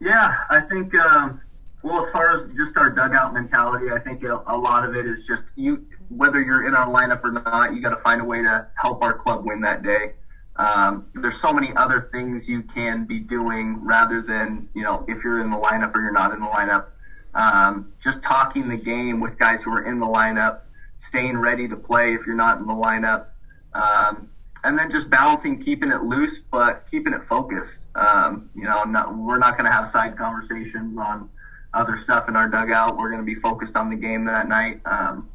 Yeah, 0.00 0.34
I 0.50 0.60
think. 0.60 0.92
Um, 0.96 1.40
well, 1.84 2.02
as 2.02 2.10
far 2.10 2.34
as 2.34 2.46
just 2.56 2.76
our 2.76 2.90
dugout 2.90 3.32
mentality, 3.32 3.92
I 3.92 4.00
think 4.00 4.24
a 4.24 4.56
lot 4.56 4.88
of 4.88 4.96
it 4.96 5.06
is 5.06 5.26
just 5.26 5.44
you 5.54 5.86
whether 6.08 6.42
you're 6.42 6.66
in 6.66 6.74
our 6.74 6.86
lineup 6.86 7.22
or 7.22 7.30
not, 7.30 7.74
you 7.74 7.82
got 7.82 7.90
to 7.90 8.02
find 8.02 8.20
a 8.20 8.24
way 8.24 8.42
to 8.42 8.66
help 8.74 9.02
our 9.02 9.14
club 9.14 9.44
win 9.44 9.60
that 9.60 9.82
day. 9.82 10.14
Um, 10.56 11.06
there's 11.14 11.40
so 11.40 11.52
many 11.52 11.74
other 11.76 12.08
things 12.12 12.48
you 12.48 12.62
can 12.62 13.04
be 13.04 13.18
doing 13.18 13.84
rather 13.84 14.22
than 14.22 14.68
you 14.74 14.82
know 14.82 15.04
if 15.08 15.22
you're 15.22 15.40
in 15.40 15.50
the 15.50 15.56
lineup 15.56 15.94
or 15.94 16.00
you're 16.00 16.12
not 16.12 16.32
in 16.32 16.40
the 16.40 16.46
lineup. 16.46 16.86
Um, 17.34 17.92
just 18.00 18.22
talking 18.22 18.68
the 18.68 18.76
game 18.76 19.20
with 19.20 19.38
guys 19.38 19.62
who 19.62 19.72
are 19.72 19.82
in 19.82 19.98
the 19.98 20.06
lineup, 20.06 20.60
staying 20.98 21.38
ready 21.38 21.68
to 21.68 21.76
play 21.76 22.14
if 22.14 22.26
you're 22.26 22.36
not 22.36 22.58
in 22.58 22.66
the 22.66 22.72
lineup. 22.72 23.26
Um, 23.72 24.30
and 24.62 24.78
then 24.78 24.90
just 24.90 25.10
balancing 25.10 25.62
keeping 25.62 25.90
it 25.90 26.02
loose 26.04 26.38
but 26.38 26.86
keeping 26.90 27.12
it 27.12 27.22
focused. 27.28 27.86
Um, 27.94 28.48
you 28.54 28.64
know, 28.64 28.84
not, 28.84 29.16
we're 29.16 29.38
not 29.38 29.58
going 29.58 29.66
to 29.66 29.72
have 29.72 29.88
side 29.88 30.16
conversations 30.16 30.96
on 30.96 31.28
other 31.74 31.96
stuff 31.96 32.28
in 32.28 32.36
our 32.36 32.48
dugout. 32.48 32.96
We're 32.96 33.10
going 33.10 33.20
to 33.20 33.26
be 33.26 33.34
focused 33.34 33.76
on 33.76 33.90
the 33.90 33.96
game 33.96 34.24
that 34.24 34.48
night. 34.48 34.80
Um, 34.86 35.28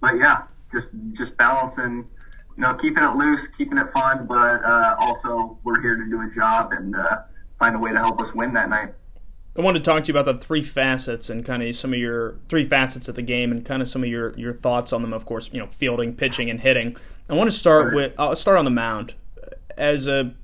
but 0.00 0.16
yeah, 0.16 0.42
just 0.70 0.88
just 1.12 1.36
balancing, 1.38 2.06
you 2.56 2.62
know, 2.62 2.74
keeping 2.74 3.02
it 3.02 3.16
loose, 3.16 3.46
keeping 3.56 3.78
it 3.78 3.90
fun, 3.92 4.26
but 4.26 4.62
uh, 4.64 4.96
also 4.98 5.58
we're 5.64 5.80
here 5.80 5.96
to 5.96 6.04
do 6.04 6.20
a 6.20 6.30
job 6.34 6.72
and 6.72 6.94
uh, 6.94 7.22
find 7.58 7.76
a 7.76 7.78
way 7.78 7.92
to 7.92 7.98
help 7.98 8.20
us 8.20 8.34
win 8.34 8.52
that 8.54 8.68
night. 8.68 8.92
I 9.56 9.60
wanted 9.60 9.80
to 9.80 9.84
talk 9.84 10.04
to 10.04 10.12
you 10.12 10.18
about 10.18 10.40
the 10.40 10.44
three 10.44 10.62
facets 10.62 11.30
and 11.30 11.44
kind 11.44 11.62
of 11.62 11.76
some 11.76 11.92
of 11.92 11.98
your 11.98 12.38
three 12.48 12.64
facets 12.64 13.08
of 13.08 13.14
the 13.14 13.22
game 13.22 13.52
and 13.52 13.64
kind 13.64 13.82
of 13.82 13.88
some 13.88 14.02
of 14.02 14.08
your, 14.08 14.36
your 14.36 14.54
thoughts 14.54 14.92
on 14.92 15.02
them. 15.02 15.12
Of 15.12 15.26
course, 15.26 15.48
you 15.52 15.60
know, 15.60 15.68
fielding, 15.68 16.14
pitching, 16.14 16.50
and 16.50 16.60
hitting. 16.60 16.96
I 17.28 17.34
want 17.34 17.50
to 17.50 17.56
start 17.56 17.94
with 17.94 18.18
uh, 18.18 18.28
I'll 18.28 18.36
start 18.36 18.58
on 18.58 18.64
the 18.64 18.70
mound. 18.70 19.14
As 19.76 20.08
a 20.08 20.34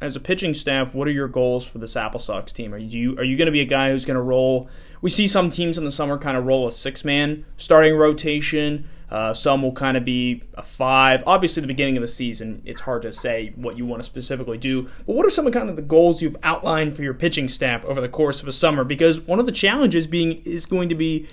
as 0.00 0.16
a 0.16 0.20
pitching 0.20 0.54
staff, 0.54 0.94
what 0.94 1.06
are 1.08 1.12
your 1.12 1.28
goals 1.28 1.64
for 1.66 1.78
this 1.78 1.96
Apple 1.96 2.20
Sox 2.20 2.52
team? 2.52 2.74
Are 2.74 2.78
you 2.78 3.16
are 3.18 3.24
you 3.24 3.36
going 3.36 3.46
to 3.46 3.52
be 3.52 3.60
a 3.60 3.66
guy 3.66 3.90
who's 3.90 4.04
going 4.04 4.16
to 4.16 4.22
roll? 4.22 4.68
We 5.00 5.10
see 5.10 5.28
some 5.28 5.50
teams 5.50 5.76
in 5.76 5.84
the 5.84 5.90
summer 5.90 6.18
kind 6.18 6.36
of 6.36 6.46
roll 6.46 6.66
a 6.66 6.72
six 6.72 7.04
man 7.04 7.44
starting 7.56 7.96
rotation. 7.96 8.88
Uh, 9.14 9.32
some 9.32 9.62
will 9.62 9.70
kind 9.70 9.96
of 9.96 10.04
be 10.04 10.42
a 10.54 10.62
five. 10.64 11.22
Obviously, 11.24 11.60
the 11.60 11.68
beginning 11.68 11.96
of 11.96 12.00
the 12.00 12.08
season, 12.08 12.60
it's 12.64 12.80
hard 12.80 13.00
to 13.00 13.12
say 13.12 13.52
what 13.54 13.78
you 13.78 13.86
want 13.86 14.02
to 14.02 14.04
specifically 14.04 14.58
do. 14.58 14.88
But 15.06 15.14
what 15.14 15.24
are 15.24 15.30
some 15.30 15.46
of 15.46 15.52
kind 15.52 15.70
of 15.70 15.76
the 15.76 15.82
goals 15.82 16.20
you've 16.20 16.36
outlined 16.42 16.96
for 16.96 17.04
your 17.04 17.14
pitching 17.14 17.48
staff 17.48 17.84
over 17.84 18.00
the 18.00 18.08
course 18.08 18.42
of 18.42 18.48
a 18.48 18.52
summer? 18.52 18.82
Because 18.82 19.20
one 19.20 19.38
of 19.38 19.46
the 19.46 19.52
challenges 19.52 20.08
being 20.08 20.42
is 20.44 20.66
going 20.66 20.88
to 20.88 20.96
be 20.96 21.28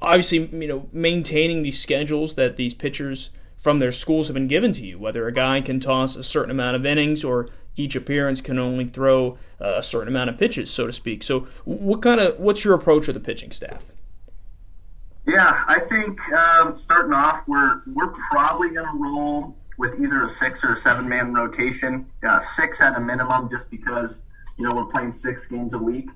obviously 0.00 0.38
you 0.38 0.66
know 0.66 0.88
maintaining 0.92 1.62
these 1.62 1.78
schedules 1.78 2.34
that 2.34 2.56
these 2.56 2.74
pitchers 2.74 3.30
from 3.56 3.78
their 3.78 3.92
schools 3.92 4.26
have 4.26 4.34
been 4.34 4.48
given 4.48 4.72
to 4.72 4.84
you. 4.84 4.98
Whether 4.98 5.28
a 5.28 5.32
guy 5.32 5.60
can 5.60 5.78
toss 5.78 6.16
a 6.16 6.24
certain 6.24 6.50
amount 6.50 6.74
of 6.74 6.84
innings 6.84 7.22
or 7.22 7.48
each 7.76 7.94
appearance 7.94 8.40
can 8.40 8.58
only 8.58 8.86
throw 8.86 9.38
a 9.60 9.84
certain 9.84 10.08
amount 10.08 10.30
of 10.30 10.36
pitches, 10.36 10.68
so 10.68 10.84
to 10.84 10.92
speak. 10.92 11.22
So, 11.22 11.46
what 11.64 12.02
kind 12.02 12.18
of 12.18 12.40
what's 12.40 12.64
your 12.64 12.74
approach 12.74 13.06
with 13.06 13.14
the 13.14 13.20
pitching 13.20 13.52
staff? 13.52 13.84
Yeah, 15.30 15.62
I 15.68 15.78
think 15.78 16.20
um, 16.32 16.76
starting 16.76 17.12
off, 17.12 17.44
we're 17.46 17.82
we're 17.94 18.12
probably 18.32 18.70
going 18.70 18.86
to 18.86 18.98
roll 18.98 19.54
with 19.78 19.94
either 20.00 20.24
a 20.24 20.28
six 20.28 20.64
or 20.64 20.72
a 20.72 20.76
seven 20.76 21.08
man 21.08 21.32
rotation, 21.32 22.06
uh, 22.26 22.40
six 22.40 22.80
at 22.80 22.96
a 22.96 23.00
minimum, 23.00 23.48
just 23.48 23.70
because 23.70 24.22
you 24.58 24.66
know 24.66 24.74
we're 24.74 24.86
playing 24.86 25.12
six 25.12 25.46
games 25.46 25.72
a 25.72 25.78
week. 25.78 26.08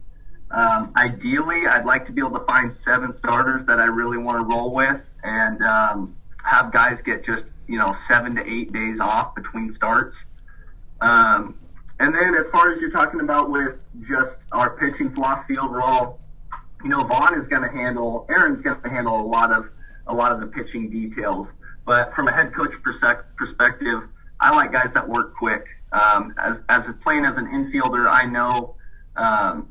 Um, 0.50 0.92
ideally, 0.96 1.64
I'd 1.68 1.86
like 1.86 2.06
to 2.06 2.12
be 2.12 2.22
able 2.22 2.40
to 2.40 2.44
find 2.44 2.72
seven 2.72 3.12
starters 3.12 3.64
that 3.66 3.78
I 3.78 3.84
really 3.84 4.18
want 4.18 4.40
to 4.40 4.52
roll 4.52 4.74
with, 4.74 5.00
and 5.22 5.62
um, 5.62 6.16
have 6.42 6.72
guys 6.72 7.00
get 7.00 7.22
just 7.22 7.52
you 7.68 7.78
know 7.78 7.94
seven 7.94 8.34
to 8.34 8.44
eight 8.44 8.72
days 8.72 8.98
off 8.98 9.36
between 9.36 9.70
starts. 9.70 10.24
Um, 11.00 11.54
and 12.00 12.12
then 12.12 12.34
as 12.34 12.48
far 12.48 12.72
as 12.72 12.80
you're 12.80 12.90
talking 12.90 13.20
about 13.20 13.48
with 13.48 13.76
just 14.08 14.48
our 14.50 14.76
pitching 14.76 15.12
philosophy 15.12 15.56
overall, 15.56 16.18
you 16.84 16.90
know, 16.90 17.02
Vaughn 17.02 17.36
is 17.36 17.48
going 17.48 17.62
to 17.62 17.70
handle, 17.70 18.26
Aaron's 18.28 18.60
going 18.60 18.80
to 18.80 18.88
handle 18.90 19.18
a 19.18 19.26
lot 19.26 19.50
of 19.50 19.70
a 20.06 20.14
lot 20.14 20.32
of 20.32 20.40
the 20.40 20.46
pitching 20.46 20.90
details. 20.90 21.54
But 21.86 22.14
from 22.14 22.28
a 22.28 22.32
head 22.32 22.52
coach 22.54 22.74
perspective, 22.82 24.02
I 24.38 24.54
like 24.54 24.70
guys 24.72 24.92
that 24.92 25.08
work 25.08 25.34
quick. 25.34 25.66
Um, 25.92 26.34
as 26.38 26.62
as 26.68 26.88
playing 27.02 27.24
as 27.24 27.38
an 27.38 27.46
infielder, 27.46 28.06
I 28.06 28.26
know 28.26 28.76
um, 29.16 29.70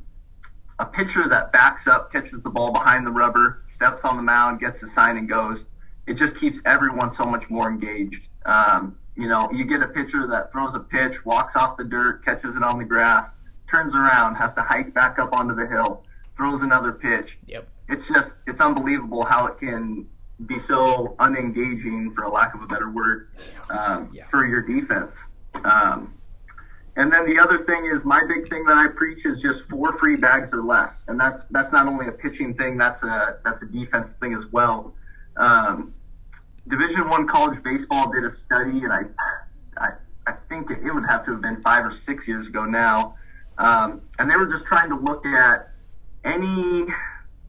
a 0.79 0.85
pitcher 0.85 1.27
that 1.29 1.51
backs 1.51 1.85
up, 1.87 2.11
catches 2.11 2.41
the 2.41 2.49
ball 2.49 2.71
behind 2.71 3.05
the 3.05 3.11
rubber, 3.11 3.63
steps 3.75 4.03
on 4.05 4.17
the 4.17 4.23
mound, 4.23 4.59
gets 4.59 4.81
a 4.81 4.87
sign, 4.87 5.17
and 5.17 5.29
goes. 5.29 5.65
It 6.07 6.15
just 6.15 6.35
keeps 6.35 6.59
everyone 6.65 7.11
so 7.11 7.23
much 7.25 7.49
more 7.49 7.69
engaged. 7.69 8.27
Um, 8.45 8.97
you 9.15 9.27
know, 9.27 9.49
you 9.51 9.65
get 9.65 9.81
a 9.81 9.87
pitcher 9.87 10.27
that 10.27 10.51
throws 10.51 10.73
a 10.73 10.79
pitch, 10.79 11.23
walks 11.25 11.55
off 11.55 11.77
the 11.77 11.83
dirt, 11.83 12.25
catches 12.25 12.55
it 12.55 12.63
on 12.63 12.79
the 12.79 12.83
grass, 12.83 13.29
turns 13.69 13.95
around, 13.95 14.35
has 14.35 14.53
to 14.55 14.61
hike 14.61 14.93
back 14.93 15.19
up 15.19 15.33
onto 15.33 15.55
the 15.55 15.67
hill 15.67 16.02
throws 16.37 16.61
another 16.61 16.91
pitch. 16.91 17.37
Yep. 17.47 17.67
It's 17.89 18.07
just 18.07 18.37
it's 18.47 18.61
unbelievable 18.61 19.23
how 19.23 19.47
it 19.47 19.57
can 19.59 20.07
be 20.45 20.57
so 20.57 21.15
unengaging, 21.19 22.13
for 22.13 22.23
a 22.23 22.29
lack 22.31 22.55
of 22.55 22.61
a 22.61 22.67
better 22.67 22.89
word, 22.89 23.29
um, 23.69 24.09
yeah. 24.13 24.25
for 24.27 24.45
your 24.45 24.61
defense. 24.61 25.23
Um, 25.63 26.15
and 26.95 27.11
then 27.11 27.25
the 27.25 27.39
other 27.39 27.59
thing 27.59 27.85
is 27.85 28.05
my 28.05 28.21
big 28.27 28.49
thing 28.49 28.65
that 28.65 28.77
I 28.77 28.87
preach 28.87 29.25
is 29.25 29.41
just 29.41 29.67
four 29.67 29.97
free 29.97 30.15
bags 30.15 30.53
or 30.53 30.63
less, 30.63 31.03
and 31.07 31.19
that's 31.19 31.45
that's 31.47 31.71
not 31.71 31.87
only 31.87 32.07
a 32.07 32.11
pitching 32.11 32.53
thing, 32.53 32.77
that's 32.77 33.03
a 33.03 33.39
that's 33.43 33.61
a 33.61 33.65
defense 33.65 34.11
thing 34.13 34.33
as 34.33 34.45
well. 34.47 34.93
Um, 35.37 35.93
Division 36.67 37.09
One 37.09 37.27
college 37.27 37.61
baseball 37.63 38.11
did 38.11 38.23
a 38.23 38.31
study, 38.31 38.83
and 38.83 38.93
I, 38.93 39.01
I 39.77 39.89
I 40.27 40.33
think 40.49 40.69
it 40.69 40.93
would 40.93 41.05
have 41.09 41.25
to 41.25 41.31
have 41.31 41.41
been 41.41 41.61
five 41.61 41.85
or 41.85 41.91
six 41.91 42.27
years 42.27 42.47
ago 42.47 42.65
now, 42.65 43.15
um, 43.57 44.01
and 44.19 44.29
they 44.29 44.35
were 44.35 44.45
just 44.45 44.65
trying 44.65 44.89
to 44.89 44.95
look 44.95 45.25
at 45.25 45.72
any 46.23 46.85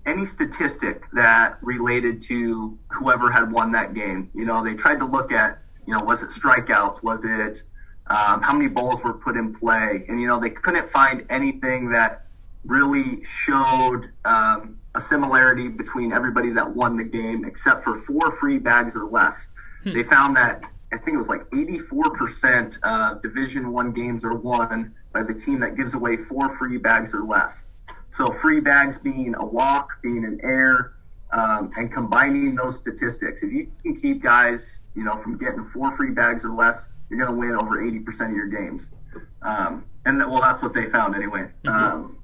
any 0.07 0.25
statistic 0.25 1.03
that 1.13 1.57
related 1.63 2.21
to 2.21 2.79
whoever 2.89 3.31
had 3.31 3.51
won 3.51 3.73
that 3.73 3.95
game. 3.95 4.31
You 4.35 4.45
know, 4.45 4.63
they 4.63 4.75
tried 4.75 4.99
to 4.99 5.07
look 5.07 5.33
at, 5.33 5.59
you 5.87 5.97
know, 5.97 6.05
was 6.05 6.23
it 6.23 6.29
strikeouts? 6.29 7.03
Was 7.03 7.25
it 7.25 7.63
um, 8.09 8.43
how 8.43 8.53
many 8.53 8.69
balls 8.69 9.03
were 9.03 9.15
put 9.15 9.37
in 9.37 9.55
play? 9.55 10.05
And, 10.09 10.21
you 10.21 10.27
know, 10.27 10.39
they 10.39 10.51
couldn't 10.51 10.91
find 10.91 11.25
anything 11.31 11.91
that 11.93 12.27
really 12.67 13.23
showed 13.47 14.11
um, 14.25 14.79
a 14.95 15.01
similarity 15.01 15.69
between 15.69 16.13
everybody 16.13 16.51
that 16.51 16.69
won 16.69 16.97
the 16.97 17.05
game 17.05 17.45
except 17.45 17.83
for 17.83 18.03
four 18.03 18.37
free 18.37 18.59
bags 18.59 18.95
or 18.95 19.05
less. 19.05 19.47
Hmm. 19.85 19.95
They 19.95 20.03
found 20.03 20.37
that 20.37 20.65
I 20.93 20.99
think 20.99 21.15
it 21.15 21.19
was 21.19 21.29
like 21.29 21.51
84% 21.51 22.83
of 22.83 23.23
Division 23.23 23.73
One 23.73 23.93
games 23.93 24.23
are 24.23 24.35
won 24.35 24.95
by 25.13 25.23
the 25.23 25.35
team 25.35 25.61
that 25.61 25.77
gives 25.77 25.95
away 25.95 26.17
four 26.17 26.57
free 26.57 26.77
bags 26.77 27.13
or 27.15 27.25
less. 27.25 27.65
So 28.15 28.29
free 28.29 28.61
bags 28.61 28.97
being 28.97 29.35
a 29.35 29.45
walk, 29.45 30.01
being 30.01 30.25
an 30.25 30.39
air, 30.45 30.93
um, 31.33 31.73
and 31.77 31.93
combining 31.93 32.55
those 32.55 32.77
statistics. 32.77 33.43
If 33.43 33.53
you 33.53 33.73
can 33.83 33.97
keep 33.97 34.23
guys, 34.23 34.83
you 34.95 35.03
know, 35.03 35.21
from 35.21 35.37
getting 35.37 35.69
four 35.75 35.97
free 35.97 36.13
bags 36.13 36.45
or 36.45 36.51
less, 36.51 36.89
you're 37.11 37.19
going 37.19 37.33
to 37.33 37.37
win 37.37 37.57
over 37.57 37.83
80% 37.83 38.27
of 38.27 38.37
your 38.37 38.47
games. 38.47 38.91
Um, 39.43 39.85
and 40.05 40.21
that, 40.21 40.31
well, 40.31 40.41
that's 40.41 40.63
what 40.63 40.73
they 40.73 40.87
found 40.91 41.17
anyway. 41.17 41.49
Mm-hmm. 41.65 41.69
Um, 41.69 42.19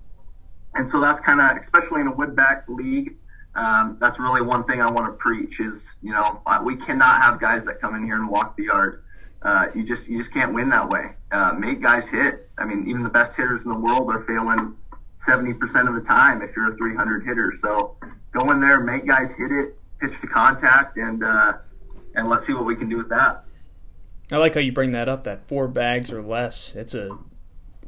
and 0.76 0.88
so 0.88 1.00
that's 1.00 1.20
kind 1.20 1.40
of, 1.40 1.56
especially 1.56 2.02
in 2.02 2.06
a 2.06 2.12
wood 2.12 2.36
bat 2.36 2.66
league, 2.68 3.16
um, 3.56 3.96
that's 4.00 4.20
really 4.20 4.42
one 4.42 4.62
thing 4.64 4.80
I 4.80 4.88
want 4.88 5.06
to 5.06 5.12
preach 5.18 5.58
is, 5.58 5.88
you 6.02 6.12
know, 6.12 6.40
uh, 6.46 6.60
we 6.64 6.76
cannot 6.76 7.20
have 7.20 7.40
guys 7.40 7.64
that 7.64 7.80
come 7.80 7.96
in 7.96 8.04
here 8.04 8.14
and 8.14 8.28
walk 8.28 8.56
the 8.56 8.64
yard. 8.64 9.02
Uh, 9.42 9.66
you 9.74 9.82
just 9.82 10.06
you 10.06 10.18
just 10.18 10.32
can't 10.32 10.54
win 10.54 10.68
that 10.68 10.88
way. 10.88 11.16
Uh, 11.32 11.52
make 11.52 11.82
guys 11.82 12.08
hit. 12.08 12.48
I 12.58 12.64
mean, 12.64 12.86
even 12.88 13.02
the 13.02 13.08
best 13.08 13.36
hitters 13.36 13.62
in 13.62 13.70
the 13.70 13.78
world 13.78 14.10
are 14.10 14.22
failing 14.24 14.76
70% 15.26 15.88
of 15.88 15.94
the 15.94 16.00
time 16.00 16.42
if 16.42 16.56
you're 16.56 16.72
a 16.72 16.76
300 16.76 17.24
hitter. 17.24 17.54
So 17.60 17.96
go 18.32 18.50
in 18.50 18.60
there, 18.60 18.80
make 18.80 19.06
guys 19.06 19.34
hit 19.34 19.52
it, 19.52 19.78
pitch 20.00 20.20
to 20.20 20.26
contact, 20.26 20.96
and 20.96 21.22
uh, 21.22 21.54
and 22.14 22.28
let's 22.28 22.46
see 22.46 22.54
what 22.54 22.64
we 22.64 22.74
can 22.74 22.88
do 22.88 22.96
with 22.96 23.08
that. 23.10 23.44
I 24.32 24.36
like 24.36 24.54
how 24.54 24.60
you 24.60 24.72
bring 24.72 24.92
that 24.92 25.08
up. 25.08 25.24
That 25.24 25.46
four 25.46 25.68
bags 25.68 26.12
or 26.12 26.22
less. 26.22 26.74
It's 26.74 26.94
a 26.94 27.18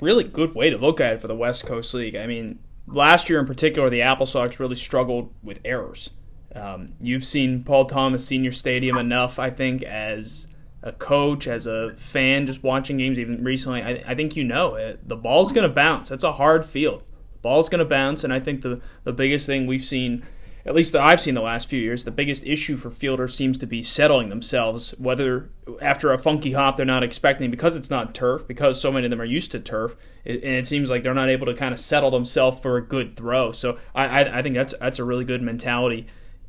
really 0.00 0.24
good 0.24 0.54
way 0.54 0.70
to 0.70 0.76
look 0.76 1.00
at 1.00 1.14
it 1.14 1.20
for 1.20 1.28
the 1.28 1.36
West 1.36 1.66
Coast 1.66 1.94
League. 1.94 2.16
I 2.16 2.26
mean, 2.26 2.58
last 2.86 3.30
year 3.30 3.38
in 3.38 3.46
particular, 3.46 3.88
the 3.88 4.02
Apple 4.02 4.26
Sox 4.26 4.60
really 4.60 4.76
struggled 4.76 5.32
with 5.42 5.60
errors. 5.64 6.10
Um, 6.54 6.94
you've 7.00 7.24
seen 7.24 7.64
Paul 7.64 7.86
Thomas 7.86 8.26
Senior 8.26 8.52
Stadium 8.52 8.98
enough, 8.98 9.38
I 9.38 9.50
think, 9.50 9.82
as 9.82 10.48
a 10.82 10.92
coach, 10.92 11.46
as 11.46 11.66
a 11.66 11.94
fan, 11.96 12.44
just 12.46 12.62
watching 12.62 12.98
games 12.98 13.18
even 13.18 13.42
recently. 13.42 13.82
I, 13.82 14.02
I 14.06 14.14
think 14.14 14.36
you 14.36 14.44
know 14.44 14.74
it. 14.74 15.08
The 15.08 15.16
ball's 15.16 15.52
going 15.52 15.66
to 15.66 15.74
bounce. 15.74 16.10
It's 16.10 16.24
a 16.24 16.32
hard 16.32 16.66
field 16.66 17.04
ball's 17.42 17.68
going 17.68 17.80
to 17.80 17.84
bounce, 17.84 18.24
and 18.24 18.32
I 18.32 18.40
think 18.40 18.62
the 18.62 18.80
the 19.04 19.12
biggest 19.12 19.46
thing 19.46 19.66
we've 19.66 19.84
seen, 19.84 20.24
at 20.64 20.74
least 20.74 20.92
that 20.92 21.02
I've 21.02 21.20
seen 21.20 21.34
the 21.34 21.42
last 21.42 21.68
few 21.68 21.80
years, 21.80 22.04
the 22.04 22.10
biggest 22.10 22.46
issue 22.46 22.76
for 22.76 22.90
fielders 22.90 23.34
seems 23.34 23.58
to 23.58 23.66
be 23.66 23.82
settling 23.82 24.28
themselves. 24.28 24.94
Whether 24.98 25.50
after 25.80 26.12
a 26.12 26.18
funky 26.18 26.52
hop 26.52 26.76
they're 26.76 26.86
not 26.86 27.02
expecting 27.02 27.50
because 27.50 27.76
it's 27.76 27.90
not 27.90 28.14
turf, 28.14 28.46
because 28.46 28.80
so 28.80 28.92
many 28.92 29.06
of 29.06 29.10
them 29.10 29.20
are 29.20 29.24
used 29.24 29.50
to 29.52 29.60
turf, 29.60 29.96
and 30.24 30.42
it 30.42 30.66
seems 30.66 30.88
like 30.88 31.02
they're 31.02 31.14
not 31.14 31.28
able 31.28 31.46
to 31.46 31.54
kind 31.54 31.74
of 31.74 31.80
settle 31.80 32.10
themselves 32.10 32.60
for 32.60 32.76
a 32.76 32.82
good 32.82 33.16
throw. 33.16 33.52
So 33.52 33.78
I 33.94 34.06
I, 34.06 34.38
I 34.38 34.42
think 34.42 34.54
that's 34.54 34.74
that's 34.78 34.98
a 34.98 35.04
really 35.04 35.24
good 35.24 35.42
mentality 35.42 36.06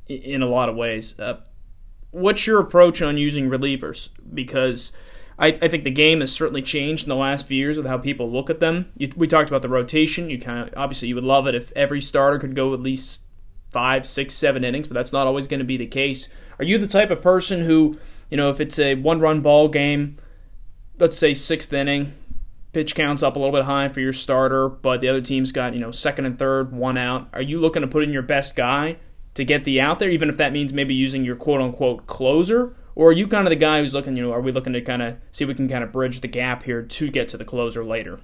in 0.07 0.41
a 0.41 0.47
lot 0.47 0.69
of 0.69 0.75
ways. 0.75 1.19
Uh, 1.19 1.39
what's 2.11 2.45
your 2.45 2.59
approach 2.59 3.01
on 3.01 3.17
using 3.17 3.49
relievers? 3.49 4.09
Because 4.33 4.91
I, 5.37 5.47
I 5.47 5.67
think 5.67 5.83
the 5.83 5.91
game 5.91 6.19
has 6.21 6.31
certainly 6.31 6.61
changed 6.61 7.03
in 7.03 7.09
the 7.09 7.15
last 7.15 7.47
few 7.47 7.57
years 7.57 7.77
with 7.77 7.87
how 7.87 7.97
people 7.97 8.31
look 8.31 8.49
at 8.49 8.59
them. 8.59 8.91
You, 8.97 9.11
we 9.15 9.27
talked 9.27 9.49
about 9.49 9.61
the 9.61 9.69
rotation. 9.69 10.29
You 10.29 10.39
kind 10.39 10.67
of 10.67 10.73
obviously 10.77 11.07
you 11.07 11.15
would 11.15 11.23
love 11.23 11.47
it 11.47 11.55
if 11.55 11.71
every 11.75 12.01
starter 12.01 12.39
could 12.39 12.55
go 12.55 12.73
at 12.73 12.79
least 12.79 13.21
five, 13.71 14.05
six, 14.05 14.35
seven 14.35 14.63
innings, 14.63 14.87
but 14.87 14.93
that's 14.93 15.13
not 15.13 15.27
always 15.27 15.47
going 15.47 15.59
to 15.59 15.65
be 15.65 15.77
the 15.77 15.87
case. 15.87 16.29
Are 16.59 16.65
you 16.65 16.77
the 16.77 16.87
type 16.87 17.09
of 17.09 17.21
person 17.21 17.61
who, 17.61 17.97
you 18.29 18.37
know, 18.37 18.49
if 18.51 18.59
it's 18.59 18.77
a 18.77 18.95
one-run 18.95 19.41
ball 19.41 19.67
game, 19.67 20.17
let's 20.99 21.17
say 21.17 21.33
sixth 21.33 21.73
inning, 21.73 22.13
pitch 22.71 22.95
counts 22.95 23.23
up 23.23 23.35
a 23.35 23.39
little 23.39 23.53
bit 23.53 23.65
high 23.65 23.87
for 23.87 23.99
your 23.99 24.13
starter, 24.13 24.69
but 24.69 25.01
the 25.01 25.09
other 25.09 25.21
team's 25.21 25.51
got 25.51 25.73
you 25.73 25.79
know 25.79 25.91
second 25.91 26.25
and 26.25 26.37
third, 26.37 26.71
one 26.71 26.97
out. 26.97 27.29
Are 27.33 27.41
you 27.41 27.59
looking 27.59 27.81
to 27.81 27.87
put 27.87 28.03
in 28.03 28.11
your 28.11 28.21
best 28.21 28.55
guy 28.55 28.97
to 29.33 29.43
get 29.43 29.63
the 29.63 29.81
out 29.81 29.99
there, 29.99 30.09
even 30.09 30.29
if 30.29 30.37
that 30.37 30.53
means 30.53 30.73
maybe 30.73 30.93
using 30.93 31.25
your 31.25 31.35
quote 31.35 31.61
unquote 31.61 32.05
closer? 32.07 32.75
Or 32.95 33.09
are 33.09 33.13
you 33.13 33.27
kind 33.27 33.47
of 33.47 33.49
the 33.49 33.55
guy 33.55 33.81
who's 33.81 33.93
looking? 33.93 34.15
You 34.17 34.23
know, 34.23 34.31
are 34.31 34.41
we 34.41 34.51
looking 34.51 34.73
to 34.73 34.81
kind 34.81 35.01
of 35.01 35.17
see 35.31 35.43
if 35.43 35.47
we 35.47 35.53
can 35.53 35.67
kind 35.67 35.83
of 35.83 35.91
bridge 35.91 36.21
the 36.21 36.27
gap 36.27 36.63
here 36.63 36.81
to 36.81 37.09
get 37.09 37.29
to 37.29 37.37
the 37.37 37.45
closer 37.45 37.83
later? 37.83 38.19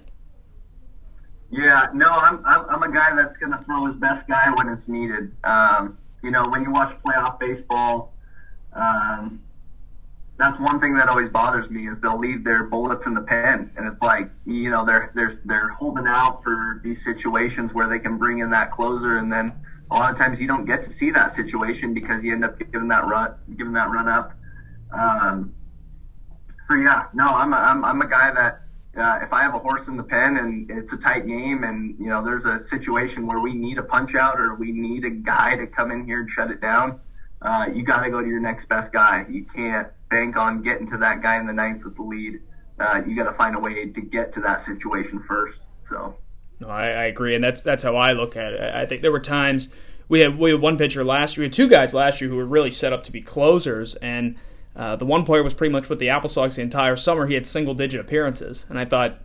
Yeah, 1.50 1.88
no, 1.92 2.08
I'm 2.08 2.44
I'm, 2.46 2.68
I'm 2.70 2.82
a 2.82 2.92
guy 2.92 3.14
that's 3.16 3.36
going 3.36 3.52
to 3.52 3.58
throw 3.64 3.84
his 3.84 3.96
best 3.96 4.28
guy 4.28 4.52
when 4.56 4.68
it's 4.68 4.88
needed. 4.88 5.32
Um, 5.42 5.98
you 6.22 6.30
know, 6.30 6.44
when 6.48 6.62
you 6.62 6.70
watch 6.70 6.96
playoff 7.04 7.40
baseball, 7.40 8.14
um, 8.72 9.42
that's 10.38 10.58
one 10.58 10.80
thing 10.80 10.94
that 10.94 11.08
always 11.08 11.28
bothers 11.28 11.68
me 11.68 11.88
is 11.88 12.00
they'll 12.00 12.18
leave 12.18 12.44
their 12.44 12.64
bullets 12.64 13.06
in 13.06 13.14
the 13.14 13.20
pen, 13.20 13.70
and 13.76 13.86
it's 13.86 14.00
like 14.00 14.30
you 14.46 14.70
know 14.70 14.86
they're 14.86 15.10
they're 15.14 15.40
they're 15.44 15.68
holding 15.68 16.06
out 16.06 16.42
for 16.44 16.80
these 16.84 17.04
situations 17.04 17.74
where 17.74 17.88
they 17.88 17.98
can 17.98 18.16
bring 18.16 18.38
in 18.38 18.50
that 18.50 18.70
closer, 18.70 19.18
and 19.18 19.32
then 19.32 19.52
a 19.90 19.94
lot 19.94 20.10
of 20.10 20.16
times 20.16 20.40
you 20.40 20.46
don't 20.46 20.64
get 20.64 20.82
to 20.84 20.92
see 20.92 21.10
that 21.10 21.32
situation 21.32 21.92
because 21.92 22.24
you 22.24 22.32
end 22.32 22.44
up 22.44 22.58
giving 22.58 22.88
that 22.88 23.06
run 23.06 23.34
giving 23.56 23.72
that 23.72 23.90
run 23.90 24.08
up. 24.08 24.32
Um, 24.92 25.54
so 26.62 26.74
yeah, 26.74 27.06
no, 27.14 27.26
I'm 27.26 27.52
a, 27.52 27.56
I'm 27.56 27.84
I'm 27.84 28.02
a 28.02 28.08
guy 28.08 28.32
that 28.32 28.62
uh, 28.96 29.20
if 29.22 29.32
I 29.32 29.42
have 29.42 29.54
a 29.54 29.58
horse 29.58 29.88
in 29.88 29.96
the 29.96 30.02
pen 30.02 30.36
and 30.36 30.70
it's 30.70 30.92
a 30.92 30.96
tight 30.96 31.26
game 31.26 31.64
and 31.64 31.96
you 31.98 32.08
know 32.08 32.24
there's 32.24 32.44
a 32.44 32.58
situation 32.58 33.26
where 33.26 33.40
we 33.40 33.54
need 33.54 33.78
a 33.78 33.82
punch 33.82 34.14
out 34.14 34.38
or 34.40 34.54
we 34.54 34.72
need 34.72 35.04
a 35.04 35.10
guy 35.10 35.56
to 35.56 35.66
come 35.66 35.90
in 35.90 36.04
here 36.04 36.20
and 36.20 36.30
shut 36.30 36.50
it 36.50 36.60
down, 36.60 37.00
uh, 37.42 37.66
you 37.72 37.82
got 37.82 38.02
to 38.02 38.10
go 38.10 38.20
to 38.20 38.28
your 38.28 38.40
next 38.40 38.68
best 38.68 38.92
guy. 38.92 39.24
You 39.28 39.44
can't 39.44 39.88
bank 40.10 40.36
on 40.36 40.62
getting 40.62 40.90
to 40.90 40.98
that 40.98 41.22
guy 41.22 41.38
in 41.38 41.46
the 41.46 41.52
ninth 41.52 41.84
with 41.84 41.96
the 41.96 42.02
lead. 42.02 42.40
Uh, 42.78 43.02
you 43.06 43.14
got 43.14 43.30
to 43.30 43.36
find 43.36 43.56
a 43.56 43.58
way 43.58 43.86
to 43.86 44.00
get 44.00 44.32
to 44.34 44.40
that 44.40 44.60
situation 44.60 45.22
first. 45.26 45.66
So. 45.88 46.16
No, 46.60 46.68
I, 46.68 46.88
I, 46.88 47.04
agree, 47.04 47.34
and 47.34 47.42
that's 47.42 47.62
that's 47.62 47.82
how 47.82 47.96
I 47.96 48.12
look 48.12 48.36
at 48.36 48.52
it. 48.52 48.74
I 48.74 48.84
think 48.84 49.00
there 49.00 49.12
were 49.12 49.20
times 49.20 49.70
we 50.08 50.20
had 50.20 50.38
we 50.38 50.50
had 50.50 50.60
one 50.60 50.76
pitcher 50.76 51.02
last 51.02 51.36
year, 51.36 51.42
we 51.42 51.46
had 51.46 51.54
two 51.54 51.68
guys 51.68 51.94
last 51.94 52.20
year 52.20 52.28
who 52.28 52.36
were 52.36 52.44
really 52.44 52.70
set 52.70 52.92
up 52.92 53.02
to 53.04 53.12
be 53.12 53.22
closers, 53.22 53.94
and 53.96 54.36
uh, 54.76 54.96
the 54.96 55.04
one 55.04 55.24
player 55.24 55.42
was 55.42 55.54
pretty 55.54 55.72
much 55.72 55.88
with 55.88 55.98
the 55.98 56.10
Apple 56.10 56.28
Sox 56.28 56.56
the 56.56 56.62
entire 56.62 56.96
summer. 56.96 57.26
He 57.26 57.34
had 57.34 57.46
single 57.46 57.74
digit 57.74 58.00
appearances, 58.00 58.66
and 58.68 58.78
I 58.78 58.84
thought, 58.84 59.18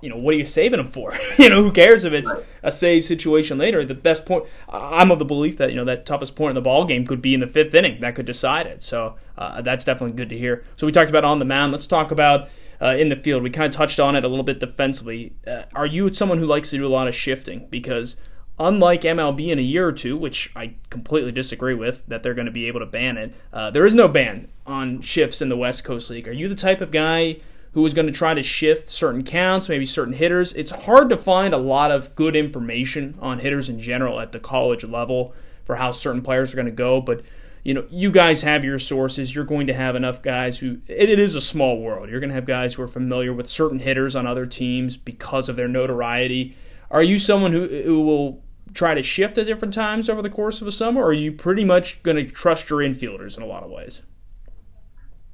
you 0.00 0.08
know, 0.08 0.16
what 0.16 0.34
are 0.34 0.38
you 0.38 0.46
saving 0.46 0.80
him 0.80 0.88
for? 0.88 1.14
you 1.38 1.50
know, 1.50 1.62
who 1.62 1.70
cares 1.70 2.04
if 2.04 2.12
it's 2.12 2.32
a 2.62 2.70
save 2.70 3.04
situation 3.04 3.58
later? 3.58 3.84
The 3.84 3.94
best 3.94 4.24
point. 4.24 4.46
I'm 4.68 5.10
of 5.10 5.18
the 5.18 5.24
belief 5.24 5.58
that 5.58 5.70
you 5.70 5.76
know 5.76 5.84
that 5.84 6.06
toughest 6.06 6.34
point 6.34 6.50
in 6.50 6.54
the 6.54 6.62
ball 6.62 6.86
game 6.86 7.06
could 7.06 7.20
be 7.20 7.34
in 7.34 7.40
the 7.40 7.46
fifth 7.46 7.74
inning. 7.74 8.00
That 8.00 8.14
could 8.14 8.26
decide 8.26 8.66
it. 8.66 8.82
So 8.82 9.16
uh, 9.36 9.60
that's 9.62 9.84
definitely 9.84 10.16
good 10.16 10.30
to 10.30 10.38
hear. 10.38 10.64
So 10.76 10.86
we 10.86 10.92
talked 10.92 11.10
about 11.10 11.24
on 11.24 11.38
the 11.38 11.44
mound. 11.44 11.72
Let's 11.72 11.86
talk 11.86 12.10
about. 12.10 12.48
Uh, 12.78 12.88
in 12.88 13.08
the 13.08 13.16
field, 13.16 13.42
we 13.42 13.48
kind 13.48 13.64
of 13.64 13.72
touched 13.74 13.98
on 13.98 14.14
it 14.14 14.22
a 14.22 14.28
little 14.28 14.44
bit 14.44 14.60
defensively. 14.60 15.32
Uh, 15.46 15.62
are 15.74 15.86
you 15.86 16.12
someone 16.12 16.36
who 16.36 16.44
likes 16.44 16.68
to 16.68 16.76
do 16.76 16.86
a 16.86 16.88
lot 16.88 17.08
of 17.08 17.14
shifting? 17.14 17.66
Because 17.70 18.16
unlike 18.58 19.02
MLB 19.02 19.48
in 19.48 19.58
a 19.58 19.62
year 19.62 19.86
or 19.86 19.92
two, 19.92 20.16
which 20.16 20.50
I 20.56 20.74
completely 20.90 21.32
disagree 21.32 21.74
with, 21.74 22.02
that 22.06 22.22
they're 22.22 22.34
going 22.34 22.46
to 22.46 22.52
be 22.52 22.66
able 22.66 22.80
to 22.80 22.86
ban 22.86 23.18
it, 23.18 23.34
uh, 23.52 23.70
there 23.70 23.86
is 23.86 23.94
no 23.94 24.08
ban 24.08 24.48
on 24.66 25.00
shifts 25.02 25.42
in 25.42 25.48
the 25.48 25.56
West 25.56 25.84
Coast 25.84 26.10
League. 26.10 26.28
Are 26.28 26.32
you 26.32 26.48
the 26.48 26.54
type 26.54 26.80
of 26.80 26.90
guy 26.90 27.40
who 27.76 27.84
is 27.84 27.92
going 27.92 28.06
to 28.06 28.12
try 28.12 28.32
to 28.32 28.42
shift 28.42 28.88
certain 28.88 29.22
counts, 29.22 29.68
maybe 29.68 29.84
certain 29.84 30.14
hitters. 30.14 30.54
It's 30.54 30.70
hard 30.70 31.10
to 31.10 31.16
find 31.18 31.52
a 31.52 31.58
lot 31.58 31.90
of 31.90 32.14
good 32.14 32.34
information 32.34 33.18
on 33.20 33.40
hitters 33.40 33.68
in 33.68 33.82
general 33.82 34.18
at 34.18 34.32
the 34.32 34.40
college 34.40 34.82
level 34.82 35.34
for 35.66 35.76
how 35.76 35.90
certain 35.90 36.22
players 36.22 36.54
are 36.54 36.56
going 36.56 36.64
to 36.64 36.72
go, 36.72 37.02
but 37.02 37.20
you 37.64 37.74
know, 37.74 37.84
you 37.90 38.10
guys 38.10 38.40
have 38.40 38.64
your 38.64 38.78
sources. 38.78 39.34
You're 39.34 39.44
going 39.44 39.66
to 39.66 39.74
have 39.74 39.94
enough 39.94 40.22
guys 40.22 40.60
who 40.60 40.78
it, 40.86 41.10
it 41.10 41.18
is 41.18 41.34
a 41.34 41.40
small 41.42 41.78
world. 41.78 42.08
You're 42.08 42.20
going 42.20 42.30
to 42.30 42.34
have 42.34 42.46
guys 42.46 42.72
who 42.72 42.82
are 42.82 42.88
familiar 42.88 43.34
with 43.34 43.50
certain 43.50 43.80
hitters 43.80 44.16
on 44.16 44.26
other 44.26 44.46
teams 44.46 44.96
because 44.96 45.50
of 45.50 45.56
their 45.56 45.68
notoriety. 45.68 46.56
Are 46.90 47.02
you 47.02 47.18
someone 47.18 47.52
who 47.52 47.66
who 47.66 48.00
will 48.00 48.42
try 48.76 48.94
to 48.94 49.02
shift 49.02 49.38
at 49.38 49.46
different 49.46 49.74
times 49.74 50.08
over 50.08 50.22
the 50.22 50.30
course 50.30 50.60
of 50.60 50.68
a 50.68 50.72
summer, 50.72 51.02
or 51.02 51.08
are 51.08 51.12
you 51.12 51.32
pretty 51.32 51.64
much 51.64 52.02
going 52.02 52.16
to 52.16 52.30
trust 52.30 52.70
your 52.70 52.80
infielders 52.80 53.36
in 53.36 53.42
a 53.42 53.46
lot 53.46 53.62
of 53.62 53.70
ways? 53.70 54.02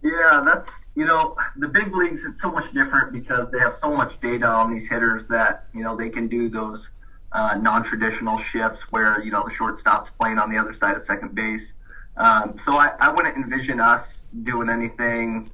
Yeah, 0.03 0.43
that's 0.45 0.83
you 0.97 1.05
know 1.05 1.37
the 1.57 1.69
big 1.69 1.95
leagues. 1.95 2.25
It's 2.25 2.41
so 2.41 2.51
much 2.51 2.73
different 2.73 3.13
because 3.13 3.51
they 3.53 3.59
have 3.61 3.75
so 3.75 3.95
much 3.95 4.19
data 4.21 4.47
on 4.47 4.73
these 4.73 4.89
hitters 4.89 5.27
that 5.27 5.67
you 5.73 5.83
know 5.83 5.97
they 5.97 6.09
can 6.09 6.27
do 6.27 6.49
those 6.49 6.91
uh, 7.31 7.57
non-traditional 7.61 8.39
shifts 8.39 8.91
where 8.91 9.23
you 9.23 9.31
know 9.31 9.45
the 9.47 9.55
shortstop's 9.55 10.11
playing 10.11 10.39
on 10.39 10.51
the 10.51 10.59
other 10.59 10.73
side 10.73 10.97
of 10.97 11.05
second 11.05 11.35
base. 11.35 11.75
Um, 12.17 12.59
so 12.59 12.75
I, 12.75 12.93
I 12.99 13.13
wouldn't 13.13 13.37
envision 13.37 13.79
us 13.79 14.25
doing 14.43 14.69
anything, 14.69 15.51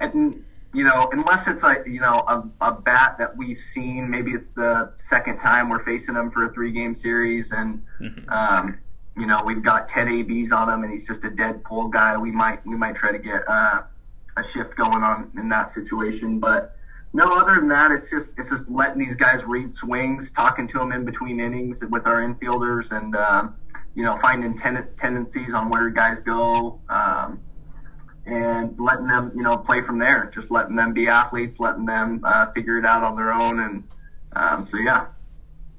and 0.00 0.42
you 0.74 0.84
know 0.84 1.08
unless 1.12 1.46
it's 1.46 1.62
like 1.62 1.84
you 1.86 2.00
know 2.00 2.22
a, 2.28 2.44
a 2.60 2.72
bat 2.72 3.16
that 3.18 3.36
we've 3.36 3.60
seen. 3.60 4.10
Maybe 4.10 4.32
it's 4.32 4.50
the 4.50 4.92
second 4.96 5.38
time 5.38 5.68
we're 5.68 5.84
facing 5.84 6.14
them 6.14 6.30
for 6.30 6.46
a 6.46 6.52
three-game 6.52 6.94
series, 6.94 7.52
and 7.52 7.84
mm-hmm. 8.00 8.28
um, 8.28 8.78
you 9.16 9.26
know, 9.26 9.40
we've 9.44 9.62
got 9.62 9.88
10 9.88 10.08
ABs 10.08 10.52
on 10.52 10.68
him 10.68 10.82
and 10.82 10.92
he's 10.92 11.06
just 11.06 11.24
a 11.24 11.30
dead 11.30 11.62
pull 11.64 11.88
guy. 11.88 12.16
We 12.16 12.30
might 12.30 12.64
we 12.66 12.76
might 12.76 12.96
try 12.96 13.12
to 13.12 13.18
get 13.18 13.48
uh, 13.48 13.82
a 14.36 14.44
shift 14.44 14.76
going 14.76 15.02
on 15.02 15.30
in 15.36 15.48
that 15.50 15.70
situation, 15.70 16.40
but 16.40 16.76
no. 17.12 17.24
Other 17.24 17.54
than 17.54 17.68
that, 17.68 17.92
it's 17.92 18.10
just 18.10 18.34
it's 18.38 18.50
just 18.50 18.68
letting 18.68 18.98
these 18.98 19.14
guys 19.14 19.44
read 19.44 19.72
swings, 19.72 20.32
talking 20.32 20.66
to 20.68 20.78
them 20.78 20.90
in 20.90 21.04
between 21.04 21.38
innings 21.38 21.84
with 21.88 22.06
our 22.06 22.22
infielders, 22.22 22.90
and 22.90 23.14
um, 23.14 23.54
you 23.94 24.02
know, 24.02 24.18
finding 24.20 24.58
ten- 24.58 24.88
tendencies 25.00 25.54
on 25.54 25.70
where 25.70 25.88
guys 25.90 26.18
go. 26.18 26.80
Um, 26.88 27.40
and 28.26 28.78
letting 28.78 29.06
them, 29.06 29.32
you 29.34 29.42
know, 29.42 29.56
play 29.56 29.82
from 29.82 29.98
there. 29.98 30.30
Just 30.34 30.50
letting 30.50 30.76
them 30.76 30.92
be 30.92 31.08
athletes, 31.08 31.60
letting 31.60 31.84
them 31.84 32.20
uh, 32.24 32.46
figure 32.52 32.78
it 32.78 32.86
out 32.86 33.02
on 33.02 33.16
their 33.16 33.32
own, 33.32 33.60
and 33.60 33.84
um, 34.34 34.66
so 34.66 34.78
yeah. 34.78 35.06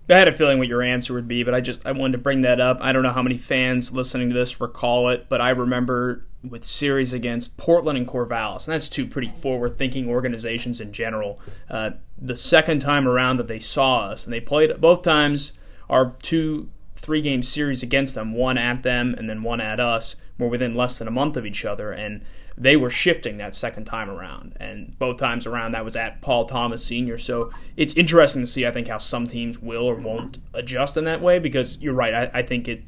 I 0.07 0.19
had 0.19 0.27
a 0.27 0.33
feeling 0.33 0.59
what 0.59 0.67
your 0.67 0.83
answer 0.83 1.15
would 1.15 1.27
be, 1.27 1.43
but 1.43 1.55
I 1.55 1.61
just 1.61 1.83
I 1.85 1.91
wanted 1.91 2.11
to 2.13 2.17
bring 2.19 2.41
that 2.41 2.59
up. 2.59 2.77
I 2.79 2.91
don't 2.91 3.01
know 3.01 3.11
how 3.11 3.23
many 3.23 3.37
fans 3.37 3.91
listening 3.91 4.29
to 4.29 4.35
this 4.35 4.61
recall 4.61 5.09
it, 5.09 5.25
but 5.29 5.41
I 5.41 5.49
remember 5.49 6.25
with 6.43 6.63
series 6.63 7.11
against 7.11 7.57
Portland 7.57 7.97
and 7.97 8.07
Corvallis, 8.07 8.67
and 8.67 8.73
that's 8.73 8.87
two 8.87 9.07
pretty 9.07 9.29
forward-thinking 9.29 10.07
organizations 10.07 10.79
in 10.79 10.93
general. 10.93 11.39
Uh, 11.67 11.91
the 12.19 12.35
second 12.35 12.81
time 12.81 13.07
around 13.07 13.37
that 13.37 13.47
they 13.47 13.57
saw 13.57 14.01
us, 14.01 14.25
and 14.25 14.31
they 14.33 14.39
played 14.39 14.79
both 14.79 15.01
times 15.01 15.53
our 15.89 16.15
two 16.21 16.69
three-game 17.05 17.43
series 17.43 17.83
against 17.83 18.15
them, 18.15 18.33
one 18.33 18.57
at 18.57 18.81
them 18.81 19.13
and 19.15 19.29
then 19.29 19.43
one 19.43 19.61
at 19.61 19.79
us, 19.79 20.15
were 20.39 20.47
within 20.47 20.73
less 20.73 20.97
than 20.97 21.07
a 21.07 21.11
month 21.11 21.37
of 21.37 21.45
each 21.45 21.63
other, 21.63 21.91
and 21.91 22.21
they 22.57 22.75
were 22.75 22.89
shifting 22.89 23.37
that 23.37 23.53
second 23.53 23.85
time 23.85 24.09
around. 24.09 24.57
And 24.59 24.97
both 24.97 25.17
times 25.17 25.45
around, 25.45 25.73
that 25.73 25.85
was 25.85 25.95
at 25.95 26.21
Paul 26.21 26.45
Thomas 26.45 26.83
Sr. 26.83 27.19
So 27.19 27.51
it's 27.77 27.93
interesting 27.93 28.41
to 28.41 28.47
see, 28.47 28.65
I 28.65 28.71
think, 28.71 28.87
how 28.87 28.97
some 28.97 29.27
teams 29.27 29.59
will 29.59 29.83
or 29.83 29.95
won't 29.95 30.39
adjust 30.53 30.97
in 30.97 31.05
that 31.05 31.21
way 31.21 31.37
because 31.37 31.79
you're 31.79 31.93
right. 31.93 32.13
I, 32.13 32.39
I 32.39 32.41
think 32.41 32.67
it 32.67 32.83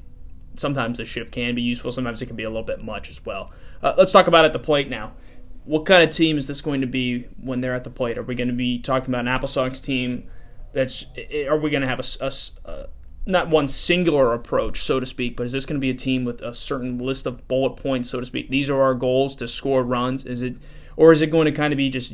sometimes 0.56 0.98
the 0.98 1.06
shift 1.06 1.32
can 1.32 1.54
be 1.54 1.62
useful, 1.62 1.92
sometimes 1.92 2.22
it 2.22 2.26
can 2.26 2.36
be 2.36 2.44
a 2.44 2.50
little 2.50 2.64
bit 2.64 2.84
much 2.84 3.10
as 3.10 3.24
well. 3.24 3.52
Uh, 3.84 3.94
let's 3.98 4.12
talk 4.12 4.26
about 4.28 4.46
at 4.46 4.54
the 4.54 4.60
plate 4.60 4.90
now. 4.90 5.14
What 5.66 5.86
kind 5.86 6.02
of 6.02 6.16
team 6.16 6.38
is 6.38 6.48
this 6.48 6.62
going 6.62 6.82
to 6.82 6.88
be 6.88 7.28
when 7.40 7.62
they're 7.62 7.76
at 7.76 7.84
the 7.84 7.90
plate? 7.92 8.18
Are 8.18 8.24
we 8.24 8.36
going 8.36 8.48
to 8.48 8.54
be 8.54 8.80
talking 8.80 9.10
about 9.10 9.22
an 9.22 9.28
Apple 9.28 9.48
Sox 9.48 9.80
team 9.80 10.28
that's 10.74 11.06
are 11.48 11.58
we 11.58 11.70
going 11.70 11.82
to 11.82 11.88
have 11.88 12.00
a, 12.00 12.32
a, 12.66 12.88
not 13.28 13.50
one 13.50 13.68
singular 13.68 14.34
approach, 14.34 14.84
so 14.84 15.00
to 15.00 15.06
speak, 15.06 15.36
but 15.36 15.46
is 15.46 15.52
this 15.52 15.66
going 15.66 15.76
to 15.76 15.82
be 15.82 15.90
a 15.90 15.94
team 15.94 16.24
with 16.24 16.42
a 16.42 16.54
certain 16.54 16.98
list 16.98 17.26
of 17.26 17.48
bullet 17.48 17.72
points, 17.72 18.10
so 18.10 18.20
to 18.20 18.26
speak? 18.26 18.50
These 18.50 18.70
are 18.70 18.82
our 18.82 18.94
goals 18.94 19.36
to 19.38 19.48
score 19.48 19.84
runs. 19.84 20.26
Is 20.26 20.42
it, 20.42 20.56
or 20.96 21.12
is 21.12 21.22
it 21.22 21.28
going 21.28 21.46
to 21.46 21.52
kind 21.52 21.74
of 21.74 21.78
be 21.78 21.90
just, 21.90 22.13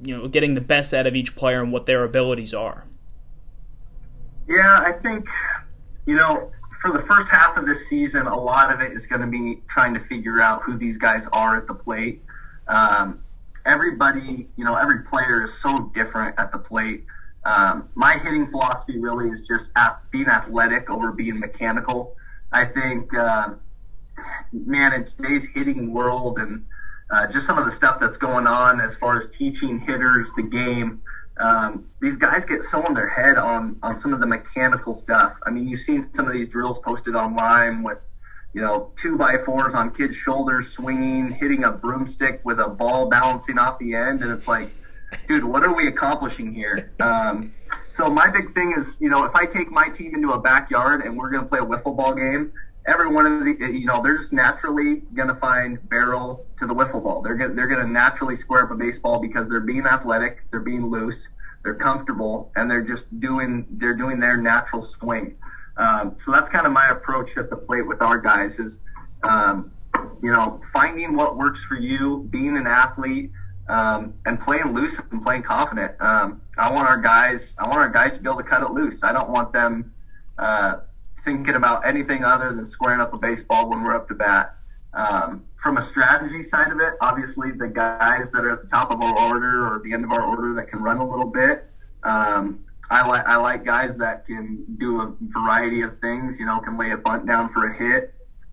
you 0.00 0.16
know, 0.16 0.28
getting 0.28 0.54
the 0.54 0.60
best 0.60 0.94
out 0.94 1.06
of 1.06 1.16
each 1.16 1.34
player 1.34 1.60
and 1.60 1.72
what 1.72 1.86
their 1.86 2.04
abilities 2.04 2.54
are? 2.54 2.86
Yeah, 4.48 4.78
I 4.78 4.92
think, 4.92 5.28
you 6.06 6.16
know, 6.16 6.52
for 6.80 6.92
the 6.92 7.02
first 7.02 7.28
half 7.28 7.56
of 7.56 7.66
this 7.66 7.88
season, 7.88 8.26
a 8.26 8.36
lot 8.36 8.72
of 8.72 8.80
it 8.80 8.92
is 8.92 9.06
going 9.06 9.20
to 9.20 9.26
be 9.26 9.60
trying 9.68 9.94
to 9.94 10.00
figure 10.00 10.40
out 10.40 10.62
who 10.62 10.76
these 10.76 10.98
guys 10.98 11.28
are 11.32 11.56
at 11.56 11.66
the 11.66 11.74
plate. 11.74 12.22
Um, 12.68 13.20
everybody, 13.66 14.48
you 14.56 14.64
know, 14.64 14.76
every 14.76 15.02
player 15.02 15.42
is 15.44 15.54
so 15.54 15.90
different 15.94 16.38
at 16.38 16.52
the 16.52 16.58
plate. 16.58 17.04
Um, 17.44 17.88
my 17.94 18.18
hitting 18.18 18.50
philosophy 18.50 18.98
really 18.98 19.30
is 19.30 19.46
just 19.46 19.72
being 20.10 20.28
athletic 20.28 20.88
over 20.90 21.12
being 21.12 21.40
mechanical. 21.40 22.16
I 22.52 22.64
think, 22.64 23.12
uh, 23.14 23.54
man, 24.52 24.92
in 24.92 25.04
today's 25.04 25.46
hitting 25.54 25.92
world 25.92 26.38
and 26.38 26.64
uh, 27.10 27.26
just 27.26 27.46
some 27.46 27.58
of 27.58 27.64
the 27.64 27.72
stuff 27.72 27.98
that's 28.00 28.16
going 28.16 28.46
on 28.46 28.80
as 28.80 28.94
far 28.96 29.18
as 29.18 29.28
teaching 29.28 29.80
hitters 29.80 30.30
the 30.36 30.42
game, 30.42 31.02
um, 31.38 31.86
these 32.00 32.16
guys 32.16 32.44
get 32.44 32.62
so 32.62 32.84
in 32.86 32.94
their 32.94 33.08
head 33.08 33.38
on 33.38 33.76
on 33.82 33.96
some 33.96 34.12
of 34.12 34.20
the 34.20 34.26
mechanical 34.26 34.94
stuff. 34.94 35.34
I 35.44 35.50
mean, 35.50 35.66
you've 35.66 35.80
seen 35.80 36.06
some 36.14 36.26
of 36.26 36.34
these 36.34 36.48
drills 36.48 36.78
posted 36.78 37.16
online 37.16 37.82
with 37.82 37.98
you 38.54 38.60
know, 38.60 38.92
two 38.96 39.16
by 39.16 39.38
fours 39.38 39.74
on 39.74 39.92
kids' 39.94 40.16
shoulders 40.16 40.68
swinging, 40.68 41.30
hitting 41.30 41.64
a 41.64 41.70
broomstick 41.70 42.40
with 42.44 42.60
a 42.60 42.68
ball 42.68 43.08
bouncing 43.08 43.58
off 43.58 43.78
the 43.78 43.94
end, 43.94 44.22
and 44.22 44.30
it's 44.30 44.46
like, 44.46 44.70
dude, 45.28 45.44
what 45.44 45.62
are 45.62 45.74
we 45.74 45.88
accomplishing 45.88 46.54
here? 46.54 46.92
Um, 47.00 47.54
so 47.92 48.08
my 48.08 48.28
big 48.28 48.54
thing 48.54 48.74
is, 48.76 48.96
you 49.00 49.08
know, 49.08 49.24
if 49.24 49.34
I 49.34 49.46
take 49.46 49.70
my 49.70 49.88
team 49.88 50.14
into 50.14 50.32
a 50.32 50.40
backyard 50.40 51.02
and 51.04 51.16
we're 51.16 51.30
going 51.30 51.42
to 51.42 51.48
play 51.48 51.58
a 51.58 51.64
wiffle 51.64 51.96
ball 51.96 52.14
game, 52.14 52.52
every 52.86 53.08
one 53.08 53.26
of 53.26 53.44
the, 53.44 53.56
you 53.60 53.86
know, 53.86 54.02
they're 54.02 54.16
just 54.16 54.32
naturally 54.32 55.02
going 55.14 55.28
to 55.28 55.34
find 55.36 55.78
barrel 55.88 56.46
to 56.58 56.66
the 56.66 56.74
wiffle 56.74 57.02
ball. 57.02 57.22
They're 57.22 57.36
gonna, 57.36 57.54
they're 57.54 57.68
going 57.68 57.84
to 57.84 57.90
naturally 57.90 58.36
square 58.36 58.64
up 58.64 58.70
a 58.70 58.74
baseball 58.74 59.20
because 59.20 59.48
they're 59.48 59.60
being 59.60 59.86
athletic, 59.86 60.44
they're 60.50 60.60
being 60.60 60.90
loose, 60.90 61.28
they're 61.64 61.74
comfortable, 61.74 62.50
and 62.56 62.70
they're 62.70 62.82
just 62.82 63.04
doing 63.20 63.66
they're 63.70 63.96
doing 63.96 64.18
their 64.18 64.36
natural 64.36 64.82
swing. 64.82 65.36
Um, 65.76 66.14
so 66.18 66.32
that's 66.32 66.50
kind 66.50 66.66
of 66.66 66.72
my 66.72 66.88
approach 66.88 67.36
at 67.36 67.50
the 67.50 67.56
plate 67.56 67.86
with 67.86 68.02
our 68.02 68.18
guys 68.18 68.58
is. 68.58 68.80
Um, 69.22 69.72
you 70.22 70.32
know, 70.32 70.60
finding 70.72 71.14
what 71.16 71.36
works 71.36 71.62
for 71.62 71.76
you, 71.76 72.26
being 72.30 72.56
an 72.56 72.66
athlete, 72.66 73.30
um, 73.68 74.14
and 74.26 74.40
playing 74.40 74.74
loose 74.74 74.98
and 75.10 75.24
playing 75.24 75.42
confident. 75.42 75.92
Um, 76.00 76.42
I 76.58 76.70
want 76.72 76.86
our 76.88 77.00
guys, 77.00 77.54
I 77.58 77.68
want 77.68 77.80
our 77.80 77.88
guys 77.88 78.14
to 78.14 78.20
be 78.20 78.28
able 78.28 78.38
to 78.38 78.48
cut 78.48 78.62
it 78.62 78.70
loose. 78.70 79.02
I 79.02 79.12
don't 79.12 79.30
want 79.30 79.52
them 79.52 79.92
uh, 80.38 80.80
thinking 81.24 81.54
about 81.54 81.86
anything 81.86 82.24
other 82.24 82.52
than 82.52 82.66
squaring 82.66 83.00
up 83.00 83.12
a 83.14 83.18
baseball 83.18 83.68
when 83.70 83.82
we're 83.82 83.94
up 83.94 84.08
to 84.08 84.14
bat. 84.14 84.56
Um, 84.94 85.44
from 85.62 85.78
a 85.78 85.82
strategy 85.82 86.42
side 86.42 86.72
of 86.72 86.80
it, 86.80 86.94
obviously 87.00 87.52
the 87.52 87.68
guys 87.68 88.30
that 88.32 88.44
are 88.44 88.50
at 88.50 88.62
the 88.62 88.68
top 88.68 88.90
of 88.90 89.00
our 89.00 89.18
order 89.28 89.66
or 89.66 89.80
the 89.84 89.92
end 89.92 90.04
of 90.04 90.10
our 90.10 90.22
order 90.22 90.54
that 90.54 90.68
can 90.68 90.82
run 90.82 90.98
a 90.98 91.08
little 91.08 91.30
bit. 91.30 91.66
Um, 92.02 92.64
I 92.90 93.06
like 93.06 93.26
I 93.26 93.36
like 93.36 93.64
guys 93.64 93.96
that 93.96 94.26
can 94.26 94.64
do 94.78 95.00
a 95.00 95.14
variety 95.20 95.82
of 95.82 95.98
things. 96.00 96.38
You 96.38 96.46
know, 96.46 96.58
can 96.58 96.76
lay 96.76 96.90
a 96.90 96.96
bunt 96.96 97.26
down 97.26 97.52
for 97.52 97.68
a 97.68 97.74
hit. 97.74 98.12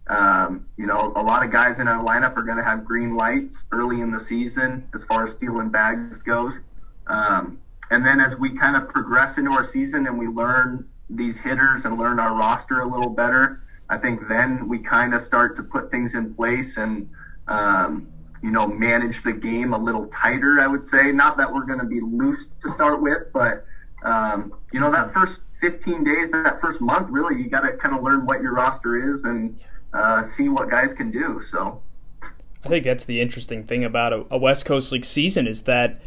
Um, 0.09 0.65
you 0.75 0.87
know, 0.87 1.13
a 1.15 1.21
lot 1.21 1.45
of 1.45 1.51
guys 1.51 1.79
in 1.79 1.87
our 1.87 2.03
lineup 2.03 2.35
are 2.35 2.41
going 2.41 2.57
to 2.57 2.63
have 2.63 2.83
green 2.83 3.15
lights 3.15 3.65
early 3.71 4.01
in 4.01 4.11
the 4.11 4.19
season 4.19 4.87
as 4.95 5.03
far 5.03 5.23
as 5.23 5.31
stealing 5.31 5.69
bags 5.69 6.23
goes. 6.23 6.59
Um, 7.05 7.59
and 7.91 8.05
then 8.05 8.19
as 8.19 8.35
we 8.35 8.57
kind 8.57 8.75
of 8.75 8.89
progress 8.89 9.37
into 9.37 9.51
our 9.51 9.65
season 9.65 10.07
and 10.07 10.17
we 10.17 10.27
learn 10.27 10.87
these 11.11 11.39
hitters 11.39 11.85
and 11.85 11.97
learn 11.97 12.19
our 12.19 12.35
roster 12.35 12.81
a 12.81 12.87
little 12.87 13.09
better, 13.11 13.61
I 13.89 13.97
think 13.97 14.27
then 14.27 14.67
we 14.67 14.79
kind 14.79 15.13
of 15.13 15.21
start 15.21 15.55
to 15.57 15.63
put 15.63 15.91
things 15.91 16.15
in 16.15 16.33
place 16.33 16.77
and, 16.77 17.09
um, 17.47 18.07
you 18.41 18.51
know, 18.51 18.67
manage 18.67 19.23
the 19.23 19.33
game 19.33 19.73
a 19.73 19.77
little 19.77 20.07
tighter, 20.07 20.59
I 20.59 20.67
would 20.67 20.83
say. 20.83 21.11
Not 21.11 21.37
that 21.37 21.51
we're 21.51 21.65
going 21.65 21.79
to 21.79 21.85
be 21.85 22.01
loose 22.01 22.49
to 22.61 22.69
start 22.69 23.01
with, 23.01 23.31
but, 23.33 23.65
um, 24.03 24.53
you 24.71 24.79
know, 24.79 24.91
that 24.91 25.13
first 25.13 25.41
15 25.61 26.03
days, 26.03 26.31
that 26.31 26.61
first 26.61 26.81
month, 26.81 27.09
really, 27.09 27.41
you 27.41 27.49
got 27.49 27.61
to 27.61 27.73
kind 27.73 27.95
of 27.95 28.03
learn 28.03 28.25
what 28.25 28.41
your 28.41 28.53
roster 28.53 29.11
is 29.11 29.23
and 29.23 29.59
uh, 29.93 30.23
see 30.23 30.49
what 30.49 30.69
guys 30.69 30.93
can 30.93 31.11
do. 31.11 31.41
So. 31.41 31.81
I 32.21 32.67
think 32.67 32.83
that's 32.83 33.05
the 33.05 33.21
interesting 33.21 33.63
thing 33.63 33.85
about 33.85 34.11
a, 34.11 34.25
a 34.31 34.37
West 34.37 34.65
Coast 34.65 34.91
League 34.91 35.05
season 35.05 35.47
is 35.47 35.63
that 35.63 36.01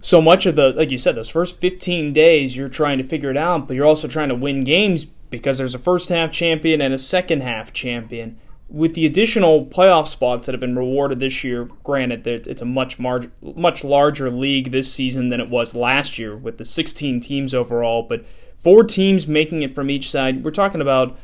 so 0.00 0.22
much 0.22 0.46
of 0.46 0.56
the 0.56 0.70
like 0.70 0.90
you 0.90 0.96
said 0.96 1.14
those 1.16 1.28
first 1.28 1.60
15 1.60 2.14
days 2.14 2.56
you're 2.56 2.70
trying 2.70 2.96
to 2.96 3.04
figure 3.04 3.30
it 3.30 3.36
out 3.36 3.68
but 3.68 3.76
you're 3.76 3.84
also 3.84 4.08
trying 4.08 4.30
to 4.30 4.34
win 4.34 4.64
games 4.64 5.06
because 5.30 5.58
there's 5.58 5.74
a 5.74 5.78
first 5.78 6.08
half 6.08 6.32
champion 6.32 6.80
and 6.80 6.94
a 6.94 6.98
second 6.98 7.42
half 7.42 7.72
champion. 7.72 8.38
With 8.68 8.94
the 8.94 9.06
additional 9.06 9.64
playoff 9.66 10.08
spots 10.08 10.46
that 10.46 10.52
have 10.52 10.60
been 10.60 10.76
rewarded 10.76 11.20
this 11.20 11.44
year, 11.44 11.68
granted 11.84 12.24
that 12.24 12.46
it's 12.46 12.62
a 12.62 12.66
much 12.66 12.98
mar- 12.98 13.30
much 13.40 13.84
larger 13.84 14.30
league 14.30 14.72
this 14.72 14.92
season 14.92 15.28
than 15.28 15.40
it 15.40 15.48
was 15.48 15.74
last 15.74 16.18
year 16.18 16.36
with 16.36 16.58
the 16.58 16.64
16 16.64 17.20
teams 17.20 17.54
overall, 17.54 18.02
but 18.02 18.24
four 18.56 18.82
teams 18.82 19.28
making 19.28 19.62
it 19.62 19.74
from 19.74 19.88
each 19.88 20.10
side. 20.10 20.42
We're 20.42 20.50
talking 20.50 20.80
about 20.80 21.16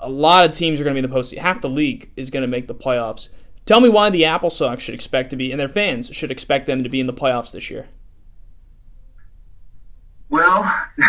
a 0.00 0.08
lot 0.08 0.44
of 0.44 0.52
teams 0.52 0.80
are 0.80 0.84
going 0.84 0.94
to 0.94 1.02
be 1.02 1.04
in 1.04 1.10
the 1.10 1.16
postseason. 1.16 1.38
Half 1.38 1.60
the 1.60 1.68
league 1.68 2.10
is 2.16 2.30
going 2.30 2.42
to 2.42 2.48
make 2.48 2.68
the 2.68 2.74
playoffs. 2.74 3.28
Tell 3.66 3.80
me 3.80 3.88
why 3.88 4.10
the 4.10 4.24
Apple 4.24 4.50
Sox 4.50 4.82
should 4.82 4.94
expect 4.94 5.30
to 5.30 5.36
be, 5.36 5.50
and 5.50 5.60
their 5.60 5.68
fans 5.68 6.08
should 6.14 6.30
expect 6.30 6.66
them 6.66 6.82
to 6.82 6.88
be 6.88 7.00
in 7.00 7.06
the 7.06 7.12
playoffs 7.12 7.52
this 7.52 7.70
year. 7.70 7.88
Well, 10.30 10.62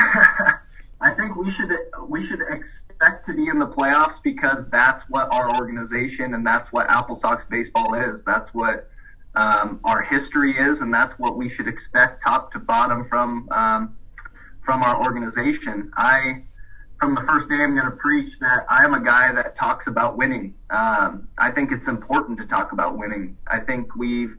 I 1.02 1.12
think 1.12 1.36
we 1.36 1.50
should 1.50 1.72
we 2.08 2.22
should 2.22 2.42
expect 2.50 3.26
to 3.28 3.34
be 3.34 3.48
in 3.48 3.60
the 3.60 3.68
playoffs 3.68 4.22
because 4.22 4.68
that's 4.70 5.04
what 5.04 5.32
our 5.34 5.56
organization 5.56 6.34
and 6.34 6.46
that's 6.46 6.72
what 6.74 6.90
Apple 6.90 7.16
Sox 7.16 7.46
baseball 7.46 7.94
is. 7.94 8.24
That's 8.24 8.54
what 8.54 8.90
um, 9.36 9.80
our 9.84 10.02
history 10.02 10.58
is, 10.58 10.82
and 10.82 10.94
that's 10.94 11.18
what 11.20 11.38
we 11.38 11.48
should 11.48 11.68
expect 11.68 12.24
top 12.24 12.52
to 12.54 12.60
bottom 12.60 13.08
from 13.08 13.48
um, 13.52 13.96
from 14.66 14.84
our 14.84 15.02
organization. 15.02 15.92
I 15.96 16.44
from 17.00 17.16
the 17.16 17.22
first 17.22 17.48
day 17.48 17.56
I'm 17.56 17.74
going 17.74 17.86
to 17.86 17.98
preach 17.98 18.38
that 18.40 18.66
I 18.70 18.84
am 18.84 18.94
a 18.94 19.00
guy 19.00 19.32
that 19.32 19.56
talks 19.56 19.88
about 19.88 20.18
winning. 20.18 20.54
Um, 20.70 21.30
I 21.38 21.50
think 21.50 21.72
it's 21.72 21.88
important 21.88 22.38
to 22.40 22.46
talk 22.46 22.74
about 22.74 22.98
winning. 22.98 23.38
I 23.48 23.60
think 23.60 23.96
we've 23.96 24.36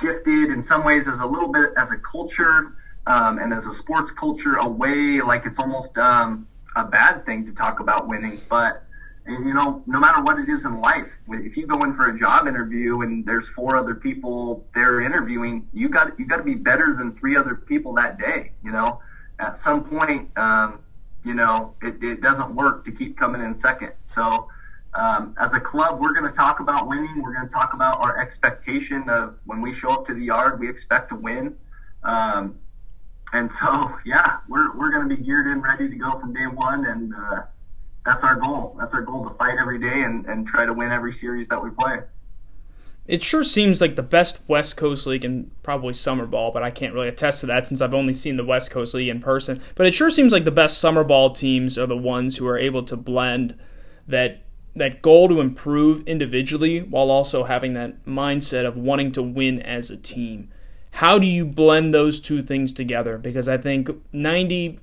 shifted 0.00 0.50
in 0.50 0.62
some 0.62 0.84
ways 0.84 1.08
as 1.08 1.20
a 1.20 1.26
little 1.26 1.48
bit 1.48 1.70
as 1.76 1.90
a 1.90 1.96
culture 1.96 2.76
um, 3.06 3.38
and 3.38 3.52
as 3.52 3.66
a 3.66 3.72
sports 3.72 4.10
culture 4.10 4.56
away 4.56 5.20
like 5.20 5.44
it's 5.46 5.58
almost 5.58 5.96
um, 5.98 6.46
a 6.76 6.84
bad 6.84 7.24
thing 7.24 7.46
to 7.46 7.52
talk 7.52 7.80
about 7.80 8.06
winning. 8.06 8.40
But 8.50 8.82
you 9.26 9.54
know, 9.54 9.82
no 9.86 9.98
matter 9.98 10.22
what 10.22 10.38
it 10.38 10.50
is 10.50 10.66
in 10.66 10.82
life, 10.82 11.08
if 11.30 11.56
you 11.56 11.66
go 11.66 11.82
in 11.84 11.94
for 11.94 12.14
a 12.14 12.18
job 12.18 12.46
interview 12.46 13.00
and 13.00 13.24
there's 13.24 13.48
four 13.48 13.76
other 13.76 13.94
people 13.94 14.66
there 14.74 15.00
interviewing, 15.00 15.66
you 15.72 15.88
got 15.88 16.18
you 16.18 16.26
got 16.26 16.36
to 16.36 16.42
be 16.42 16.54
better 16.54 16.94
than 16.98 17.16
three 17.16 17.34
other 17.34 17.54
people 17.54 17.94
that 17.94 18.18
day. 18.18 18.52
You 18.62 18.72
know, 18.72 19.00
at 19.38 19.58
some 19.58 19.84
point, 19.84 20.28
um, 20.36 20.80
you 21.24 21.34
know, 21.34 21.74
it, 21.82 22.02
it 22.02 22.20
doesn't 22.20 22.54
work 22.54 22.84
to 22.84 22.92
keep 22.92 23.18
coming 23.18 23.40
in 23.40 23.54
second. 23.56 23.92
So. 24.04 24.48
Um, 24.96 25.34
as 25.40 25.52
a 25.54 25.58
club, 25.58 26.00
we're 26.00 26.12
going 26.12 26.30
to 26.30 26.36
talk 26.36 26.60
about 26.60 26.86
winning. 26.86 27.20
We're 27.20 27.34
going 27.34 27.48
to 27.48 27.52
talk 27.52 27.74
about 27.74 27.98
our 28.00 28.20
expectation 28.20 29.10
of 29.10 29.34
when 29.44 29.60
we 29.60 29.74
show 29.74 29.88
up 29.88 30.06
to 30.06 30.14
the 30.14 30.22
yard, 30.22 30.60
we 30.60 30.70
expect 30.70 31.08
to 31.08 31.16
win. 31.16 31.56
Um, 32.04 32.60
and 33.32 33.50
so 33.50 33.92
yeah, 34.06 34.38
we're 34.48 34.76
we're 34.76 34.92
going 34.92 35.08
to 35.08 35.16
be 35.16 35.20
geared 35.20 35.48
in, 35.48 35.60
ready 35.60 35.88
to 35.88 35.96
go 35.96 36.18
from 36.20 36.32
day 36.32 36.46
one, 36.46 36.86
and 36.86 37.12
uh, 37.12 37.42
that's 38.06 38.22
our 38.22 38.36
goal. 38.36 38.76
That's 38.78 38.94
our 38.94 39.02
goal 39.02 39.28
to 39.28 39.34
fight 39.34 39.56
every 39.60 39.80
day 39.80 40.02
and, 40.02 40.26
and 40.26 40.46
try 40.46 40.64
to 40.64 40.72
win 40.72 40.92
every 40.92 41.12
series 41.12 41.48
that 41.48 41.62
we 41.62 41.70
play. 41.70 41.98
It 43.06 43.22
sure 43.22 43.44
seems 43.44 43.80
like 43.80 43.96
the 43.96 44.02
best 44.02 44.40
West 44.48 44.76
Coast 44.76 45.06
League 45.06 45.24
and 45.24 45.50
probably 45.62 45.92
summer 45.92 46.26
ball, 46.26 46.52
but 46.52 46.62
I 46.62 46.70
can't 46.70 46.94
really 46.94 47.08
attest 47.08 47.40
to 47.40 47.46
that 47.46 47.66
since 47.66 47.82
I've 47.82 47.92
only 47.92 48.14
seen 48.14 48.36
the 48.36 48.44
West 48.44 48.70
Coast 48.70 48.94
League 48.94 49.08
in 49.08 49.20
person. 49.20 49.60
But 49.74 49.86
it 49.86 49.92
sure 49.92 50.10
seems 50.10 50.32
like 50.32 50.44
the 50.44 50.50
best 50.50 50.78
summer 50.78 51.04
ball 51.04 51.34
teams 51.34 51.76
are 51.76 51.86
the 51.86 51.96
ones 51.96 52.38
who 52.38 52.46
are 52.46 52.58
able 52.58 52.82
to 52.84 52.96
blend 52.96 53.58
that 54.06 54.40
that 54.76 55.02
goal 55.02 55.28
to 55.28 55.40
improve 55.40 56.02
individually 56.06 56.80
while 56.80 57.10
also 57.10 57.44
having 57.44 57.74
that 57.74 58.04
mindset 58.04 58.66
of 58.66 58.76
wanting 58.76 59.12
to 59.12 59.22
win 59.22 59.60
as 59.62 59.90
a 59.90 59.96
team. 59.96 60.50
How 60.92 61.18
do 61.18 61.26
you 61.26 61.44
blend 61.44 61.94
those 61.94 62.20
two 62.20 62.42
things 62.42 62.72
together? 62.72 63.18
Because 63.18 63.48
I 63.48 63.56
think 63.56 63.90
90, 64.12 64.80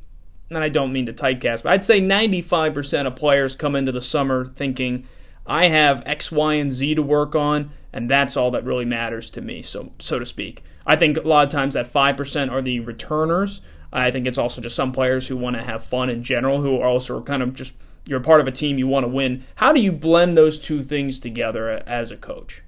and 0.50 0.58
I 0.58 0.70
don't 0.70 0.94
mean 0.94 1.06
to 1.08 1.14
typecast, 1.14 1.64
but 1.64 1.74
I'd 1.74 1.86
say 1.86 2.00
95% 2.00 3.08
of 3.08 3.16
players 3.16 3.56
come 3.56 3.76
into 3.76 3.92
the 3.92 4.02
summer 4.02 4.46
thinking, 4.46 5.06
I 5.46 5.68
have 5.68 6.04
X, 6.06 6.32
Y, 6.32 6.54
and 6.54 6.72
Z 6.72 6.96
to 6.96 7.04
work 7.04 7.36
on, 7.36 7.72
and 7.94 8.10
that's 8.10 8.38
all 8.38 8.52
that 8.52 8.64
really 8.64 8.86
matters 8.86 9.30
to 9.32 9.42
me, 9.42 9.62
so 9.62 9.92
so 10.00 10.20
to 10.20 10.26
speak. 10.26 10.64
I 10.86 10.96
think 10.96 11.18
a 11.18 11.22
lot 11.22 11.46
of 11.46 11.52
times 11.52 11.76
that 11.76 11.92
5% 11.92 12.52
are 12.52 12.62
the 12.62 12.80
returners. 12.80 13.62
I 13.94 14.10
think 14.10 14.26
it's 14.26 14.38
also 14.38 14.62
just 14.62 14.76
some 14.76 14.92
players 14.92 15.28
who 15.28 15.38
want 15.38 15.56
to 15.56 15.64
have 15.64 15.84
fun 15.84 16.10
in 16.10 16.24
general, 16.24 16.62
who 16.62 16.80
are 16.80 16.88
also 16.88 17.22
kind 17.22 17.44
of 17.44 17.54
just 17.54 17.76
you're 18.06 18.20
part 18.20 18.42
of 18.42 18.48
a 18.48 18.52
team, 18.52 18.78
you 18.78 18.88
want 18.88 19.04
to 19.04 19.08
win. 19.08 19.44
How 19.56 19.74
do 19.74 19.82
you 19.82 19.92
blend 19.92 20.36
those 20.36 20.60
two 20.60 20.84
things 20.84 21.20
together 21.20 21.84
as 21.86 22.12
a 22.12 22.18
coach? 22.18 22.64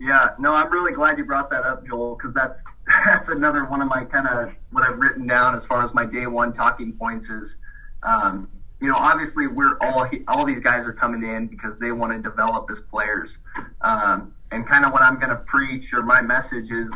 Yeah, 0.00 0.30
no, 0.38 0.52
I'm 0.52 0.72
really 0.72 0.92
glad 0.92 1.18
you 1.18 1.24
brought 1.24 1.50
that 1.50 1.64
up, 1.64 1.86
Joel, 1.86 2.16
because 2.16 2.34
that's 2.34 2.62
that's 3.06 3.28
another 3.28 3.64
one 3.64 3.80
of 3.80 3.88
my 3.88 4.04
kind 4.04 4.26
of 4.26 4.54
what 4.70 4.84
I've 4.84 4.98
written 4.98 5.26
down 5.26 5.54
as 5.54 5.64
far 5.64 5.84
as 5.84 5.94
my 5.94 6.04
day 6.04 6.26
one 6.26 6.52
talking 6.52 6.92
points 6.92 7.28
is, 7.30 7.56
um, 8.02 8.48
you 8.84 8.90
know, 8.90 8.98
obviously 8.98 9.46
we're 9.46 9.78
all 9.80 10.06
all 10.28 10.44
these 10.44 10.60
guys 10.60 10.86
are 10.86 10.92
coming 10.92 11.22
in 11.22 11.46
because 11.46 11.78
they 11.78 11.90
want 11.90 12.12
to 12.12 12.18
develop 12.18 12.68
as 12.70 12.82
players, 12.82 13.38
um, 13.80 14.34
and 14.50 14.68
kind 14.68 14.84
of 14.84 14.92
what 14.92 15.00
I'm 15.00 15.14
going 15.18 15.30
to 15.30 15.42
preach 15.46 15.94
or 15.94 16.02
my 16.02 16.20
message 16.20 16.70
is, 16.70 16.92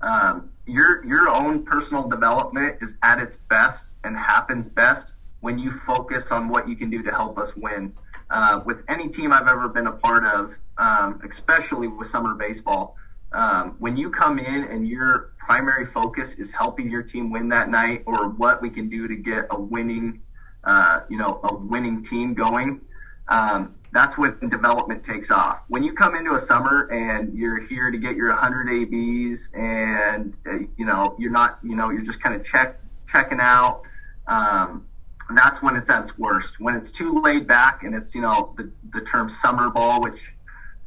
um, 0.00 0.50
your 0.66 1.06
your 1.06 1.28
own 1.28 1.64
personal 1.64 2.08
development 2.08 2.78
is 2.80 2.96
at 3.04 3.20
its 3.20 3.36
best 3.48 3.86
and 4.02 4.16
happens 4.16 4.68
best 4.68 5.12
when 5.38 5.60
you 5.60 5.70
focus 5.70 6.32
on 6.32 6.48
what 6.48 6.68
you 6.68 6.74
can 6.74 6.90
do 6.90 7.04
to 7.04 7.12
help 7.12 7.38
us 7.38 7.54
win. 7.54 7.94
Uh, 8.30 8.60
with 8.66 8.78
any 8.88 9.08
team 9.08 9.32
I've 9.32 9.46
ever 9.46 9.68
been 9.68 9.86
a 9.86 9.92
part 9.92 10.24
of, 10.24 10.54
um, 10.76 11.20
especially 11.30 11.86
with 11.86 12.08
summer 12.08 12.34
baseball, 12.34 12.96
um, 13.30 13.76
when 13.78 13.96
you 13.96 14.10
come 14.10 14.40
in 14.40 14.64
and 14.64 14.88
your 14.88 15.34
primary 15.38 15.86
focus 15.86 16.34
is 16.34 16.50
helping 16.50 16.90
your 16.90 17.04
team 17.04 17.30
win 17.30 17.48
that 17.50 17.68
night 17.68 18.02
or 18.06 18.28
what 18.28 18.60
we 18.60 18.70
can 18.70 18.88
do 18.88 19.06
to 19.06 19.14
get 19.14 19.46
a 19.50 19.60
winning, 19.60 20.20
uh, 20.64 21.00
you 21.08 21.16
know, 21.16 21.40
a 21.44 21.54
winning 21.54 22.04
team 22.04 22.34
going, 22.34 22.80
um, 23.28 23.74
that's 23.92 24.18
when 24.18 24.36
development 24.48 25.02
takes 25.02 25.30
off. 25.30 25.60
When 25.68 25.82
you 25.82 25.94
come 25.94 26.14
into 26.14 26.34
a 26.34 26.40
summer 26.40 26.88
and 26.88 27.36
you're 27.36 27.66
here 27.66 27.90
to 27.90 27.98
get 27.98 28.16
your 28.16 28.28
100 28.28 28.68
ABs 28.68 29.52
and 29.54 30.36
uh, 30.46 30.58
you 30.76 30.84
know 30.84 31.16
you're 31.18 31.30
not, 31.30 31.58
you 31.62 31.74
know, 31.74 31.90
you're 31.90 32.02
just 32.02 32.22
kind 32.22 32.34
of 32.34 32.44
check 32.44 32.78
checking 33.10 33.40
out. 33.40 33.82
Um, 34.26 34.84
that's 35.34 35.62
when 35.62 35.76
it's 35.76 35.90
at 35.90 36.04
its 36.04 36.18
worst. 36.18 36.60
When 36.60 36.74
it's 36.74 36.90
too 36.90 37.20
laid 37.20 37.46
back 37.46 37.82
and 37.82 37.94
it's, 37.94 38.14
you 38.14 38.20
know, 38.20 38.54
the, 38.56 38.70
the 38.92 39.00
term 39.02 39.28
summer 39.28 39.70
ball, 39.70 40.00
which 40.00 40.32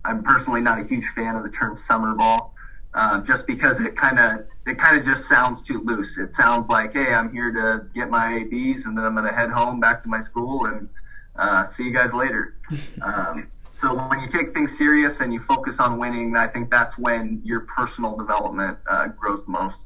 I'm 0.03 0.23
personally 0.23 0.62
not 0.62 0.79
a 0.79 0.84
huge 0.84 1.05
fan 1.15 1.36
of 1.36 1.43
the 1.43 1.49
term 1.49 1.77
summer 1.77 2.15
ball, 2.15 2.55
uh, 2.93 3.21
just 3.21 3.45
because 3.45 3.79
it 3.79 3.95
kind 3.95 4.19
of 4.19 4.45
it 4.67 4.78
kind 4.78 4.97
of 4.97 5.06
just 5.06 5.28
sounds 5.28 5.62
too 5.62 5.82
loose. 5.84 6.17
It 6.17 6.32
sounds 6.32 6.69
like, 6.69 6.93
hey, 6.93 7.13
I'm 7.13 7.32
here 7.32 7.52
to 7.52 7.86
get 7.93 8.10
my 8.10 8.36
ABs 8.36 8.86
and 8.86 8.97
then 8.97 9.06
I'm 9.06 9.15
going 9.15 9.28
to 9.28 9.34
head 9.34 9.50
home 9.50 9.80
back 9.80 10.04
to 10.04 10.10
my 10.10 10.19
school 10.19 10.65
and 10.65 10.88
uh, 11.36 11.65
see 11.67 11.84
you 11.84 11.93
guys 11.93 12.13
later. 12.13 12.56
Um, 13.02 13.47
so 13.74 13.95
when 14.10 14.19
you 14.19 14.30
take 14.30 14.54
things 14.54 14.78
serious 14.78 15.21
and 15.21 15.34
you 15.34 15.39
focus 15.39 15.80
on 15.80 15.97
winning, 15.97 16.36
I 16.38 16.47
think 16.47 16.69
that's 16.69 17.00
when 17.00 17.41
your 17.43 17.62
personal 17.62 18.15
development 18.15 18.78
uh, 18.88 19.08
grows 19.08 19.43
the 19.43 19.52
most. 19.52 19.80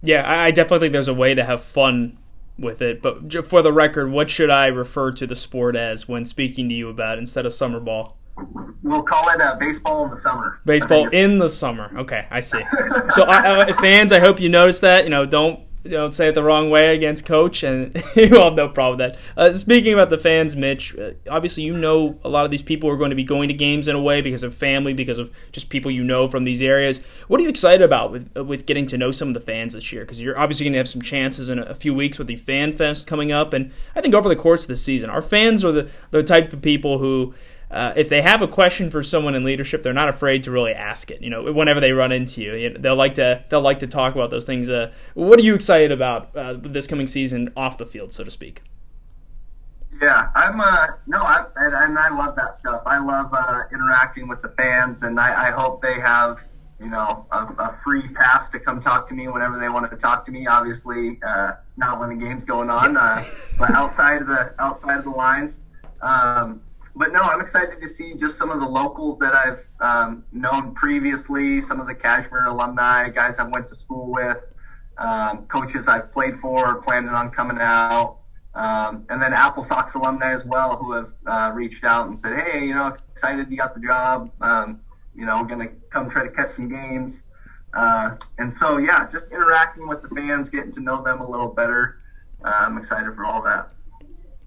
Yeah, 0.00 0.22
I 0.24 0.52
definitely 0.52 0.86
think 0.86 0.92
there's 0.92 1.08
a 1.08 1.14
way 1.14 1.34
to 1.34 1.44
have 1.44 1.62
fun 1.62 2.18
with 2.56 2.80
it. 2.80 3.02
But 3.02 3.44
for 3.46 3.62
the 3.62 3.72
record, 3.72 4.12
what 4.12 4.30
should 4.30 4.48
I 4.48 4.66
refer 4.66 5.10
to 5.12 5.26
the 5.26 5.34
sport 5.34 5.74
as 5.74 6.08
when 6.08 6.24
speaking 6.24 6.68
to 6.68 6.74
you 6.74 6.88
about 6.88 7.18
it 7.18 7.20
instead 7.20 7.46
of 7.46 7.52
summer 7.52 7.80
ball? 7.80 8.16
We'll 8.90 9.02
call 9.02 9.28
it 9.30 9.40
uh, 9.40 9.54
baseball 9.54 10.04
in 10.04 10.10
the 10.10 10.16
summer. 10.16 10.60
Baseball 10.64 11.08
in 11.08 11.38
the 11.38 11.48
summer. 11.48 11.90
Okay, 11.96 12.26
I 12.30 12.40
see. 12.40 12.62
so, 13.14 13.22
uh, 13.22 13.72
fans, 13.80 14.12
I 14.12 14.20
hope 14.20 14.40
you 14.40 14.48
notice 14.48 14.80
that. 14.80 15.04
You 15.04 15.10
know, 15.10 15.24
don't 15.24 15.60
don't 15.88 16.12
say 16.12 16.28
it 16.28 16.34
the 16.34 16.42
wrong 16.42 16.68
way 16.68 16.94
against 16.94 17.24
coach, 17.24 17.62
and 17.62 17.94
you 18.16 18.38
have 18.38 18.54
no 18.54 18.68
problem 18.68 18.98
with 18.98 19.16
that. 19.16 19.18
Uh, 19.36 19.54
speaking 19.54 19.94
about 19.94 20.10
the 20.10 20.18
fans, 20.18 20.54
Mitch, 20.54 20.96
uh, 20.98 21.12
obviously 21.30 21.62
you 21.62 21.76
know 21.76 22.18
a 22.22 22.28
lot 22.28 22.44
of 22.44 22.50
these 22.50 22.62
people 22.62 22.90
are 22.90 22.96
going 22.96 23.10
to 23.10 23.16
be 23.16 23.24
going 23.24 23.48
to 23.48 23.54
games 23.54 23.88
in 23.88 23.96
a 23.96 24.00
way 24.00 24.20
because 24.20 24.42
of 24.42 24.54
family, 24.54 24.92
because 24.92 25.18
of 25.18 25.30
just 25.52 25.70
people 25.70 25.90
you 25.90 26.04
know 26.04 26.28
from 26.28 26.44
these 26.44 26.60
areas. 26.60 27.00
What 27.28 27.40
are 27.40 27.44
you 27.44 27.48
excited 27.48 27.82
about 27.82 28.12
with 28.12 28.30
uh, 28.36 28.44
with 28.44 28.66
getting 28.66 28.86
to 28.88 28.98
know 28.98 29.10
some 29.10 29.28
of 29.28 29.34
the 29.34 29.40
fans 29.40 29.72
this 29.72 29.90
year? 29.92 30.02
Because 30.02 30.20
you're 30.20 30.38
obviously 30.38 30.64
going 30.64 30.74
to 30.74 30.78
have 30.78 30.88
some 30.88 31.02
chances 31.02 31.48
in 31.48 31.58
a, 31.58 31.62
a, 31.62 31.74
few 31.74 31.94
weeks 31.94 32.18
with 32.18 32.26
the 32.26 32.36
Fan 32.36 32.76
Fest 32.76 33.06
coming 33.06 33.32
up, 33.32 33.54
and 33.54 33.72
I 33.96 34.02
think 34.02 34.14
over 34.14 34.28
the 34.28 34.36
course 34.36 34.62
of 34.62 34.68
the 34.68 34.76
season, 34.76 35.08
our 35.08 35.22
fans 35.22 35.64
are 35.64 35.72
the 35.72 35.88
the 36.10 36.22
type 36.22 36.52
of 36.52 36.60
people 36.60 36.98
who 36.98 37.34
uh, 37.70 37.92
if 37.94 38.08
they 38.08 38.20
have 38.20 38.42
a 38.42 38.48
question 38.48 38.90
for 38.90 39.02
someone 39.02 39.34
in 39.34 39.44
leadership, 39.44 39.82
they're 39.82 39.92
not 39.92 40.08
afraid 40.08 40.42
to 40.44 40.50
really 40.50 40.72
ask 40.72 41.10
it. 41.10 41.22
You 41.22 41.30
know, 41.30 41.52
whenever 41.52 41.78
they 41.78 41.92
run 41.92 42.10
into 42.10 42.42
you, 42.42 42.76
they'll 42.76 42.96
like 42.96 43.14
to 43.14 43.44
they'll 43.48 43.60
like 43.60 43.78
to 43.80 43.86
talk 43.86 44.14
about 44.14 44.30
those 44.30 44.44
things. 44.44 44.68
Uh, 44.68 44.92
what 45.14 45.38
are 45.38 45.42
you 45.42 45.54
excited 45.54 45.92
about 45.92 46.34
uh, 46.36 46.54
this 46.60 46.88
coming 46.88 47.06
season 47.06 47.52
off 47.56 47.78
the 47.78 47.86
field, 47.86 48.12
so 48.12 48.24
to 48.24 48.30
speak? 48.30 48.62
Yeah, 50.02 50.30
I'm. 50.34 50.60
Uh, 50.60 50.86
no, 51.06 51.18
I, 51.18 51.44
and, 51.56 51.74
and, 51.74 51.98
I 51.98 52.08
love 52.08 52.34
that 52.36 52.56
stuff. 52.56 52.82
I 52.86 52.98
love 52.98 53.32
uh, 53.32 53.62
interacting 53.72 54.26
with 54.26 54.42
the 54.42 54.48
fans, 54.48 55.02
and 55.02 55.20
I, 55.20 55.48
I 55.48 55.50
hope 55.52 55.80
they 55.80 56.00
have 56.00 56.38
you 56.80 56.88
know 56.88 57.26
a, 57.30 57.36
a, 57.36 57.78
free 57.84 58.08
pass 58.08 58.48
to 58.50 58.58
come 58.58 58.80
talk 58.80 59.06
to 59.08 59.14
me 59.14 59.28
whenever 59.28 59.60
they 59.60 59.68
want 59.68 59.88
to 59.90 59.96
talk 59.96 60.24
to 60.26 60.32
me. 60.32 60.46
Obviously, 60.48 61.20
uh, 61.24 61.52
not 61.76 62.00
when 62.00 62.08
the 62.08 62.16
game's 62.16 62.44
going 62.44 62.70
on, 62.70 62.94
but 63.58 63.70
outside 63.72 64.22
of 64.22 64.26
the 64.26 64.54
outside 64.58 64.98
of 64.98 65.04
the 65.04 65.10
lines. 65.10 65.58
Um, 66.00 66.62
but 67.00 67.14
no, 67.14 67.22
I'm 67.22 67.40
excited 67.40 67.80
to 67.80 67.88
see 67.88 68.12
just 68.12 68.36
some 68.36 68.50
of 68.50 68.60
the 68.60 68.68
locals 68.68 69.18
that 69.20 69.34
I've 69.34 69.64
um, 69.80 70.22
known 70.32 70.74
previously, 70.74 71.62
some 71.62 71.80
of 71.80 71.86
the 71.86 71.94
Cashmere 71.94 72.48
alumni, 72.48 73.08
guys 73.08 73.36
I 73.38 73.44
went 73.44 73.66
to 73.68 73.74
school 73.74 74.12
with, 74.12 74.36
um, 74.98 75.46
coaches 75.46 75.88
I've 75.88 76.12
played 76.12 76.38
for, 76.40 76.82
planning 76.82 77.08
on 77.08 77.30
coming 77.30 77.56
out, 77.58 78.18
um, 78.54 79.06
and 79.08 79.22
then 79.22 79.32
Apple 79.32 79.62
Sox 79.62 79.94
alumni 79.94 80.34
as 80.34 80.44
well 80.44 80.76
who 80.76 80.92
have 80.92 81.12
uh, 81.26 81.50
reached 81.54 81.84
out 81.84 82.08
and 82.08 82.20
said, 82.20 82.38
hey, 82.38 82.66
you 82.66 82.74
know, 82.74 82.94
excited 83.10 83.50
you 83.50 83.56
got 83.56 83.74
the 83.74 83.80
job. 83.80 84.30
Um, 84.42 84.80
you 85.14 85.24
know, 85.24 85.42
going 85.44 85.66
to 85.66 85.74
come 85.88 86.10
try 86.10 86.22
to 86.22 86.30
catch 86.30 86.50
some 86.50 86.68
games. 86.68 87.22
Uh, 87.72 88.16
and 88.36 88.52
so, 88.52 88.76
yeah, 88.76 89.08
just 89.08 89.32
interacting 89.32 89.88
with 89.88 90.02
the 90.02 90.08
fans, 90.08 90.50
getting 90.50 90.72
to 90.72 90.80
know 90.80 91.02
them 91.02 91.22
a 91.22 91.30
little 91.30 91.48
better. 91.48 92.00
Uh, 92.44 92.52
I'm 92.66 92.76
excited 92.76 93.14
for 93.14 93.24
all 93.24 93.42
that. 93.42 93.70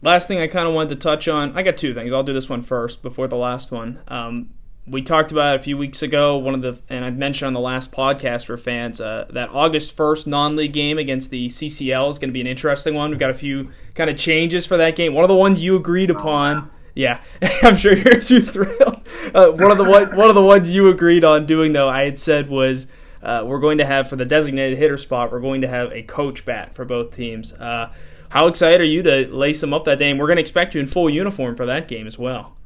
Last 0.03 0.27
thing 0.27 0.39
I 0.39 0.47
kind 0.47 0.67
of 0.67 0.73
wanted 0.73 0.89
to 0.89 0.95
touch 0.97 1.29
on, 1.29 1.57
I 1.57 1.63
got 1.63 1.77
two 1.77 1.93
things. 1.93 2.11
I'll 2.11 2.23
do 2.23 2.33
this 2.33 2.49
one 2.49 2.61
first 2.61 3.01
before 3.01 3.29
the 3.29 3.37
last 3.37 3.71
one. 3.71 4.01
Um, 4.09 4.49
we 4.85 5.01
talked 5.01 5.31
about 5.31 5.55
a 5.55 5.59
few 5.59 5.77
weeks 5.77 6.01
ago. 6.01 6.37
One 6.37 6.53
of 6.53 6.61
the 6.61 6.81
and 6.89 7.05
I 7.05 7.09
mentioned 7.09 7.47
on 7.47 7.53
the 7.53 7.61
last 7.61 7.89
podcast 7.93 8.45
for 8.45 8.57
fans 8.57 8.99
uh, 8.99 9.27
that 9.29 9.49
August 9.51 9.95
first 9.95 10.27
non-league 10.27 10.73
game 10.73 10.97
against 10.97 11.29
the 11.29 11.47
CCL 11.47 12.09
is 12.09 12.19
going 12.19 12.27
to 12.27 12.33
be 12.33 12.41
an 12.41 12.47
interesting 12.47 12.95
one. 12.95 13.11
We've 13.11 13.19
got 13.19 13.29
a 13.29 13.33
few 13.33 13.71
kind 13.95 14.09
of 14.09 14.17
changes 14.17 14.65
for 14.65 14.75
that 14.75 14.97
game. 14.97 15.13
One 15.13 15.23
of 15.23 15.29
the 15.29 15.35
ones 15.35 15.61
you 15.61 15.77
agreed 15.77 16.09
upon. 16.09 16.69
Yeah, 16.95 17.21
I'm 17.63 17.77
sure 17.77 17.93
you're 17.93 18.19
too 18.19 18.41
thrilled. 18.41 19.07
Uh, 19.33 19.51
one 19.51 19.71
of 19.71 19.77
the 19.77 19.85
one, 19.85 20.13
one 20.17 20.27
of 20.27 20.35
the 20.35 20.43
ones 20.43 20.73
you 20.73 20.89
agreed 20.89 21.23
on 21.23 21.45
doing 21.45 21.71
though, 21.71 21.87
I 21.87 22.03
had 22.03 22.19
said 22.19 22.49
was 22.49 22.87
uh, 23.21 23.43
we're 23.45 23.61
going 23.61 23.77
to 23.77 23.85
have 23.85 24.09
for 24.09 24.17
the 24.17 24.25
designated 24.25 24.77
hitter 24.77 24.97
spot, 24.97 25.31
we're 25.31 25.39
going 25.39 25.61
to 25.61 25.67
have 25.69 25.93
a 25.93 26.03
coach 26.03 26.43
bat 26.43 26.75
for 26.75 26.83
both 26.83 27.11
teams. 27.11 27.53
Uh, 27.53 27.93
how 28.33 28.47
excited 28.47 28.81
are 28.81 28.83
you 28.83 29.03
to 29.03 29.27
lace 29.27 29.61
them 29.61 29.75
up 29.75 29.85
that 29.85 29.99
day? 29.99 30.09
And 30.09 30.19
we're 30.19 30.25
going 30.25 30.37
to 30.37 30.41
expect 30.41 30.73
you 30.73 30.81
in 30.81 30.87
full 30.87 31.07
uniform 31.07 31.55
for 31.55 31.67
that 31.67 31.87
game 31.87 32.07
as 32.07 32.17
well. 32.17 32.57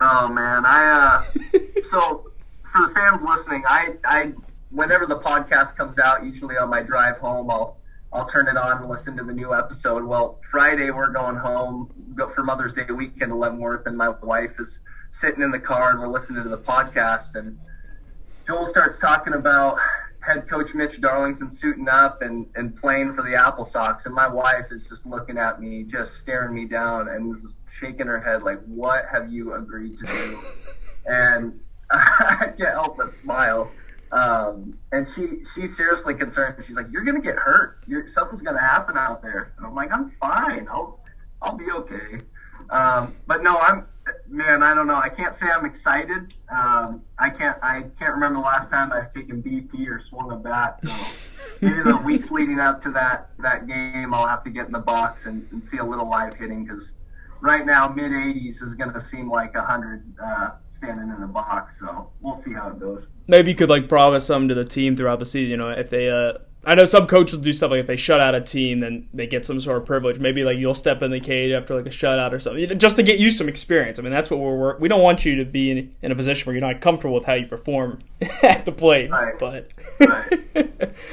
Oh 0.00 0.28
man, 0.28 0.64
I 0.64 1.24
uh, 1.32 1.58
so 1.90 2.30
for 2.72 2.86
the 2.86 2.94
fans 2.94 3.20
listening, 3.20 3.64
I 3.66 3.94
I 4.04 4.32
whenever 4.70 5.06
the 5.06 5.18
podcast 5.18 5.76
comes 5.76 5.98
out, 5.98 6.24
usually 6.24 6.56
on 6.56 6.70
my 6.70 6.80
drive 6.82 7.18
home, 7.18 7.50
I'll 7.50 7.76
I'll 8.12 8.28
turn 8.28 8.46
it 8.46 8.56
on 8.56 8.78
and 8.78 8.88
listen 8.88 9.16
to 9.16 9.24
the 9.24 9.32
new 9.32 9.52
episode. 9.52 10.04
Well, 10.04 10.38
Friday 10.48 10.92
we're 10.92 11.10
going 11.10 11.36
home 11.36 11.88
for 12.32 12.44
Mother's 12.44 12.72
Day 12.72 12.84
weekend 12.88 13.32
to 13.32 13.36
Leavenworth, 13.36 13.88
and 13.88 13.98
my 13.98 14.10
wife 14.10 14.52
is 14.60 14.78
sitting 15.10 15.42
in 15.42 15.50
the 15.50 15.58
car 15.58 15.90
and 15.90 15.98
we're 15.98 16.06
listening 16.06 16.44
to 16.44 16.48
the 16.48 16.58
podcast, 16.58 17.34
and 17.34 17.58
Joel 18.46 18.66
starts 18.66 19.00
talking 19.00 19.32
about 19.32 19.76
head 20.20 20.48
coach 20.48 20.74
Mitch 20.74 21.00
Darlington 21.00 21.50
suiting 21.50 21.88
up 21.88 22.22
and, 22.22 22.46
and 22.54 22.76
playing 22.76 23.14
for 23.14 23.22
the 23.22 23.34
Apple 23.34 23.64
Sox, 23.64 24.06
and 24.06 24.14
my 24.14 24.28
wife 24.28 24.66
is 24.70 24.88
just 24.88 25.06
looking 25.06 25.38
at 25.38 25.60
me, 25.60 25.82
just 25.84 26.16
staring 26.16 26.54
me 26.54 26.66
down, 26.66 27.08
and 27.08 27.40
just 27.40 27.62
shaking 27.78 28.06
her 28.06 28.20
head 28.20 28.42
like, 28.42 28.60
"What 28.64 29.06
have 29.10 29.32
you 29.32 29.54
agreed 29.54 29.98
to 29.98 30.06
do?" 30.06 30.38
and 31.06 31.58
I 31.90 32.52
can't 32.56 32.70
help 32.70 32.96
but 32.96 33.10
smile. 33.10 33.70
Um, 34.12 34.76
and 34.92 35.06
she 35.08 35.44
she's 35.54 35.76
seriously 35.76 36.14
concerned. 36.14 36.62
She's 36.66 36.76
like, 36.76 36.86
"You're 36.90 37.04
gonna 37.04 37.20
get 37.20 37.36
hurt. 37.36 37.82
You're, 37.86 38.08
something's 38.08 38.42
gonna 38.42 38.60
happen 38.60 38.96
out 38.96 39.22
there." 39.22 39.52
And 39.56 39.66
I'm 39.66 39.74
like, 39.74 39.92
"I'm 39.92 40.10
fine. 40.20 40.66
I'll 40.68 41.00
I'll 41.40 41.56
be 41.56 41.70
okay." 41.70 42.20
Um, 42.70 43.16
but 43.26 43.42
no, 43.42 43.56
I'm 43.58 43.86
man, 44.28 44.62
I 44.62 44.74
don't 44.74 44.86
know. 44.86 44.96
I 44.96 45.08
can't 45.08 45.34
say 45.34 45.46
I'm 45.46 45.64
excited. 45.64 46.34
Um, 46.50 47.02
I 47.18 47.30
can't. 47.30 47.58
I 47.62 47.84
can't 47.98 48.14
remember 48.14 48.40
the 48.40 48.46
last 48.46 48.70
time 48.70 48.92
I've 48.92 49.12
taken 49.12 49.42
BP 49.42 49.88
or 49.88 50.00
swung 50.00 50.30
a 50.30 50.36
bat. 50.36 50.80
So 50.80 50.94
maybe 51.60 51.82
the 51.82 51.96
weeks 51.96 52.30
leading 52.30 52.60
up 52.60 52.82
to 52.84 52.90
that 52.92 53.30
that 53.38 53.66
game, 53.66 54.14
I'll 54.14 54.26
have 54.26 54.44
to 54.44 54.50
get 54.50 54.66
in 54.66 54.72
the 54.72 54.78
box 54.78 55.26
and, 55.26 55.46
and 55.52 55.62
see 55.62 55.78
a 55.78 55.84
little 55.84 56.08
live 56.08 56.34
hitting 56.34 56.64
because 56.64 56.92
right 57.40 57.64
now 57.64 57.88
mid 57.88 58.12
80s 58.12 58.62
is 58.62 58.74
going 58.74 58.92
to 58.92 59.00
seem 59.00 59.30
like 59.30 59.54
a 59.54 59.62
hundred 59.62 60.04
uh, 60.22 60.50
standing 60.70 61.08
in 61.08 61.20
the 61.20 61.26
box. 61.26 61.78
So 61.78 62.10
we'll 62.20 62.34
see 62.34 62.52
how 62.52 62.68
it 62.68 62.78
goes. 62.78 63.08
Maybe 63.26 63.50
you 63.50 63.56
could 63.56 63.70
like 63.70 63.88
promise 63.88 64.26
something 64.26 64.48
to 64.48 64.54
the 64.54 64.64
team 64.64 64.96
throughout 64.96 65.18
the 65.18 65.26
season. 65.26 65.50
You 65.50 65.56
know, 65.56 65.70
if 65.70 65.90
they 65.90 66.10
uh, 66.10 66.34
I 66.64 66.74
know 66.74 66.84
some 66.84 67.06
coaches 67.06 67.38
do 67.38 67.52
stuff 67.54 67.70
like 67.70 67.80
if 67.80 67.86
they 67.86 67.96
shut 67.96 68.20
out 68.20 68.34
a 68.34 68.40
team, 68.40 68.80
then 68.80 69.08
they 69.14 69.26
get 69.26 69.46
some 69.46 69.60
sort 69.60 69.78
of 69.78 69.86
privilege. 69.86 70.18
Maybe 70.18 70.44
like 70.44 70.58
you'll 70.58 70.74
step 70.74 71.02
in 71.02 71.10
the 71.10 71.20
cage 71.20 71.52
after 71.52 71.74
like 71.74 71.86
a 71.86 71.90
shutout 71.90 72.32
or 72.32 72.38
something, 72.38 72.78
just 72.78 72.96
to 72.96 73.02
get 73.02 73.18
you 73.18 73.30
some 73.30 73.48
experience. 73.48 73.98
I 73.98 74.02
mean, 74.02 74.12
that's 74.12 74.30
what 74.30 74.40
we're 74.40 74.76
we 74.78 74.88
don't 74.88 75.02
want 75.02 75.24
you 75.24 75.36
to 75.36 75.44
be 75.44 75.70
in, 75.70 75.94
in 76.02 76.12
a 76.12 76.14
position 76.14 76.46
where 76.46 76.54
you're 76.54 76.66
not 76.66 76.82
comfortable 76.82 77.14
with 77.14 77.24
how 77.24 77.34
you 77.34 77.46
perform 77.46 78.00
at 78.42 78.66
the 78.66 78.72
plate. 78.72 79.10
Right. 79.10 79.38
But 79.38 79.70
right. 80.00 80.46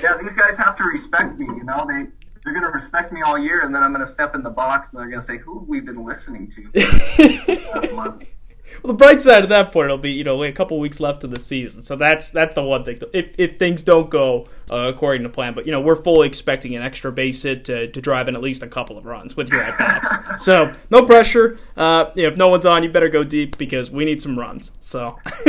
yeah, 0.03 0.17
these 0.21 0.33
guys 0.33 0.57
have 0.57 0.75
to 0.77 0.83
respect 0.83 1.39
me. 1.39 1.45
You 1.45 1.63
know, 1.63 1.85
they 1.87 2.07
they're 2.43 2.53
going 2.53 2.65
to 2.65 2.71
respect 2.71 3.11
me 3.11 3.21
all 3.25 3.37
year, 3.37 3.65
and 3.65 3.73
then 3.73 3.83
I'm 3.83 3.93
going 3.93 4.05
to 4.05 4.11
step 4.11 4.35
in 4.35 4.43
the 4.43 4.49
box, 4.49 4.91
and 4.91 4.99
they're 4.99 5.09
going 5.09 5.19
to 5.19 5.25
say, 5.25 5.37
"Who 5.37 5.59
have 5.59 5.67
we 5.67 5.79
been 5.79 6.03
listening 6.03 6.51
to?" 6.51 8.27
Well, 8.83 8.93
the 8.93 8.97
bright 8.97 9.21
side 9.21 9.43
of 9.43 9.49
that 9.49 9.71
point 9.71 9.89
will 9.89 9.97
be, 9.97 10.11
you 10.11 10.23
know, 10.23 10.43
a 10.43 10.51
couple 10.51 10.79
weeks 10.79 10.99
left 10.99 11.23
of 11.23 11.31
the 11.31 11.39
season, 11.39 11.83
so 11.83 11.95
that's 11.95 12.29
that's 12.29 12.55
the 12.55 12.63
one 12.63 12.83
thing. 12.83 12.99
If 13.13 13.35
if 13.37 13.57
things 13.57 13.83
don't 13.83 14.09
go 14.09 14.47
uh, 14.71 14.87
according 14.87 15.23
to 15.23 15.29
plan, 15.29 15.53
but 15.53 15.65
you 15.65 15.71
know, 15.71 15.81
we're 15.81 15.95
fully 15.95 16.27
expecting 16.27 16.75
an 16.75 16.81
extra 16.81 17.11
base 17.11 17.43
hit 17.43 17.65
to, 17.65 17.87
to 17.87 18.01
drive 18.01 18.27
in 18.27 18.35
at 18.35 18.41
least 18.41 18.63
a 18.63 18.67
couple 18.67 18.97
of 18.97 19.05
runs 19.05 19.35
with 19.35 19.49
your 19.49 19.61
at 19.61 19.77
bats. 19.77 20.09
so 20.43 20.73
no 20.89 21.03
pressure. 21.03 21.57
Uh, 21.75 22.11
you 22.15 22.23
know, 22.23 22.29
if 22.29 22.37
no 22.37 22.47
one's 22.47 22.65
on, 22.65 22.83
you 22.83 22.89
better 22.89 23.09
go 23.09 23.23
deep 23.23 23.57
because 23.57 23.89
we 23.89 24.05
need 24.05 24.21
some 24.21 24.37
runs. 24.37 24.71
So, 24.79 25.17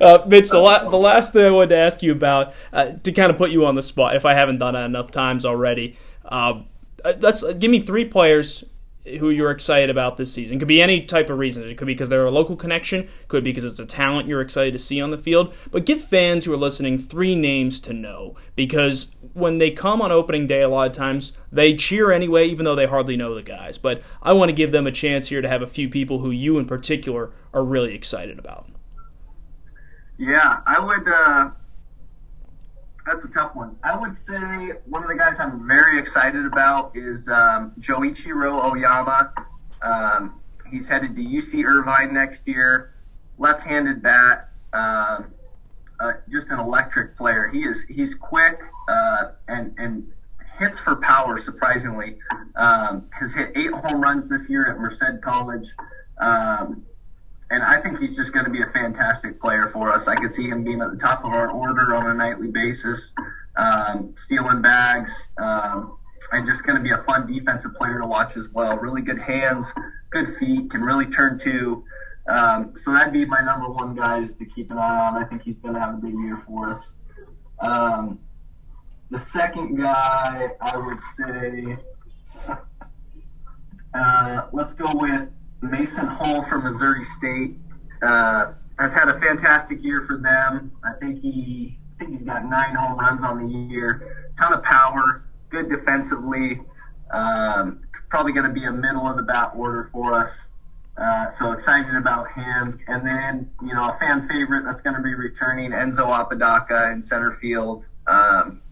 uh, 0.00 0.24
Mitch, 0.26 0.50
the, 0.50 0.60
la- 0.62 0.88
the 0.88 0.96
last 0.96 1.32
thing 1.32 1.46
I 1.46 1.50
wanted 1.50 1.70
to 1.70 1.76
ask 1.76 2.02
you 2.02 2.12
about 2.12 2.54
uh, 2.72 2.92
to 3.02 3.12
kind 3.12 3.30
of 3.30 3.36
put 3.36 3.50
you 3.50 3.66
on 3.66 3.74
the 3.74 3.82
spot, 3.82 4.16
if 4.16 4.24
I 4.24 4.34
haven't 4.34 4.58
done 4.58 4.74
it 4.74 4.84
enough 4.84 5.10
times 5.10 5.44
already. 5.44 5.98
Um, 6.24 6.66
uh, 7.04 7.14
let's 7.20 7.42
give 7.54 7.70
me 7.70 7.80
three 7.80 8.04
players 8.04 8.64
who 9.04 9.30
you're 9.30 9.50
excited 9.50 9.90
about 9.90 10.16
this 10.16 10.32
season. 10.32 10.56
It 10.56 10.60
could 10.60 10.68
be 10.68 10.80
any 10.80 11.04
type 11.04 11.28
of 11.28 11.38
reason. 11.38 11.64
It 11.64 11.76
could 11.76 11.86
be 11.86 11.94
because 11.94 12.08
they're 12.08 12.24
a 12.24 12.30
local 12.30 12.54
connection, 12.54 13.08
could 13.26 13.42
be 13.42 13.50
because 13.50 13.64
it's 13.64 13.80
a 13.80 13.86
talent 13.86 14.28
you're 14.28 14.40
excited 14.40 14.72
to 14.72 14.78
see 14.78 15.00
on 15.00 15.10
the 15.10 15.18
field. 15.18 15.52
But 15.70 15.86
give 15.86 16.02
fans 16.02 16.44
who 16.44 16.52
are 16.52 16.56
listening 16.58 16.98
three 16.98 17.34
names 17.34 17.80
to 17.80 17.92
know 17.92 18.36
because 18.54 19.08
when 19.32 19.58
they 19.58 19.70
come 19.70 20.00
on 20.00 20.12
opening 20.12 20.46
day, 20.46 20.62
a 20.62 20.68
lot 20.68 20.86
of 20.86 20.92
times 20.92 21.32
they 21.50 21.74
cheer 21.74 22.12
anyway, 22.12 22.46
even 22.46 22.64
though 22.64 22.76
they 22.76 22.86
hardly 22.86 23.16
know 23.16 23.34
the 23.34 23.42
guys. 23.42 23.76
But 23.76 24.02
I 24.22 24.32
want 24.32 24.50
to 24.50 24.54
give 24.54 24.70
them 24.70 24.86
a 24.86 24.92
chance 24.92 25.28
here 25.28 25.42
to 25.42 25.48
have 25.48 25.62
a 25.62 25.66
few 25.66 25.88
people 25.88 26.20
who 26.20 26.30
you 26.30 26.58
in 26.58 26.66
particular 26.66 27.32
are 27.52 27.64
really 27.64 27.94
excited 27.94 28.38
about. 28.38 28.68
Yeah, 30.16 30.60
I 30.66 30.78
would. 30.78 31.08
Uh, 31.08 31.50
that's 33.06 33.24
a 33.24 33.28
tough 33.28 33.54
one. 33.54 33.76
I 33.82 33.96
would 33.96 34.16
say 34.16 34.72
one 34.86 35.02
of 35.02 35.08
the 35.08 35.16
guys 35.16 35.40
I'm 35.40 35.66
very 35.66 35.98
excited 35.98 36.46
about 36.46 36.96
is 36.96 37.28
um, 37.28 37.72
Joichiro 37.80 38.70
Oyama. 38.70 39.32
Um, 39.82 40.40
he's 40.70 40.88
headed 40.88 41.16
to 41.16 41.22
UC 41.22 41.64
Irvine 41.64 42.14
next 42.14 42.46
year. 42.46 42.94
Left-handed 43.38 44.02
bat, 44.02 44.50
uh, 44.72 45.22
uh, 46.00 46.12
just 46.30 46.50
an 46.50 46.60
electric 46.60 47.16
player. 47.16 47.48
He 47.48 47.60
is 47.60 47.82
he's 47.88 48.14
quick 48.14 48.60
uh, 48.88 49.32
and 49.48 49.74
and 49.78 50.12
hits 50.58 50.78
for 50.78 50.96
power. 50.96 51.38
Surprisingly, 51.38 52.18
um, 52.56 53.08
has 53.10 53.32
hit 53.32 53.52
eight 53.56 53.72
home 53.72 54.00
runs 54.00 54.28
this 54.28 54.48
year 54.48 54.70
at 54.70 54.78
Merced 54.78 55.22
College. 55.22 55.70
Um, 56.18 56.84
and 57.52 57.62
I 57.62 57.78
think 57.78 57.98
he's 57.98 58.16
just 58.16 58.32
going 58.32 58.46
to 58.46 58.50
be 58.50 58.62
a 58.62 58.70
fantastic 58.70 59.38
player 59.38 59.68
for 59.74 59.92
us. 59.92 60.08
I 60.08 60.14
could 60.14 60.32
see 60.32 60.48
him 60.48 60.64
being 60.64 60.80
at 60.80 60.90
the 60.90 60.96
top 60.96 61.22
of 61.22 61.32
our 61.32 61.50
order 61.50 61.94
on 61.94 62.08
a 62.10 62.14
nightly 62.14 62.48
basis, 62.48 63.12
um, 63.56 64.14
stealing 64.16 64.62
bags, 64.62 65.28
um, 65.36 65.98
and 66.32 66.46
just 66.46 66.64
going 66.64 66.76
to 66.76 66.82
be 66.82 66.92
a 66.92 67.02
fun 67.04 67.30
defensive 67.30 67.74
player 67.74 68.00
to 68.00 68.06
watch 68.06 68.38
as 68.38 68.46
well. 68.54 68.78
Really 68.78 69.02
good 69.02 69.18
hands, 69.18 69.70
good 70.08 70.34
feet, 70.38 70.70
can 70.70 70.80
really 70.80 71.04
turn 71.04 71.38
to. 71.40 71.84
Um, 72.26 72.72
so 72.74 72.90
that'd 72.90 73.12
be 73.12 73.26
my 73.26 73.42
number 73.42 73.68
one 73.68 73.94
guy 73.94 74.24
is 74.24 74.34
to 74.36 74.46
keep 74.46 74.70
an 74.70 74.78
eye 74.78 75.08
on. 75.08 75.22
I 75.22 75.26
think 75.26 75.42
he's 75.42 75.60
going 75.60 75.74
to 75.74 75.80
have 75.80 75.92
a 75.92 75.98
big 75.98 76.14
year 76.14 76.42
for 76.46 76.70
us. 76.70 76.94
Um, 77.58 78.18
the 79.10 79.18
second 79.18 79.76
guy, 79.76 80.52
I 80.58 80.76
would 80.78 81.00
say, 81.02 81.76
uh, 83.92 84.46
let's 84.52 84.72
go 84.72 84.86
with 84.94 85.28
Mason 85.62 86.06
Hull 86.06 86.44
from 86.44 86.64
Missouri 86.64 87.04
State. 87.04 87.56
Uh, 88.02 88.52
has 88.78 88.92
had 88.92 89.08
a 89.08 89.20
fantastic 89.20 89.82
year 89.82 90.04
for 90.06 90.18
them. 90.18 90.72
I 90.82 90.92
think 90.98 91.20
he, 91.20 91.78
I 91.94 92.04
think 92.04 92.18
he's 92.18 92.26
got 92.26 92.44
nine 92.44 92.74
home 92.74 92.98
runs 92.98 93.22
on 93.22 93.46
the 93.46 93.72
year. 93.72 94.32
Ton 94.38 94.52
of 94.52 94.62
power, 94.64 95.24
good 95.50 95.68
defensively. 95.68 96.60
Um, 97.12 97.80
probably 98.08 98.32
going 98.32 98.46
to 98.46 98.52
be 98.52 98.64
a 98.64 98.72
middle 98.72 99.06
of 99.06 99.16
the 99.16 99.22
bat 99.22 99.52
order 99.54 99.88
for 99.92 100.14
us. 100.14 100.46
Uh, 100.96 101.30
so 101.30 101.52
excited 101.52 101.94
about 101.94 102.32
him. 102.32 102.78
And 102.88 103.06
then, 103.06 103.50
you 103.62 103.74
know, 103.74 103.84
a 103.88 103.96
fan 103.98 104.28
favorite 104.28 104.64
that's 104.64 104.82
going 104.82 104.96
to 104.96 105.02
be 105.02 105.14
returning 105.14 105.70
Enzo 105.70 106.08
Apodaca 106.08 106.90
in 106.92 107.00
center 107.00 107.38
field. 107.40 107.84
Um, 108.06 108.62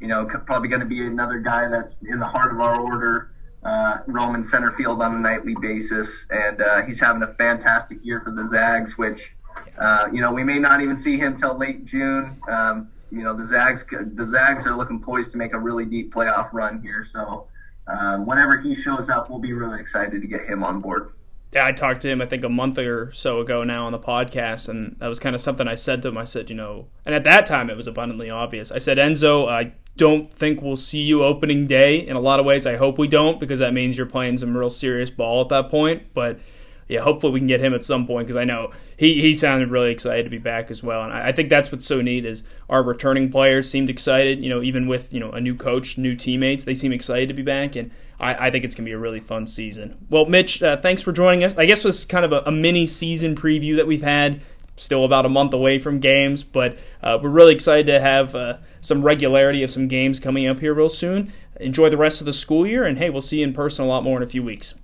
you 0.00 0.08
know, 0.08 0.26
probably 0.26 0.68
going 0.68 0.80
to 0.80 0.86
be 0.86 1.06
another 1.06 1.38
guy 1.38 1.68
that's 1.68 1.98
in 2.02 2.18
the 2.18 2.26
heart 2.26 2.52
of 2.52 2.60
our 2.60 2.80
order, 2.80 3.30
uh, 3.64 3.98
roaming 4.06 4.44
center 4.44 4.72
field 4.72 5.02
on 5.02 5.14
a 5.14 5.18
nightly 5.18 5.54
basis. 5.60 6.26
And 6.30 6.60
uh, 6.60 6.82
he's 6.82 7.00
having 7.00 7.22
a 7.22 7.34
fantastic 7.34 8.04
year 8.04 8.20
for 8.20 8.30
the 8.32 8.46
Zags, 8.46 8.98
which, 8.98 9.32
uh, 9.78 10.08
you 10.12 10.20
know, 10.20 10.32
we 10.32 10.44
may 10.44 10.58
not 10.58 10.80
even 10.80 10.96
see 10.96 11.16
him 11.16 11.36
till 11.36 11.56
late 11.56 11.84
June. 11.84 12.40
Um, 12.48 12.88
you 13.10 13.22
know, 13.22 13.36
the 13.36 13.44
Zags, 13.44 13.84
the 13.90 14.26
Zags 14.26 14.66
are 14.66 14.76
looking 14.76 15.00
poised 15.00 15.32
to 15.32 15.38
make 15.38 15.52
a 15.52 15.58
really 15.58 15.84
deep 15.84 16.14
playoff 16.14 16.52
run 16.52 16.80
here. 16.80 17.04
So 17.04 17.46
um, 17.86 18.26
whenever 18.26 18.58
he 18.60 18.74
shows 18.74 19.10
up, 19.10 19.30
we'll 19.30 19.38
be 19.38 19.52
really 19.52 19.80
excited 19.80 20.20
to 20.20 20.26
get 20.26 20.42
him 20.42 20.64
on 20.64 20.80
board 20.80 21.12
yeah, 21.52 21.66
I 21.66 21.72
talked 21.72 22.00
to 22.02 22.08
him 22.08 22.22
I 22.22 22.26
think 22.26 22.44
a 22.44 22.48
month 22.48 22.78
or 22.78 23.12
so 23.12 23.40
ago 23.40 23.62
now 23.62 23.86
on 23.86 23.92
the 23.92 23.98
podcast, 23.98 24.68
and 24.68 24.96
that 24.98 25.06
was 25.06 25.18
kind 25.18 25.34
of 25.34 25.40
something 25.40 25.68
I 25.68 25.74
said 25.74 26.02
to 26.02 26.08
him. 26.08 26.16
I 26.16 26.24
said, 26.24 26.48
you 26.48 26.56
know, 26.56 26.86
and 27.04 27.14
at 27.14 27.24
that 27.24 27.46
time 27.46 27.68
it 27.68 27.76
was 27.76 27.86
abundantly 27.86 28.30
obvious. 28.30 28.72
I 28.72 28.78
said, 28.78 28.96
Enzo, 28.96 29.48
I 29.48 29.72
don't 29.96 30.32
think 30.32 30.62
we'll 30.62 30.76
see 30.76 31.00
you 31.00 31.22
opening 31.22 31.66
day. 31.66 31.96
In 31.96 32.16
a 32.16 32.20
lot 32.20 32.40
of 32.40 32.46
ways, 32.46 32.66
I 32.66 32.76
hope 32.76 32.98
we 32.98 33.08
don't 33.08 33.38
because 33.38 33.58
that 33.58 33.72
means 33.72 33.96
you're 33.96 34.06
playing 34.06 34.38
some 34.38 34.56
real 34.56 34.70
serious 34.70 35.10
ball 35.10 35.42
at 35.42 35.48
that 35.50 35.70
point. 35.70 36.14
But 36.14 36.40
yeah, 36.88 37.00
hopefully 37.00 37.32
we 37.32 37.40
can 37.40 37.46
get 37.46 37.60
him 37.60 37.74
at 37.74 37.84
some 37.84 38.06
point 38.06 38.26
because 38.26 38.36
I 38.36 38.44
know 38.44 38.70
he, 38.96 39.20
he 39.20 39.34
sounded 39.34 39.70
really 39.70 39.90
excited 39.90 40.24
to 40.24 40.30
be 40.30 40.38
back 40.38 40.70
as 40.70 40.82
well, 40.82 41.02
and 41.02 41.12
I, 41.12 41.28
I 41.28 41.32
think 41.32 41.48
that's 41.48 41.70
what's 41.72 41.86
so 41.86 42.00
neat 42.00 42.24
is 42.24 42.42
our 42.68 42.82
returning 42.82 43.30
players 43.30 43.70
seemed 43.70 43.90
excited. 43.90 44.42
You 44.42 44.50
know, 44.50 44.62
even 44.62 44.86
with 44.86 45.12
you 45.12 45.20
know 45.20 45.30
a 45.30 45.40
new 45.40 45.54
coach, 45.54 45.98
new 45.98 46.16
teammates, 46.16 46.64
they 46.64 46.74
seem 46.74 46.92
excited 46.92 47.28
to 47.28 47.34
be 47.34 47.42
back 47.42 47.76
and 47.76 47.90
I, 48.22 48.46
I 48.46 48.50
think 48.50 48.64
it's 48.64 48.74
going 48.74 48.84
to 48.84 48.88
be 48.88 48.94
a 48.94 48.98
really 48.98 49.20
fun 49.20 49.46
season. 49.46 50.06
Well, 50.08 50.24
Mitch, 50.24 50.62
uh, 50.62 50.76
thanks 50.80 51.02
for 51.02 51.12
joining 51.12 51.44
us. 51.44 51.58
I 51.58 51.66
guess 51.66 51.82
this 51.82 51.98
is 51.98 52.04
kind 52.04 52.24
of 52.24 52.32
a, 52.32 52.42
a, 52.46 52.52
mini 52.52 52.86
season 52.86 53.34
preview 53.34 53.76
that 53.76 53.86
we've 53.86 54.02
had. 54.02 54.40
Still 54.76 55.04
about 55.04 55.26
a 55.26 55.28
month 55.28 55.52
away 55.52 55.78
from 55.78 55.98
games, 55.98 56.42
but 56.42 56.78
uh, 57.02 57.18
we're 57.22 57.28
really 57.28 57.54
excited 57.54 57.86
to 57.86 58.00
have 58.00 58.34
uh, 58.34 58.56
some 58.82 59.02
regularity 59.02 59.62
of 59.62 59.70
some 59.70 59.88
games 59.88 60.20
coming 60.20 60.46
up 60.46 60.60
here 60.60 60.74
real 60.74 60.90
soon. 60.90 61.32
Enjoy 61.58 61.88
the 61.88 61.96
rest 61.96 62.20
of 62.20 62.26
the 62.26 62.32
school 62.32 62.66
year, 62.66 62.84
and 62.84 62.98
hey, 62.98 63.08
we'll 63.08 63.22
see 63.22 63.38
you 63.38 63.44
in 63.44 63.54
person 63.54 63.84
a 63.84 63.88
lot 63.88 64.02
more 64.02 64.18
in 64.18 64.22
a 64.22 64.26
few 64.26 64.42
weeks. 64.42 64.74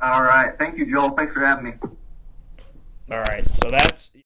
All 0.00 0.22
right. 0.22 0.56
Thank 0.58 0.78
you, 0.78 0.90
Joel. 0.90 1.10
Thanks 1.10 1.32
for 1.32 1.44
having 1.44 1.64
me. 1.64 1.72
All 3.10 3.20
right. 3.20 3.46
So 3.54 3.68
that's. 3.70 4.10